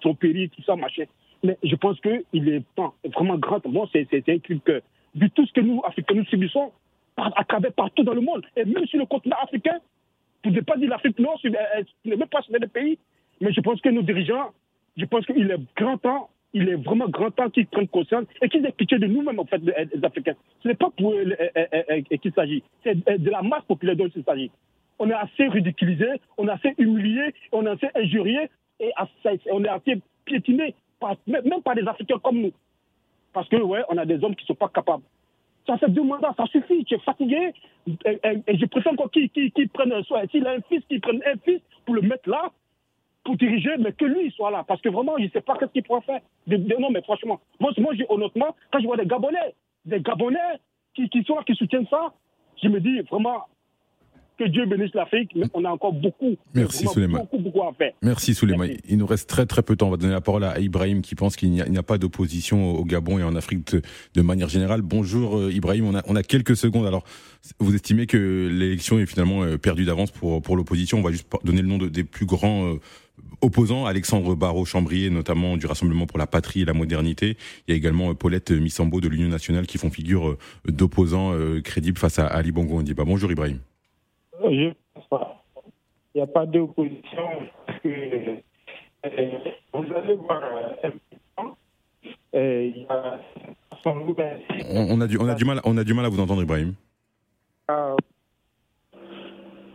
tromperies, 0.00 0.50
tout 0.50 0.62
ça, 0.62 0.76
machin. 0.76 1.04
Mais 1.42 1.56
je 1.62 1.74
pense 1.76 2.00
qu'il 2.00 2.48
est 2.48 2.62
temps, 2.74 2.94
vraiment 3.14 3.38
grand. 3.38 3.60
C'est 3.92 4.28
un 4.28 4.38
truc 4.38 4.62
que, 4.64 4.82
vu 5.14 5.30
tout 5.30 5.46
ce 5.46 5.52
que 5.52 5.60
nous, 5.60 5.82
Africains, 5.84 6.14
nous 6.14 6.24
subissons, 6.26 6.70
à 7.16 7.44
travers 7.44 7.72
partout 7.72 8.02
dans 8.02 8.14
le 8.14 8.20
monde, 8.20 8.44
et 8.56 8.64
même 8.64 8.86
sur 8.86 8.98
le 8.98 9.06
continent 9.06 9.36
africain, 9.42 9.78
pour 10.42 10.52
ne 10.52 10.60
pas 10.60 10.76
dire 10.76 10.90
l'Afrique 10.90 11.18
Nord, 11.18 11.40
n'est 11.44 12.16
même 12.16 12.28
pas 12.28 12.42
sur 12.42 12.54
les 12.56 12.66
pays, 12.68 12.98
mais 13.40 13.52
je 13.52 13.60
pense 13.60 13.80
que 13.80 13.88
nos 13.88 14.02
dirigeants, 14.02 14.52
je 14.96 15.04
pense 15.04 15.26
qu'il 15.26 15.50
est 15.50 15.60
grand 15.76 15.98
temps, 15.98 16.30
il 16.52 16.68
est 16.68 16.76
vraiment 16.76 17.08
grand 17.08 17.30
temps 17.30 17.50
qu'ils 17.50 17.66
prennent 17.66 17.88
conscience 17.88 18.24
et 18.40 18.48
qu'ils 18.48 18.64
aient 18.64 18.72
pitié 18.72 18.98
de 18.98 19.06
nous-mêmes, 19.06 19.38
en 19.38 19.44
fait, 19.44 19.58
les 19.58 20.04
Africains. 20.04 20.34
Ce 20.62 20.68
n'est 20.68 20.74
pas 20.74 20.90
pour 20.96 21.12
eux 21.12 21.36
qu'il 22.22 22.32
s'agit, 22.32 22.62
c'est 22.82 22.94
de 22.94 23.30
la 23.30 23.42
masse 23.42 23.64
populaire 23.64 23.96
dont 23.96 24.08
il 24.14 24.24
s'agit. 24.24 24.50
On 24.98 25.10
est 25.10 25.14
assez 25.14 25.48
ridiculisé, 25.48 26.06
on 26.38 26.48
est 26.48 26.52
assez 26.52 26.74
humilié, 26.78 27.34
on 27.52 27.66
est 27.66 27.70
assez 27.70 27.88
injurié 27.94 28.48
et 28.80 28.90
on 29.52 29.62
est 29.64 29.68
assez 29.68 30.00
piétiné, 30.24 30.74
même 31.26 31.62
par 31.62 31.74
des 31.74 31.86
Africains 31.86 32.18
comme 32.22 32.40
nous. 32.40 32.52
Parce 33.34 33.48
que, 33.50 33.56
ouais, 33.56 33.82
on 33.90 33.98
a 33.98 34.06
des 34.06 34.24
hommes 34.24 34.34
qui 34.34 34.44
ne 34.44 34.46
sont 34.46 34.54
pas 34.54 34.70
capables. 34.70 35.02
Ça 35.66 35.76
fait 35.76 35.90
deux 35.90 36.02
mandats, 36.02 36.32
ça 36.38 36.46
suffit, 36.46 36.84
tu 36.84 36.94
es 36.94 36.98
fatigué. 37.00 37.52
Et, 37.86 38.18
et, 38.24 38.42
et 38.46 38.56
je 38.56 38.64
préfère 38.66 38.94
qu'ils 39.12 39.28
qu 39.28 39.50
qu 39.50 39.68
prennent 39.68 40.02
soin. 40.04 40.22
S'il 40.30 40.46
a 40.46 40.52
un 40.52 40.60
fils, 40.68 40.82
qu'il 40.88 41.00
prenne 41.02 41.20
un 41.26 41.36
fils 41.44 41.60
pour 41.84 41.96
le 41.96 42.02
mettre 42.02 42.30
là, 42.30 42.50
pour 43.26 43.36
diriger, 43.36 43.76
mais 43.78 43.92
que 43.92 44.04
lui 44.04 44.30
soit 44.30 44.52
là. 44.52 44.64
Parce 44.66 44.80
que 44.80 44.88
vraiment, 44.88 45.18
il 45.18 45.26
ne 45.26 45.30
sait 45.30 45.40
pas 45.40 45.58
ce 45.60 45.66
qu'il 45.66 45.82
pourra 45.82 46.00
faire. 46.02 46.20
Non, 46.46 46.90
mais 46.90 47.02
franchement, 47.02 47.40
moi, 47.60 47.72
moi 47.76 47.92
honnêtement, 48.08 48.54
quand 48.72 48.80
je 48.80 48.86
vois 48.86 48.96
des 48.96 49.06
Gabonais, 49.06 49.54
des 49.84 50.00
Gabonais 50.00 50.60
qui, 50.94 51.08
qui 51.10 51.24
sont 51.24 51.34
là, 51.34 51.42
qui 51.44 51.54
soutiennent 51.56 51.88
ça, 51.88 52.14
je 52.62 52.68
me 52.68 52.80
dis 52.80 53.00
vraiment, 53.10 53.44
que 54.36 54.44
Dieu 54.44 54.66
bénisse 54.66 54.94
l'Afrique, 54.94 55.30
mais 55.34 55.46
on 55.54 55.64
a 55.64 55.70
encore 55.70 55.92
beaucoup, 55.92 56.36
Merci, 56.54 56.84
beaucoup, 56.84 57.38
beaucoup 57.38 57.62
à 57.62 57.72
faire. 57.72 57.92
Merci 58.02 58.34
Souleymane. 58.34 58.72
Il 58.88 58.98
nous 58.98 59.06
reste 59.06 59.28
très 59.28 59.46
très 59.46 59.62
peu 59.62 59.74
de 59.74 59.78
temps. 59.78 59.88
On 59.88 59.90
va 59.90 59.96
donner 59.96 60.12
la 60.12 60.20
parole 60.20 60.44
à 60.44 60.58
Ibrahim 60.60 61.02
qui 61.02 61.14
pense 61.14 61.36
qu'il 61.36 61.50
n'y 61.50 61.60
a, 61.60 61.82
pas 61.82 61.98
d'opposition 61.98 62.72
au 62.72 62.84
Gabon 62.84 63.18
et 63.18 63.22
en 63.22 63.36
Afrique 63.36 63.72
de, 63.72 63.82
de 64.14 64.22
manière 64.22 64.48
générale. 64.48 64.82
Bonjour 64.82 65.38
euh, 65.38 65.52
Ibrahim, 65.52 65.86
on 65.86 65.94
a, 65.94 66.02
on 66.06 66.16
a 66.16 66.22
quelques 66.22 66.56
secondes. 66.56 66.86
Alors, 66.86 67.04
vous 67.58 67.74
estimez 67.74 68.06
que 68.06 68.48
l'élection 68.50 68.98
est 68.98 69.06
finalement 69.06 69.42
euh, 69.42 69.56
perdue 69.56 69.84
d'avance 69.84 70.10
pour, 70.10 70.42
pour 70.42 70.56
l'opposition? 70.56 70.98
On 70.98 71.02
va 71.02 71.12
juste 71.12 71.28
donner 71.44 71.62
le 71.62 71.68
nom 71.68 71.78
de, 71.78 71.88
des 71.88 72.04
plus 72.04 72.26
grands 72.26 72.66
euh, 72.66 72.80
opposants. 73.40 73.86
Alexandre 73.86 74.34
Barrault-Chambrier, 74.34 75.10
notamment 75.10 75.56
du 75.56 75.66
Rassemblement 75.66 76.06
pour 76.06 76.18
la 76.18 76.26
Patrie 76.26 76.62
et 76.62 76.64
la 76.64 76.74
Modernité. 76.74 77.36
Il 77.66 77.70
y 77.70 77.74
a 77.74 77.76
également 77.76 78.14
Paulette 78.14 78.50
Missambo 78.50 79.00
de 79.00 79.08
l'Union 79.08 79.28
Nationale 79.28 79.66
qui 79.66 79.78
font 79.78 79.90
figure 79.90 80.36
d'opposants 80.66 81.32
crédibles 81.62 81.98
face 81.98 82.18
à 82.18 82.26
Ali 82.26 82.52
Bongo 82.52 82.78
Ondiba. 82.78 83.04
Bonjour 83.04 83.30
Ibrahim. 83.30 83.58
Je 84.44 84.72
pense 84.94 85.06
pas. 85.08 85.42
Il 86.14 86.18
n'y 86.18 86.22
a 86.22 86.26
pas 86.26 86.46
d'opposition. 86.46 87.28
Euh, 87.84 89.38
vous 89.72 89.84
allez 89.94 90.14
voir 90.14 90.42
euh, 90.42 90.90
un 91.38 91.54
euh, 92.34 92.72
il 92.74 92.82
y 92.82 92.86
a 92.88 93.20
son 93.82 93.90
on, 94.70 94.86
on, 94.90 95.00
a 95.00 95.06
du, 95.06 95.18
on, 95.18 95.28
a 95.28 95.34
du 95.34 95.44
mal, 95.44 95.60
on 95.64 95.76
a 95.76 95.84
du 95.84 95.94
mal 95.94 96.06
à 96.06 96.08
vous 96.08 96.20
entendre, 96.20 96.42
Ibrahim. 96.42 96.74
Euh, 97.70 97.94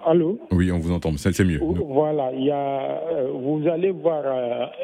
allô? 0.06 0.40
Oui, 0.52 0.72
on 0.72 0.80
vous 0.80 0.92
entend, 0.92 1.12
c'est 1.16 1.44
mieux. 1.44 1.60
Voilà, 1.62 2.32
il 2.34 2.46
y 2.46 2.52
a, 2.52 3.24
vous 3.32 3.66
allez 3.68 3.92
voir 3.92 4.26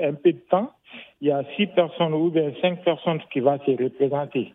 un 0.02 0.14
peu 0.14 0.32
de 0.32 0.40
temps, 0.50 0.72
il 1.20 1.28
y 1.28 1.32
a 1.32 1.44
six 1.56 1.68
personnes 1.68 2.14
ou 2.14 2.30
bien 2.30 2.52
cinq 2.62 2.84
personnes 2.84 3.20
qui 3.32 3.40
vont 3.42 3.60
se 3.66 3.72
représenter. 3.72 4.54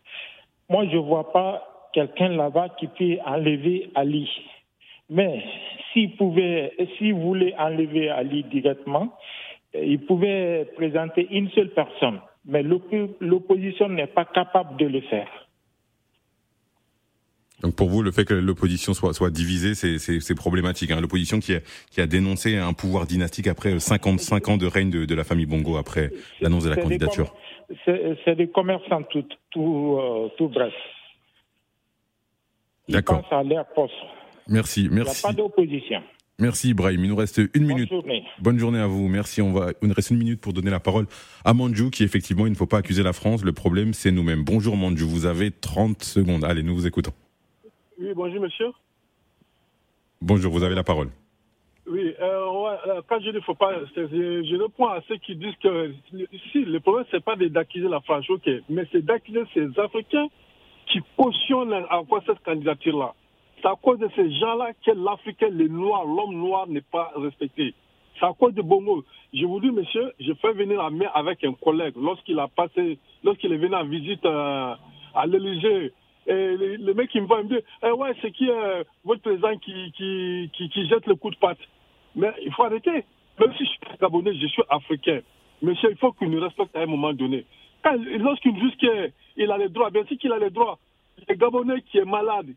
Moi, 0.68 0.87
je 0.87 0.96
ne 0.96 1.02
vois 1.02 1.32
pas 1.32 1.88
quelqu'un 1.92 2.28
là-bas 2.28 2.70
qui 2.78 2.87
peut 2.87 3.18
enlever 3.26 3.90
Ali. 3.94 4.28
Mais 5.12 5.44
s'il 5.92 6.16
pouvait, 6.16 6.72
s'il 6.96 7.12
voulait 7.12 7.55
enlever 7.59 8.09
Ali 8.09 8.44
directement, 8.44 9.14
il 9.75 10.01
pouvait 10.07 10.66
présenter 10.75 11.29
une 11.31 11.51
seule 11.51 11.68
personne. 11.68 12.20
Mais 12.46 12.62
l'opposition 12.62 13.90
n'est 13.90 14.07
pas 14.07 14.25
capable 14.25 14.79
de 14.79 14.87
le 14.87 15.03
faire. 15.03 15.29
Donc 17.61 17.77
pour 17.77 17.90
vous, 17.90 18.03
le 18.03 18.11
fait 18.11 18.25
que 18.25 18.33
l'opposition 18.33 18.94
soit, 18.94 19.12
soit 19.12 19.31
divisée, 19.31 19.75
c'est 19.75 20.35
problématique. 20.35 20.90
Hein. 20.90 21.01
L'opposition 21.01 21.40
qui 21.40 21.55
a, 21.55 21.61
qui 21.90 22.01
a 22.01 22.07
dénoncé 22.07 22.57
un 22.57 22.72
pouvoir 22.72 23.07
dynastique 23.07 23.48
après 23.48 23.79
55 23.79 24.48
ans 24.48 24.57
de 24.57 24.66
règne 24.66 24.90
de, 24.90 25.14
la 25.14 25.25
famille 25.25 25.46
Bongo, 25.46 25.77
après 25.77 26.11
l'annonce 26.40 26.64
de 26.64 26.70
la 26.70 26.77
candidature. 26.77 27.35
C'est 27.85 28.35
des 28.35 28.48
commerçants 28.48 29.03
tout, 29.03 29.27
tout, 29.51 29.98
euh, 30.01 30.29
tout 30.38 30.48
bref. 30.48 30.72
À 32.94 33.64
poste. 33.75 33.94
Merci, 34.48 34.88
merci. 34.90 35.22
Il 35.24 35.26
n'y 35.26 35.28
a 35.28 35.28
pas 35.28 35.33
d'opposition. 35.33 36.02
Merci 36.38 36.70
Ibrahim. 36.70 37.05
Il 37.05 37.11
nous 37.11 37.16
reste 37.16 37.40
une 37.55 37.66
minute. 37.66 37.88
Bonne 37.88 38.00
journée. 38.00 38.24
Bonne 38.40 38.59
journée 38.59 38.78
à 38.78 38.87
vous. 38.87 39.07
Merci. 39.09 39.42
On 39.42 39.52
va, 39.52 39.72
il 39.81 39.88
nous 39.88 39.94
reste 39.94 40.11
une 40.11 40.18
minute 40.18 40.40
pour 40.40 40.52
donner 40.52 40.70
la 40.70 40.81
parole 40.81 41.07
à 41.44 41.55
Manjou, 41.55 41.90
qui 41.90 42.02
effectivement, 42.02 42.46
il 42.46 42.50
ne 42.50 42.57
faut 42.57 42.66
pas 42.66 42.78
accuser 42.78 43.02
la 43.02 43.12
France. 43.12 43.44
Le 43.44 43.52
problème, 43.52 43.92
c'est 43.92 44.11
nous-mêmes. 44.11 44.42
Bonjour 44.44 44.76
Manjou. 44.76 45.09
Vous 45.09 45.26
avez 45.26 45.50
30 45.50 46.02
secondes. 46.02 46.44
Allez, 46.44 46.62
nous 46.62 46.74
vous 46.74 46.87
écoutons. 46.87 47.12
Oui, 48.00 48.09
bonjour 48.14 48.40
monsieur. 48.40 48.70
Bonjour, 50.20 50.52
vous 50.52 50.62
avez 50.62 50.74
la 50.74 50.85
parole. 50.85 51.09
Oui, 51.87 52.14
euh, 52.20 52.68
euh 52.87 53.02
quand 53.09 53.20
je 53.20 53.31
dis 53.31 53.40
faut 53.44 53.55
pas, 53.55 53.74
je, 53.96 54.07
je 54.07 54.62
réponds 54.62 54.87
à 54.87 55.00
ceux 55.09 55.16
qui 55.16 55.35
disent 55.37 55.57
que 55.62 55.92
si 56.52 56.64
le 56.64 56.78
problème 56.81 57.05
c'est 57.11 57.22
pas 57.22 57.37
d'accuser 57.37 57.88
la 57.88 58.00
France, 58.00 58.28
ok, 58.31 58.48
mais 58.68 58.87
c'est 58.92 59.05
d'accuser 59.05 59.42
ces 59.52 59.68
Africains 59.78 60.28
qui 60.87 61.00
cautionnent 61.16 61.74
encore 61.90 62.22
cette 62.26 62.40
candidature-là. 62.44 63.14
C'est 63.62 63.68
à 63.68 63.77
cause 63.81 64.01
de 64.01 64.09
ces 64.16 64.29
gens-là 64.33 64.72
que 64.85 64.90
l'Africain, 64.90 65.48
le 65.48 65.68
noir, 65.68 66.05
l'homme 66.05 66.35
noir 66.35 66.66
n'est 66.66 66.81
pas 66.81 67.12
respecté. 67.14 67.75
C'est 68.18 68.27
à 68.27 68.33
cause 68.33 68.55
de 68.55 68.62
Bongo. 68.62 69.05
Je 69.33 69.46
vous 69.46 69.61
dis, 69.61 69.70
monsieur, 69.70 70.12
je 70.18 70.33
fais 70.35 70.53
venir 70.53 70.83
la 70.83 70.90
main 70.90 71.07
avec 71.14 71.44
un 71.44 71.53
collègue 71.53 71.94
lorsqu'il 71.96 72.38
a 72.40 72.48
passé, 72.48 72.98
lorsqu'il 73.22 73.53
est 73.53 73.59
venu 73.59 73.75
en 73.75 73.85
visite 73.85 74.25
euh, 74.25 74.75
à 75.14 75.27
l'Élysée. 75.27 75.92
Et 76.27 76.57
le, 76.57 76.92
mec, 76.94 77.11
il 77.14 77.22
me 77.22 77.29
il 77.29 77.44
me 77.44 77.48
dit, 77.48 77.64
eh 77.85 77.90
ouais, 77.92 78.14
c'est 78.20 78.33
qui 78.33 78.51
euh, 78.51 78.83
votre 79.05 79.22
président 79.22 79.57
qui, 79.59 80.88
jette 80.88 81.07
le 81.07 81.14
coup 81.14 81.31
de 81.31 81.37
patte? 81.37 81.59
Mais 82.16 82.33
il 82.44 82.53
faut 82.53 82.64
arrêter. 82.64 83.05
Même 83.38 83.53
si 83.57 83.64
je 83.64 83.70
suis 83.70 83.81
gabonais, 84.01 84.35
je 84.35 84.46
suis 84.48 84.62
africain. 84.68 85.20
Monsieur, 85.62 85.90
il 85.90 85.96
faut 85.98 86.12
qu'il 86.12 86.31
nous 86.31 86.40
respecte 86.40 86.75
à 86.77 86.81
un 86.81 86.87
moment 86.87 87.12
donné. 87.12 87.46
Lorsqu'il 88.18 88.59
juge 88.59 88.77
qu'il 88.77 89.51
a 89.51 89.59
les 89.59 89.68
droits, 89.68 89.90
bien 89.90 90.05
sûr 90.05 90.18
qu'il 90.18 90.33
a 90.33 90.38
les 90.38 90.51
droits. 90.51 90.79
Le 91.29 91.35
Gabonais 91.35 91.83
qui 91.83 91.98
est 91.98 92.05
malade, 92.05 92.48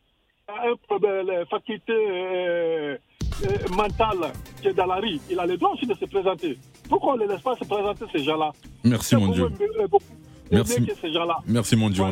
un 0.48 0.76
problème, 0.88 1.28
la 1.28 1.46
faculté 1.46 1.94
euh, 1.94 2.98
euh, 3.44 3.76
mentale 3.76 4.32
qui 4.62 4.68
est 4.68 4.74
dans 4.74 4.86
la 4.86 4.96
rue, 4.96 5.20
il 5.30 5.40
a 5.40 5.46
le 5.46 5.58
droit 5.58 5.72
aussi 5.72 5.86
de 5.86 5.94
se 5.94 6.06
présenter. 6.06 6.58
Pourquoi 6.90 7.14
on 7.14 7.18
ne 7.18 7.24
les 7.24 7.28
laisse 7.28 7.42
pas 7.42 7.56
se 7.56 7.66
présenter, 7.66 8.06
ces 8.12 8.24
gens-là? 8.24 8.52
Merci, 8.84 9.16
mon 9.16 9.30
Dieu. 9.30 9.50
Merci, 10.52 10.88
merci 11.48 11.76
mon 11.76 11.90
Dieu. 11.90 12.04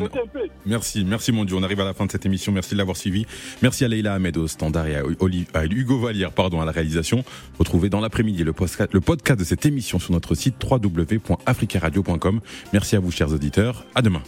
Merci, 0.66 1.04
merci 1.04 1.30
mon 1.30 1.44
Dieu. 1.44 1.56
On 1.56 1.62
arrive 1.62 1.80
à 1.80 1.84
la 1.84 1.94
fin 1.94 2.04
de 2.06 2.10
cette 2.10 2.26
émission. 2.26 2.50
Merci 2.50 2.72
de 2.72 2.78
l'avoir 2.78 2.96
suivi. 2.96 3.26
Merci 3.62 3.84
à 3.84 3.88
Leila 3.88 4.14
Ahmed 4.14 4.36
au 4.36 4.48
standard 4.48 4.86
et 4.88 4.96
à, 4.96 5.02
Hugo 5.04 5.98
Vallière 6.00 6.32
pardon, 6.32 6.60
à 6.60 6.64
la 6.64 6.72
réalisation. 6.72 7.24
Retrouvez 7.60 7.90
dans 7.90 8.00
l'après-midi 8.00 8.42
le 8.42 8.52
podcast, 8.52 8.92
le 8.92 9.00
podcast 9.00 9.38
de 9.38 9.44
cette 9.44 9.64
émission 9.66 10.00
sur 10.00 10.12
notre 10.12 10.34
site 10.34 10.56
www.africaradio.com. 10.68 12.40
Merci 12.72 12.96
à 12.96 13.00
vous, 13.00 13.12
chers 13.12 13.32
auditeurs. 13.32 13.84
À 13.94 14.02
demain. 14.02 14.22